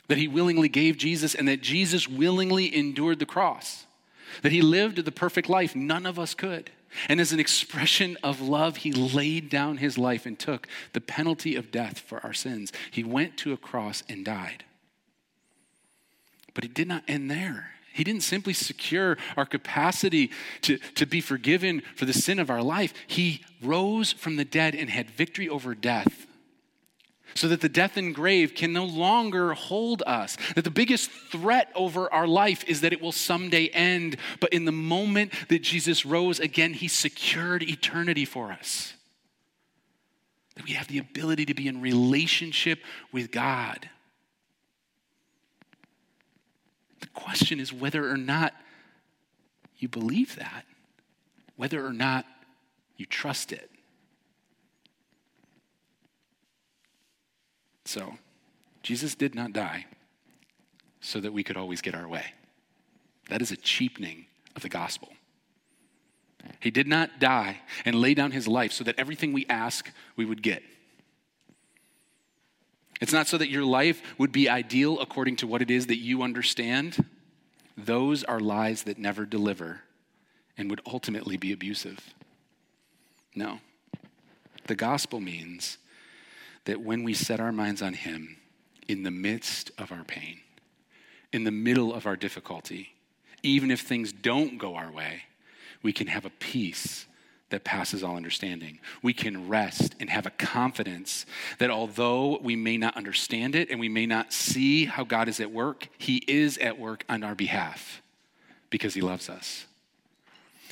that 0.08 0.18
he 0.18 0.28
willingly 0.28 0.70
gave 0.70 0.98
Jesus 0.98 1.36
and 1.36 1.48
that 1.48 1.62
Jesus 1.62 2.08
willingly 2.08 2.76
endured 2.76 3.20
the 3.20 3.26
cross, 3.26 3.86
that 4.42 4.52
he 4.52 4.62
lived 4.62 5.04
the 5.04 5.12
perfect 5.12 5.50
life 5.50 5.76
none 5.76 6.06
of 6.06 6.20
us 6.20 6.34
could. 6.34 6.72
And 7.10 7.20
as 7.20 7.32
an 7.32 7.40
expression 7.40 8.18
of 8.24 8.42
love, 8.42 8.78
he 8.78 8.92
laid 8.92 9.50
down 9.50 9.78
his 9.78 9.98
life 9.98 10.26
and 10.26 10.38
took 10.38 10.68
the 10.94 11.02
penalty 11.02 11.56
of 11.56 11.72
death 11.72 12.00
for 12.00 12.20
our 12.26 12.34
sins. 12.34 12.72
He 12.92 13.04
went 13.04 13.38
to 13.38 13.54
a 13.54 13.58
cross 13.58 14.04
and 14.10 14.26
died. 14.26 14.64
But 16.54 16.64
it 16.64 16.74
did 16.74 16.88
not 16.88 17.04
end 17.08 17.30
there. 17.30 17.72
He 17.98 18.04
didn't 18.04 18.22
simply 18.22 18.54
secure 18.54 19.18
our 19.36 19.46
capacity 19.48 20.30
to, 20.62 20.78
to 20.78 21.08
be 21.08 21.20
forgiven 21.20 21.82
for 21.96 22.06
the 22.06 22.14
sin 22.14 22.38
of 22.38 22.52
our 22.52 22.62
life. 22.62 22.94
He 23.08 23.44
rose 23.60 24.14
from 24.14 24.36
the 24.36 24.46
dead 24.46 24.76
and 24.76 24.88
had 24.88 25.10
victory 25.10 25.50
over 25.50 25.74
death. 25.74 26.28
So 27.34 27.48
that 27.48 27.62
the 27.62 27.70
death 27.70 27.98
and 27.98 28.14
grave 28.14 28.54
can 28.54 28.72
no 28.72 28.86
longer 28.86 29.54
hold 29.54 30.04
us. 30.06 30.38
That 30.54 30.64
the 30.64 30.70
biggest 30.70 31.10
threat 31.10 31.72
over 31.74 32.12
our 32.14 32.28
life 32.28 32.64
is 32.68 32.82
that 32.82 32.94
it 32.94 33.02
will 33.02 33.12
someday 33.12 33.66
end. 33.70 34.18
But 34.40 34.54
in 34.54 34.66
the 34.66 34.72
moment 34.72 35.34
that 35.50 35.64
Jesus 35.64 36.06
rose 36.06 36.40
again, 36.40 36.74
he 36.74 36.88
secured 36.88 37.64
eternity 37.64 38.26
for 38.26 38.52
us. 38.52 38.94
That 40.56 40.66
we 40.66 40.74
have 40.74 40.88
the 40.88 41.00
ability 41.00 41.48
to 41.48 41.56
be 41.56 41.68
in 41.68 41.82
relationship 41.82 42.78
with 43.12 43.32
God. 43.32 43.90
The 47.00 47.07
question 47.18 47.60
is 47.60 47.74
whether 47.74 48.10
or 48.10 48.16
not 48.16 48.54
you 49.78 49.88
believe 49.88 50.36
that, 50.36 50.66
whether 51.56 51.86
or 51.86 51.92
not 51.92 52.26
you 52.96 53.06
trust 53.06 53.52
it. 53.52 53.70
So, 57.86 58.14
Jesus 58.84 59.16
did 59.16 59.34
not 59.34 59.52
die 59.52 59.86
so 61.02 61.20
that 61.20 61.34
we 61.34 61.44
could 61.44 61.58
always 61.58 61.82
get 61.82 61.96
our 61.96 62.08
way. 62.08 62.26
That 63.30 63.42
is 63.42 63.52
a 63.52 63.58
cheapening 63.58 64.28
of 64.56 64.62
the 64.62 64.70
gospel. 64.70 65.10
He 66.60 66.72
did 66.72 66.88
not 66.88 67.20
die 67.20 67.62
and 67.84 67.96
lay 67.96 68.14
down 68.14 68.32
his 68.32 68.48
life 68.48 68.72
so 68.72 68.84
that 68.84 69.00
everything 69.00 69.34
we 69.34 69.46
ask 69.50 69.92
we 70.16 70.26
would 70.26 70.42
get. 70.42 70.64
It's 73.00 73.14
not 73.14 73.28
so 73.28 73.38
that 73.38 73.50
your 73.50 73.64
life 73.64 74.02
would 74.18 74.32
be 74.32 74.50
ideal 74.50 75.00
according 75.00 75.36
to 75.38 75.48
what 75.48 75.62
it 75.62 75.70
is 75.70 75.88
that 75.88 75.98
you 75.98 76.24
understand. 76.24 77.06
Those 77.78 78.24
are 78.24 78.40
lies 78.40 78.84
that 78.84 78.98
never 78.98 79.26
deliver 79.26 79.82
and 80.58 80.70
would 80.70 80.82
ultimately 80.86 81.38
be 81.38 81.52
abusive. 81.52 82.14
No. 83.36 83.60
The 84.66 84.76
gospel 84.76 85.20
means 85.20 85.78
that 86.66 86.82
when 86.82 87.04
we 87.04 87.14
set 87.14 87.40
our 87.40 87.52
minds 87.52 87.82
on 87.82 87.94
Him 87.94 88.38
in 88.88 89.04
the 89.04 89.12
midst 89.12 89.72
of 89.78 89.92
our 89.92 90.04
pain, 90.04 90.40
in 91.32 91.44
the 91.44 91.52
middle 91.52 91.94
of 91.94 92.08
our 92.08 92.16
difficulty, 92.16 92.96
even 93.44 93.70
if 93.70 93.82
things 93.82 94.12
don't 94.12 94.58
go 94.58 94.76
our 94.76 94.92
way, 94.92 95.24
we 95.84 95.94
can 95.94 96.08
have 96.08 96.26
a 96.26 96.32
peace 96.32 97.06
that 97.50 97.64
passes 97.64 98.04
all 98.04 98.16
understanding. 98.16 98.80
We 99.02 99.14
can 99.14 99.48
rest 99.48 99.96
and 100.00 100.10
have 100.10 100.26
a 100.26 100.32
confidence 100.32 101.26
that 101.60 101.70
although 101.70 102.40
we 102.42 102.56
may 102.56 102.78
not 102.78 102.98
understand 102.98 103.56
it 103.56 103.70
and 103.70 103.80
we 103.80 103.90
may 103.90 104.06
not 104.06 104.34
see 104.34 104.86
how 104.86 105.04
God 105.04 105.30
is 105.30 105.40
at 105.40 105.52
work, 105.52 105.88
He 105.98 106.24
is 106.28 106.58
at 106.58 106.78
work 106.78 107.06
on 107.08 107.24
our 107.24 107.36
behalf 107.36 108.02
because 108.70 108.94
He 108.94 109.02
loves 109.02 109.30
us. 109.30 109.66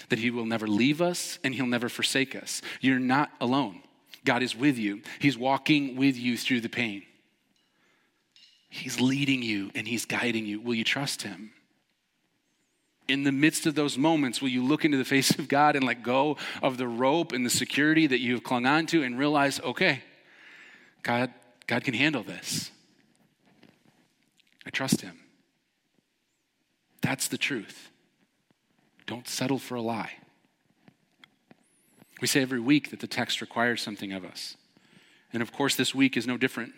That 0.10 0.20
He 0.20 0.32
will 0.32 0.46
never 0.46 0.68
leave 0.68 1.02
us 1.02 1.40
and 1.44 1.56
He'll 1.56 1.66
never 1.66 1.88
forsake 1.88 2.36
us. 2.36 2.62
You're 2.82 3.00
not 3.00 3.32
alone. 3.40 3.82
God 4.26 4.44
is 4.44 4.56
with 4.56 4.78
you, 4.78 5.02
He's 5.20 5.38
walking 5.38 5.96
with 5.96 6.18
you 6.18 6.38
through 6.38 6.62
the 6.62 6.70
pain. 6.70 7.04
He's 8.70 9.00
leading 9.00 9.42
you 9.42 9.72
and 9.76 9.88
He's 9.88 10.06
guiding 10.06 10.46
you. 10.46 10.60
Will 10.60 10.76
you 10.76 10.84
trust 10.84 11.22
Him? 11.22 11.52
In 13.08 13.24
the 13.24 13.32
midst 13.32 13.66
of 13.66 13.76
those 13.76 13.98
moments, 13.98 14.42
will 14.42 14.50
you 14.50 14.64
look 14.64 14.86
into 14.86 14.98
the 14.98 15.06
face 15.16 15.32
of 15.38 15.48
God 15.48 15.76
and 15.76 15.86
let 15.86 16.04
go 16.04 16.38
of 16.62 16.78
the 16.78 16.88
rope 16.88 17.32
and 17.32 17.46
the 17.46 17.50
security 17.50 18.08
that 18.08 18.20
you 18.20 18.34
have 18.34 18.44
clung 18.44 18.66
on 18.66 18.86
to 18.88 19.04
and 19.04 19.18
realize, 19.18 19.60
okay, 19.62 20.04
God, 21.04 21.34
God 21.68 21.84
can 21.84 21.94
handle 21.94 22.24
this. 22.24 22.72
I 24.66 24.70
trust 24.72 25.02
Him. 25.02 25.20
That's 27.02 27.28
the 27.28 27.38
truth. 27.38 27.92
Don't 29.06 29.28
settle 29.28 29.60
for 29.60 29.76
a 29.76 29.82
lie. 29.82 30.14
We 32.22 32.28
say 32.28 32.42
every 32.42 32.60
week 32.60 32.90
that 32.90 33.00
the 33.00 33.08
text 33.08 33.42
requires 33.42 33.82
something 33.82 34.12
of 34.12 34.26
us. 34.26 34.58
And 35.32 35.44
of 35.44 35.52
course, 35.52 35.76
this 35.76 35.94
week 35.94 36.18
is 36.18 36.26
no 36.26 36.38
different. 36.38 36.74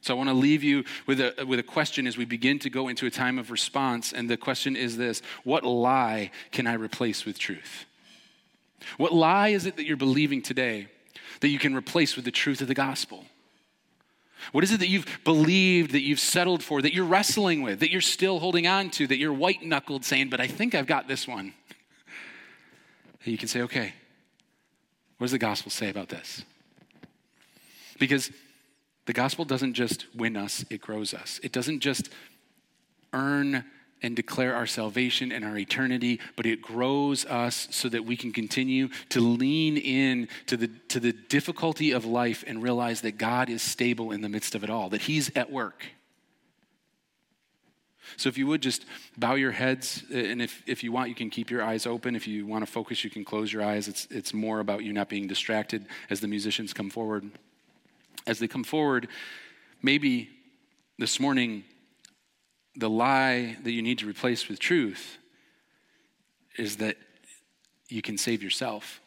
So 0.00 0.14
I 0.14 0.16
want 0.16 0.28
to 0.28 0.34
leave 0.34 0.62
you 0.62 0.84
with 1.06 1.20
a, 1.20 1.44
with 1.44 1.58
a 1.58 1.64
question 1.64 2.06
as 2.06 2.16
we 2.16 2.24
begin 2.24 2.58
to 2.60 2.70
go 2.70 2.88
into 2.88 3.06
a 3.06 3.10
time 3.10 3.38
of 3.38 3.50
response. 3.50 4.12
And 4.12 4.30
the 4.30 4.36
question 4.36 4.76
is 4.76 4.96
this 4.96 5.22
What 5.44 5.64
lie 5.64 6.30
can 6.52 6.66
I 6.66 6.74
replace 6.74 7.24
with 7.24 7.38
truth? 7.38 7.84
What 8.96 9.12
lie 9.12 9.48
is 9.48 9.66
it 9.66 9.76
that 9.76 9.86
you're 9.86 9.96
believing 9.96 10.40
today 10.40 10.88
that 11.40 11.48
you 11.48 11.58
can 11.58 11.74
replace 11.74 12.16
with 12.16 12.24
the 12.24 12.30
truth 12.30 12.60
of 12.60 12.68
the 12.68 12.74
gospel? 12.74 13.24
What 14.52 14.64
is 14.64 14.72
it 14.72 14.80
that 14.80 14.88
you've 14.88 15.06
believed, 15.24 15.92
that 15.92 16.02
you've 16.02 16.20
settled 16.20 16.62
for, 16.62 16.80
that 16.80 16.94
you're 16.94 17.04
wrestling 17.04 17.62
with, 17.62 17.80
that 17.80 17.90
you're 17.90 18.00
still 18.00 18.38
holding 18.38 18.66
on 18.66 18.90
to, 18.90 19.06
that 19.06 19.18
you're 19.18 19.32
white 19.32 19.62
knuckled 19.62 20.04
saying, 20.04 20.30
but 20.30 20.40
I 20.40 20.46
think 20.46 20.74
I've 20.74 20.86
got 20.86 21.08
this 21.08 21.26
one? 21.26 21.52
And 23.24 23.32
you 23.32 23.36
can 23.36 23.48
say, 23.48 23.62
okay, 23.62 23.92
what 25.18 25.26
does 25.26 25.32
the 25.32 25.38
gospel 25.38 25.70
say 25.70 25.90
about 25.90 26.08
this? 26.08 26.44
Because 27.98 28.30
the 29.08 29.14
gospel 29.14 29.46
doesn't 29.46 29.72
just 29.72 30.04
win 30.14 30.36
us, 30.36 30.66
it 30.68 30.82
grows 30.82 31.14
us. 31.14 31.40
It 31.42 31.50
doesn't 31.50 31.80
just 31.80 32.10
earn 33.14 33.64
and 34.02 34.14
declare 34.14 34.54
our 34.54 34.66
salvation 34.66 35.32
and 35.32 35.46
our 35.46 35.56
eternity, 35.56 36.20
but 36.36 36.44
it 36.44 36.60
grows 36.60 37.24
us 37.24 37.68
so 37.70 37.88
that 37.88 38.04
we 38.04 38.18
can 38.18 38.34
continue 38.34 38.90
to 39.08 39.22
lean 39.22 39.78
in 39.78 40.28
to 40.44 40.58
the, 40.58 40.68
to 40.88 41.00
the 41.00 41.14
difficulty 41.14 41.92
of 41.92 42.04
life 42.04 42.44
and 42.46 42.62
realize 42.62 43.00
that 43.00 43.16
God 43.16 43.48
is 43.48 43.62
stable 43.62 44.12
in 44.12 44.20
the 44.20 44.28
midst 44.28 44.54
of 44.54 44.62
it 44.62 44.68
all, 44.68 44.90
that 44.90 45.00
He's 45.00 45.34
at 45.34 45.50
work. 45.50 45.86
So, 48.18 48.28
if 48.28 48.36
you 48.36 48.46
would 48.46 48.60
just 48.60 48.84
bow 49.16 49.36
your 49.36 49.52
heads, 49.52 50.02
and 50.12 50.42
if, 50.42 50.62
if 50.66 50.84
you 50.84 50.92
want, 50.92 51.08
you 51.08 51.14
can 51.14 51.30
keep 51.30 51.50
your 51.50 51.62
eyes 51.62 51.86
open. 51.86 52.14
If 52.14 52.26
you 52.26 52.44
want 52.46 52.62
to 52.66 52.70
focus, 52.70 53.04
you 53.04 53.10
can 53.10 53.24
close 53.24 53.50
your 53.50 53.62
eyes. 53.62 53.88
It's, 53.88 54.06
it's 54.10 54.34
more 54.34 54.60
about 54.60 54.82
you 54.82 54.92
not 54.92 55.08
being 55.08 55.26
distracted 55.26 55.86
as 56.10 56.20
the 56.20 56.28
musicians 56.28 56.74
come 56.74 56.90
forward 56.90 57.30
as 58.28 58.38
they 58.38 58.46
come 58.46 58.62
forward, 58.62 59.08
maybe 59.82 60.28
this 60.98 61.18
morning, 61.18 61.64
the 62.76 62.90
lie 62.90 63.56
that 63.64 63.72
you 63.72 63.82
need 63.82 63.98
to 63.98 64.06
replace 64.06 64.48
with 64.48 64.58
truth 64.58 65.18
is 66.58 66.76
that 66.76 66.96
you 67.88 68.02
can 68.02 68.18
save 68.18 68.42
yourself. 68.42 69.00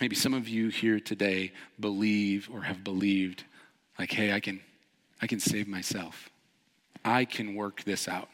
Maybe 0.00 0.14
some 0.14 0.32
of 0.32 0.48
you 0.48 0.68
here 0.68 1.00
today 1.00 1.52
believe 1.80 2.48
or 2.52 2.62
have 2.62 2.84
believed, 2.84 3.44
like, 3.98 4.12
hey, 4.12 4.32
I 4.32 4.38
can, 4.38 4.60
I 5.20 5.26
can 5.26 5.40
save 5.40 5.66
myself. 5.66 6.30
I 7.04 7.24
can 7.24 7.54
work 7.54 7.82
this 7.82 8.06
out. 8.06 8.28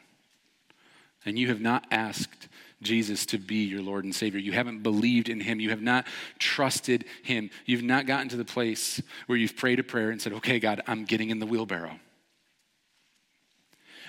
And 1.24 1.38
you 1.38 1.48
have 1.48 1.60
not 1.60 1.86
asked 1.90 2.48
Jesus 2.82 3.26
to 3.26 3.38
be 3.38 3.64
your 3.64 3.82
Lord 3.82 4.04
and 4.04 4.14
Savior. 4.14 4.40
You 4.40 4.52
haven't 4.52 4.82
believed 4.82 5.28
in 5.28 5.40
Him. 5.40 5.60
You 5.60 5.70
have 5.70 5.82
not 5.82 6.06
trusted 6.38 7.04
Him. 7.22 7.50
You've 7.66 7.82
not 7.82 8.06
gotten 8.06 8.28
to 8.30 8.36
the 8.36 8.44
place 8.44 9.02
where 9.26 9.36
you've 9.36 9.56
prayed 9.56 9.78
a 9.78 9.84
prayer 9.84 10.10
and 10.10 10.20
said, 10.20 10.32
okay, 10.34 10.58
God, 10.58 10.80
I'm 10.86 11.04
getting 11.04 11.30
in 11.30 11.38
the 11.38 11.46
wheelbarrow. 11.46 11.98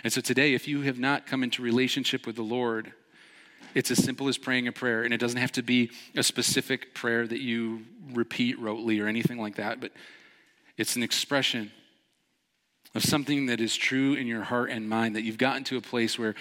And 0.03 0.11
so 0.11 0.21
today, 0.21 0.53
if 0.53 0.67
you 0.67 0.81
have 0.81 0.97
not 0.97 1.27
come 1.27 1.43
into 1.43 1.61
relationship 1.61 2.25
with 2.25 2.35
the 2.35 2.41
Lord, 2.41 2.91
it's 3.75 3.91
as 3.91 4.03
simple 4.03 4.27
as 4.27 4.37
praying 4.37 4.67
a 4.67 4.71
prayer. 4.71 5.03
And 5.03 5.13
it 5.13 5.19
doesn't 5.19 5.39
have 5.39 5.51
to 5.53 5.61
be 5.61 5.91
a 6.15 6.23
specific 6.23 6.95
prayer 6.95 7.27
that 7.27 7.41
you 7.41 7.83
repeat 8.13 8.59
rotely 8.59 9.01
or 9.01 9.07
anything 9.07 9.37
like 9.37 9.55
that, 9.57 9.79
but 9.79 9.91
it's 10.77 10.95
an 10.95 11.03
expression 11.03 11.71
of 12.95 13.03
something 13.03 13.45
that 13.45 13.61
is 13.61 13.75
true 13.75 14.13
in 14.13 14.27
your 14.27 14.43
heart 14.43 14.69
and 14.69 14.89
mind, 14.89 15.15
that 15.15 15.21
you've 15.21 15.37
gotten 15.37 15.63
to 15.65 15.77
a 15.77 15.81
place 15.81 16.17
where 16.17 16.35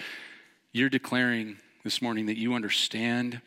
you're 0.73 0.89
declaring 0.89 1.57
this 1.83 2.01
morning 2.01 2.27
that 2.27 2.37
you 2.37 2.53
understand 2.53 3.41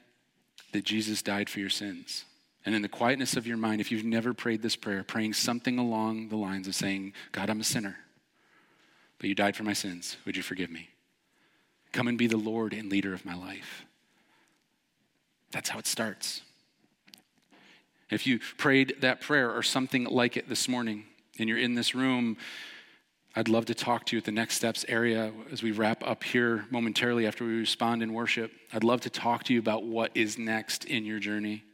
that 0.72 0.84
Jesus 0.84 1.22
died 1.22 1.48
for 1.48 1.60
your 1.60 1.70
sins. 1.70 2.24
And 2.66 2.74
in 2.74 2.82
the 2.82 2.88
quietness 2.88 3.36
of 3.36 3.46
your 3.46 3.56
mind, 3.56 3.80
if 3.80 3.92
you've 3.92 4.04
never 4.04 4.32
prayed 4.34 4.62
this 4.62 4.76
prayer, 4.76 5.04
praying 5.04 5.34
something 5.34 5.78
along 5.78 6.28
the 6.28 6.36
lines 6.36 6.66
of 6.66 6.74
saying, 6.74 7.12
God, 7.32 7.50
I'm 7.50 7.60
a 7.60 7.64
sinner, 7.64 7.96
but 9.18 9.28
you 9.28 9.34
died 9.34 9.56
for 9.56 9.64
my 9.64 9.74
sins. 9.74 10.16
Would 10.24 10.36
you 10.36 10.42
forgive 10.42 10.70
me? 10.70 10.88
Come 11.92 12.08
and 12.08 12.18
be 12.18 12.26
the 12.26 12.36
Lord 12.36 12.72
and 12.72 12.90
leader 12.90 13.14
of 13.14 13.24
my 13.24 13.34
life. 13.34 13.84
That's 15.52 15.68
how 15.68 15.78
it 15.78 15.86
starts. 15.86 16.40
If 18.10 18.26
you 18.26 18.40
prayed 18.58 18.96
that 19.00 19.20
prayer 19.20 19.50
or 19.50 19.62
something 19.62 20.04
like 20.04 20.36
it 20.36 20.48
this 20.48 20.68
morning, 20.68 21.04
and 21.38 21.48
you're 21.48 21.58
in 21.58 21.74
this 21.74 21.94
room 21.94 22.36
I'd 23.36 23.48
love 23.48 23.66
to 23.66 23.74
talk 23.74 24.06
to 24.06 24.16
you 24.16 24.18
at 24.18 24.24
the 24.24 24.32
next 24.32 24.54
steps 24.54 24.84
area 24.86 25.32
as 25.50 25.60
we 25.60 25.72
wrap 25.72 26.06
up 26.06 26.22
here 26.22 26.66
momentarily 26.70 27.26
after 27.26 27.44
we 27.44 27.54
respond 27.54 28.00
in 28.00 28.12
worship. 28.12 28.52
I'd 28.72 28.84
love 28.84 29.00
to 29.02 29.10
talk 29.10 29.42
to 29.44 29.52
you 29.52 29.58
about 29.58 29.82
what 29.82 30.12
is 30.14 30.38
next 30.38 30.84
in 30.84 31.04
your 31.04 31.18
journey. 31.18 31.64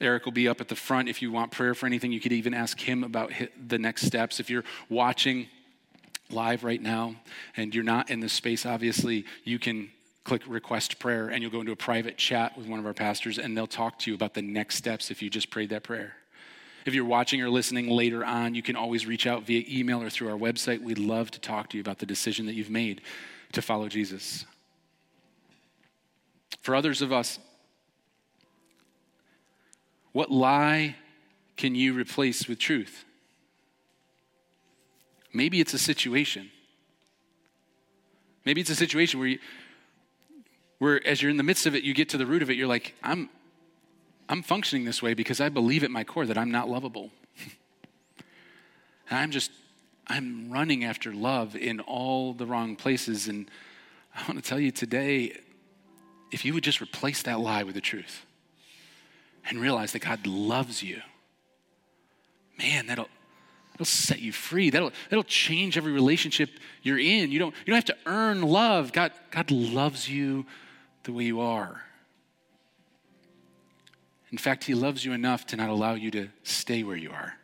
Eric 0.00 0.24
will 0.24 0.32
be 0.32 0.48
up 0.48 0.62
at 0.62 0.68
the 0.68 0.74
front 0.74 1.10
if 1.10 1.20
you 1.20 1.30
want 1.30 1.52
prayer 1.52 1.74
for 1.74 1.86
anything. 1.86 2.10
You 2.10 2.20
could 2.20 2.32
even 2.32 2.54
ask 2.54 2.80
him 2.80 3.04
about 3.04 3.32
the 3.68 3.78
next 3.78 4.06
steps. 4.06 4.40
If 4.40 4.48
you're 4.48 4.64
watching 4.88 5.46
live 6.30 6.64
right 6.64 6.80
now 6.80 7.16
and 7.54 7.74
you're 7.74 7.84
not 7.84 8.10
in 8.10 8.20
this 8.20 8.32
space, 8.32 8.64
obviously, 8.64 9.26
you 9.44 9.58
can 9.58 9.90
click 10.24 10.42
request 10.46 10.98
prayer 10.98 11.28
and 11.28 11.42
you'll 11.42 11.52
go 11.52 11.60
into 11.60 11.72
a 11.72 11.76
private 11.76 12.16
chat 12.16 12.56
with 12.56 12.66
one 12.66 12.78
of 12.78 12.86
our 12.86 12.94
pastors 12.94 13.38
and 13.38 13.54
they'll 13.54 13.66
talk 13.66 13.98
to 13.98 14.10
you 14.10 14.14
about 14.14 14.32
the 14.32 14.42
next 14.42 14.76
steps 14.76 15.10
if 15.10 15.20
you 15.20 15.28
just 15.28 15.50
prayed 15.50 15.68
that 15.68 15.82
prayer. 15.82 16.14
If 16.84 16.94
you're 16.94 17.04
watching 17.04 17.40
or 17.42 17.50
listening 17.50 17.88
later 17.88 18.24
on, 18.24 18.54
you 18.54 18.62
can 18.62 18.76
always 18.76 19.06
reach 19.06 19.26
out 19.26 19.44
via 19.44 19.64
email 19.68 20.02
or 20.02 20.10
through 20.10 20.30
our 20.30 20.38
website. 20.38 20.82
We'd 20.82 20.98
love 20.98 21.30
to 21.32 21.40
talk 21.40 21.70
to 21.70 21.76
you 21.76 21.80
about 21.80 21.98
the 21.98 22.06
decision 22.06 22.46
that 22.46 22.54
you've 22.54 22.70
made 22.70 23.02
to 23.52 23.62
follow 23.62 23.88
Jesus. 23.88 24.44
For 26.60 26.74
others 26.74 27.02
of 27.02 27.12
us, 27.12 27.38
what 30.12 30.30
lie 30.30 30.96
can 31.56 31.74
you 31.74 31.94
replace 31.94 32.48
with 32.48 32.58
truth? 32.58 33.04
Maybe 35.32 35.60
it's 35.60 35.74
a 35.74 35.78
situation. 35.78 36.50
Maybe 38.44 38.60
it's 38.60 38.70
a 38.70 38.76
situation 38.76 39.20
where 39.20 39.28
you, 39.28 39.38
where 40.78 41.06
as 41.06 41.22
you're 41.22 41.30
in 41.30 41.36
the 41.36 41.42
midst 41.42 41.66
of 41.66 41.74
it, 41.74 41.84
you 41.84 41.94
get 41.94 42.08
to 42.10 42.18
the 42.18 42.26
root 42.26 42.42
of 42.42 42.50
it, 42.50 42.56
you're 42.56 42.66
like, 42.66 42.94
I'm, 43.02 43.30
I'm 44.28 44.42
functioning 44.42 44.84
this 44.84 45.02
way 45.02 45.14
because 45.14 45.40
I 45.40 45.48
believe 45.48 45.84
at 45.84 45.90
my 45.90 46.04
core 46.04 46.26
that 46.26 46.38
I'm 46.38 46.50
not 46.50 46.68
lovable. 46.68 47.10
and 49.10 49.18
I'm 49.18 49.30
just, 49.30 49.50
I'm 50.06 50.50
running 50.50 50.84
after 50.84 51.12
love 51.12 51.56
in 51.56 51.80
all 51.80 52.32
the 52.32 52.46
wrong 52.46 52.76
places. 52.76 53.28
And 53.28 53.50
I 54.14 54.22
want 54.22 54.42
to 54.42 54.48
tell 54.48 54.60
you 54.60 54.70
today 54.70 55.38
if 56.30 56.44
you 56.44 56.54
would 56.54 56.64
just 56.64 56.80
replace 56.80 57.22
that 57.24 57.40
lie 57.40 57.62
with 57.62 57.74
the 57.74 57.80
truth 57.80 58.24
and 59.48 59.60
realize 59.60 59.92
that 59.92 60.00
God 60.00 60.26
loves 60.26 60.82
you, 60.82 61.02
man, 62.58 62.86
that'll, 62.86 63.08
It'll 63.74 63.86
set 63.86 64.20
you 64.20 64.32
free. 64.32 64.70
That'll, 64.70 64.92
that'll 65.08 65.24
change 65.24 65.76
every 65.76 65.92
relationship 65.92 66.50
you're 66.82 66.98
in. 66.98 67.32
You 67.32 67.38
don't, 67.38 67.54
you 67.64 67.72
don't 67.72 67.76
have 67.76 67.84
to 67.86 67.96
earn 68.06 68.42
love. 68.42 68.92
God, 68.92 69.12
God 69.30 69.50
loves 69.50 70.08
you 70.08 70.46
the 71.04 71.12
way 71.12 71.24
you 71.24 71.40
are. 71.40 71.82
In 74.32 74.38
fact, 74.38 74.64
He 74.64 74.74
loves 74.74 75.04
you 75.04 75.12
enough 75.12 75.46
to 75.48 75.56
not 75.56 75.68
allow 75.68 75.94
you 75.94 76.10
to 76.10 76.28
stay 76.42 76.82
where 76.82 76.96
you 76.96 77.10
are. 77.10 77.34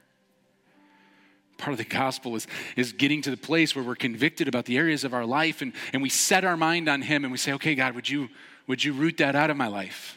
Part 1.58 1.72
of 1.72 1.78
the 1.78 1.84
gospel 1.84 2.34
is, 2.34 2.46
is 2.76 2.92
getting 2.92 3.20
to 3.22 3.30
the 3.30 3.36
place 3.36 3.76
where 3.76 3.84
we're 3.84 3.96
convicted 3.96 4.48
about 4.48 4.64
the 4.64 4.78
areas 4.78 5.04
of 5.04 5.12
our 5.12 5.26
life 5.26 5.60
and, 5.60 5.72
and 5.92 6.00
we 6.00 6.08
set 6.08 6.44
our 6.44 6.56
mind 6.56 6.88
on 6.88 7.02
Him 7.02 7.24
and 7.24 7.32
we 7.32 7.38
say, 7.38 7.52
okay, 7.54 7.74
God, 7.74 7.94
would 7.94 8.08
you, 8.08 8.28
would 8.66 8.82
you 8.82 8.92
root 8.92 9.18
that 9.18 9.36
out 9.36 9.50
of 9.50 9.56
my 9.56 9.66
life? 9.66 10.16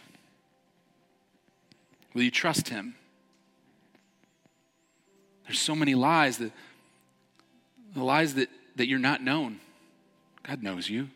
Will 2.14 2.24
you 2.24 2.32
trust 2.32 2.70
Him? 2.70 2.96
There's 5.46 5.60
so 5.60 5.76
many 5.76 5.96
lies 5.96 6.38
that 6.38 6.52
the 7.94 8.04
lies 8.04 8.36
that, 8.36 8.48
that 8.78 8.88
you're 8.88 9.00
not 9.00 9.22
known. 9.22 9.60
God 10.44 10.64
knows 10.64 10.90
you. 10.90 11.10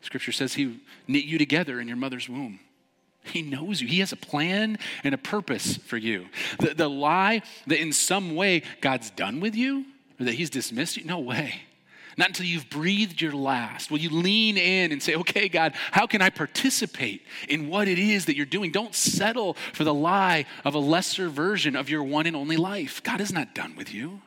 Scripture 0.00 0.32
says 0.32 0.54
He 0.54 0.80
knit 1.06 1.24
you 1.24 1.36
together 1.36 1.80
in 1.80 1.88
your 1.88 1.96
mother's 1.96 2.28
womb. 2.28 2.60
He 3.24 3.42
knows 3.42 3.80
you. 3.80 3.88
He 3.88 4.00
has 4.00 4.12
a 4.12 4.16
plan 4.16 4.78
and 5.04 5.14
a 5.14 5.18
purpose 5.18 5.76
for 5.76 5.96
you. 5.96 6.26
The, 6.58 6.74
the 6.74 6.88
lie 6.90 7.42
that 7.66 7.80
in 7.80 7.92
some 7.92 8.34
way 8.34 8.62
God's 8.80 9.10
done 9.10 9.40
with 9.40 9.54
you 9.54 9.84
or 10.18 10.24
that 10.24 10.34
He's 10.34 10.50
dismissed 10.50 10.96
you, 10.96 11.04
no 11.04 11.20
way. 11.20 11.62
Not 12.16 12.28
until 12.28 12.44
you've 12.46 12.68
breathed 12.68 13.22
your 13.22 13.32
last. 13.32 13.90
Will 13.90 13.98
you 13.98 14.10
lean 14.10 14.58
in 14.58 14.92
and 14.92 15.02
say, 15.02 15.14
okay, 15.14 15.48
God, 15.48 15.72
how 15.92 16.06
can 16.06 16.20
I 16.20 16.28
participate 16.28 17.22
in 17.48 17.68
what 17.68 17.88
it 17.88 17.98
is 17.98 18.26
that 18.26 18.36
you're 18.36 18.44
doing? 18.44 18.70
Don't 18.70 18.94
settle 18.94 19.54
for 19.72 19.84
the 19.84 19.94
lie 19.94 20.44
of 20.64 20.74
a 20.74 20.78
lesser 20.78 21.28
version 21.30 21.74
of 21.74 21.88
your 21.88 22.02
one 22.02 22.26
and 22.26 22.36
only 22.36 22.56
life. 22.56 23.02
God 23.02 23.20
is 23.20 23.32
not 23.32 23.54
done 23.54 23.76
with 23.76 23.94
you. 23.94 24.20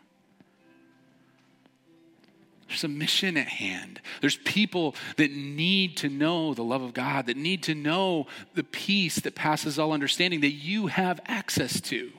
There's 2.75 2.83
a 2.83 2.89
mission 2.89 3.37
at 3.37 3.47
hand. 3.47 4.01
There's 4.19 4.35
people 4.35 4.95
that 5.15 5.31
need 5.31 5.95
to 5.97 6.09
know 6.09 6.53
the 6.53 6.61
love 6.61 6.81
of 6.81 6.93
God, 6.93 7.27
that 7.27 7.37
need 7.37 7.63
to 7.63 7.73
know 7.73 8.27
the 8.53 8.65
peace 8.65 9.15
that 9.21 9.33
passes 9.33 9.79
all 9.79 9.93
understanding 9.93 10.41
that 10.41 10.51
you 10.51 10.87
have 10.87 11.21
access 11.25 11.79
to. 11.79 12.11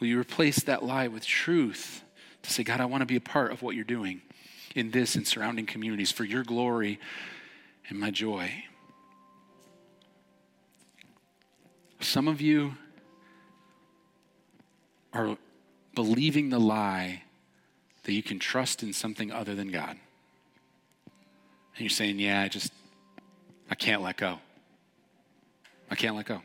Will 0.00 0.08
you 0.08 0.18
replace 0.18 0.64
that 0.64 0.82
lie 0.82 1.06
with 1.06 1.24
truth 1.24 2.02
to 2.42 2.50
say, 2.50 2.64
God, 2.64 2.80
I 2.80 2.86
want 2.86 3.02
to 3.02 3.06
be 3.06 3.14
a 3.14 3.20
part 3.20 3.52
of 3.52 3.62
what 3.62 3.76
you're 3.76 3.84
doing 3.84 4.22
in 4.74 4.90
this 4.90 5.14
and 5.14 5.24
surrounding 5.24 5.64
communities 5.64 6.10
for 6.10 6.24
your 6.24 6.42
glory 6.42 6.98
and 7.88 7.96
my 7.96 8.10
joy? 8.10 8.64
Some 12.00 12.26
of 12.26 12.40
you 12.40 12.74
are 15.12 15.38
believing 15.94 16.50
the 16.50 16.58
lie 16.58 17.22
that 18.04 18.12
you 18.12 18.22
can 18.22 18.38
trust 18.38 18.82
in 18.82 18.92
something 18.92 19.30
other 19.30 19.54
than 19.54 19.68
God. 19.68 19.96
And 21.74 21.80
you're 21.80 21.90
saying, 21.90 22.18
Yeah, 22.18 22.42
I 22.42 22.48
just, 22.48 22.72
I 23.70 23.74
can't 23.74 24.02
let 24.02 24.16
go. 24.16 24.38
I 25.90 25.94
can't 25.94 26.16
let 26.16 26.26
go. 26.26 26.42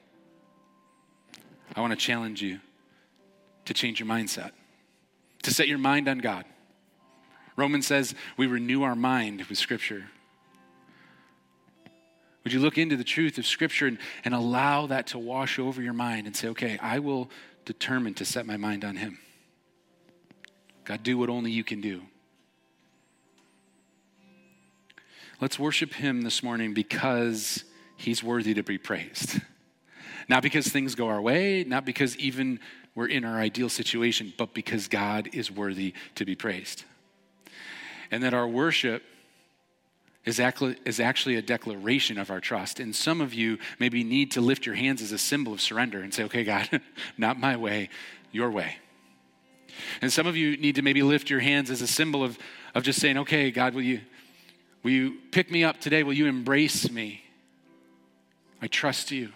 I 1.75 1.81
want 1.81 1.91
to 1.91 1.97
challenge 1.97 2.41
you 2.41 2.59
to 3.65 3.73
change 3.73 3.99
your 3.99 4.07
mindset, 4.07 4.51
to 5.43 5.53
set 5.53 5.67
your 5.67 5.77
mind 5.77 6.07
on 6.07 6.19
God. 6.19 6.45
Romans 7.55 7.87
says 7.87 8.15
we 8.37 8.47
renew 8.47 8.83
our 8.83 8.95
mind 8.95 9.43
with 9.43 9.57
Scripture. 9.57 10.05
Would 12.43 12.53
you 12.53 12.59
look 12.59 12.77
into 12.77 12.95
the 12.95 13.03
truth 13.03 13.37
of 13.37 13.45
Scripture 13.45 13.87
and, 13.87 13.97
and 14.23 14.33
allow 14.33 14.87
that 14.87 15.07
to 15.07 15.19
wash 15.19 15.59
over 15.59 15.81
your 15.81 15.93
mind 15.93 16.27
and 16.27 16.35
say, 16.35 16.47
okay, 16.49 16.77
I 16.81 16.99
will 16.99 17.29
determine 17.65 18.13
to 18.15 18.25
set 18.25 18.45
my 18.45 18.55
mind 18.55 18.85
on 18.85 18.95
Him? 18.95 19.19
God, 20.87 21.03
do 21.03 21.17
what 21.17 21.29
only 21.29 21.51
you 21.51 21.65
can 21.65 21.81
do. 21.81 22.01
Let's 25.41 25.59
worship 25.59 25.93
him 25.93 26.21
this 26.21 26.41
morning 26.41 26.73
because 26.73 27.65
he's 27.97 28.23
worthy 28.23 28.53
to 28.53 28.63
be 28.63 28.77
praised. 28.77 29.41
Not 30.29 30.43
because 30.43 30.69
things 30.69 30.95
go 30.95 31.09
our 31.09 31.21
way, 31.21 31.65
not 31.65 31.83
because 31.83 32.15
even 32.15 32.61
we're 32.95 33.07
in 33.07 33.25
our 33.25 33.37
ideal 33.37 33.67
situation, 33.67 34.31
but 34.37 34.53
because 34.53 34.87
God 34.87 35.29
is 35.33 35.51
worthy 35.51 35.93
to 36.15 36.23
be 36.23 36.35
praised. 36.35 36.85
And 38.09 38.23
that 38.23 38.33
our 38.33 38.47
worship 38.47 39.03
is 40.23 40.39
actually 40.39 41.35
a 41.35 41.41
declaration 41.41 42.17
of 42.17 42.31
our 42.31 42.39
trust. 42.39 42.79
And 42.79 42.95
some 42.95 43.19
of 43.19 43.33
you 43.33 43.57
maybe 43.77 44.05
need 44.05 44.31
to 44.31 44.41
lift 44.41 44.65
your 44.65 44.75
hands 44.75 45.01
as 45.01 45.11
a 45.11 45.17
symbol 45.17 45.51
of 45.51 45.59
surrender 45.59 46.01
and 46.01 46.13
say, 46.13 46.23
okay, 46.23 46.45
God, 46.45 46.81
not 47.17 47.37
my 47.37 47.57
way, 47.57 47.89
your 48.31 48.49
way. 48.49 48.77
And 50.01 50.11
some 50.11 50.27
of 50.27 50.35
you 50.35 50.57
need 50.57 50.75
to 50.75 50.81
maybe 50.81 51.03
lift 51.03 51.29
your 51.29 51.39
hands 51.39 51.69
as 51.69 51.81
a 51.81 51.87
symbol 51.87 52.23
of, 52.23 52.37
of 52.75 52.83
just 52.83 52.99
saying, 52.99 53.17
okay, 53.19 53.51
God, 53.51 53.73
will 53.73 53.81
you, 53.81 54.01
will 54.83 54.91
you 54.91 55.17
pick 55.31 55.51
me 55.51 55.63
up 55.63 55.79
today? 55.79 56.03
Will 56.03 56.13
you 56.13 56.27
embrace 56.27 56.89
me? 56.91 57.23
I 58.61 58.67
trust 58.67 59.11
you. 59.11 59.31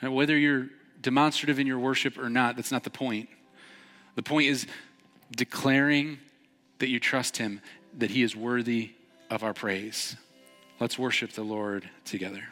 And 0.00 0.14
whether 0.14 0.36
you're 0.36 0.68
demonstrative 1.00 1.58
in 1.58 1.66
your 1.66 1.78
worship 1.78 2.18
or 2.18 2.28
not, 2.28 2.56
that's 2.56 2.72
not 2.72 2.84
the 2.84 2.90
point. 2.90 3.28
The 4.16 4.22
point 4.22 4.48
is 4.48 4.66
declaring 5.34 6.18
that 6.78 6.88
you 6.88 6.98
trust 7.00 7.36
Him, 7.36 7.60
that 7.98 8.10
He 8.10 8.22
is 8.22 8.34
worthy 8.34 8.92
of 9.30 9.42
our 9.42 9.54
praise. 9.54 10.16
Let's 10.80 10.98
worship 10.98 11.32
the 11.32 11.44
Lord 11.44 11.88
together. 12.04 12.42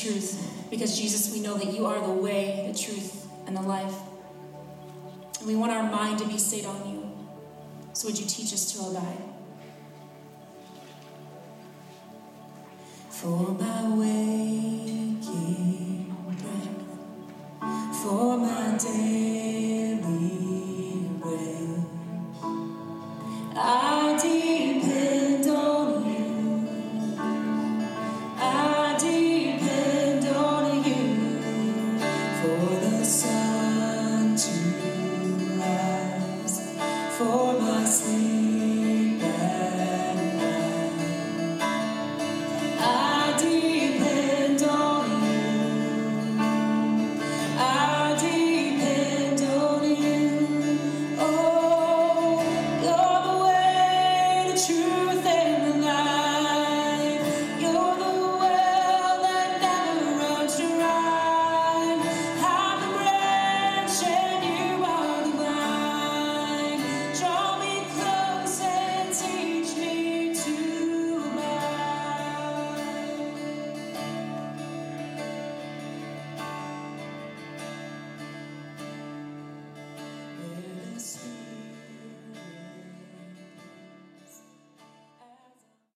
Truth 0.00 0.68
because, 0.70 0.98
Jesus, 0.98 1.32
we 1.32 1.40
know 1.40 1.56
that 1.56 1.72
you 1.72 1.86
are 1.86 2.00
the 2.00 2.12
way, 2.12 2.70
the 2.72 2.78
truth, 2.78 3.26
and 3.46 3.56
the 3.56 3.62
life. 3.62 3.94
And 5.38 5.46
we 5.48 5.56
want 5.56 5.72
our 5.72 5.82
mind 5.82 6.18
to 6.20 6.26
be 6.26 6.38
stayed 6.38 6.64
on 6.64 6.88
you. 6.88 7.10
So 7.92 8.08
would 8.08 8.18
you 8.18 8.26
teach 8.26 8.52
us 8.52 8.72
to 8.72 8.82
abide? 8.82 9.18
For 13.10 13.52
my 13.52 13.88
way 13.96 14.29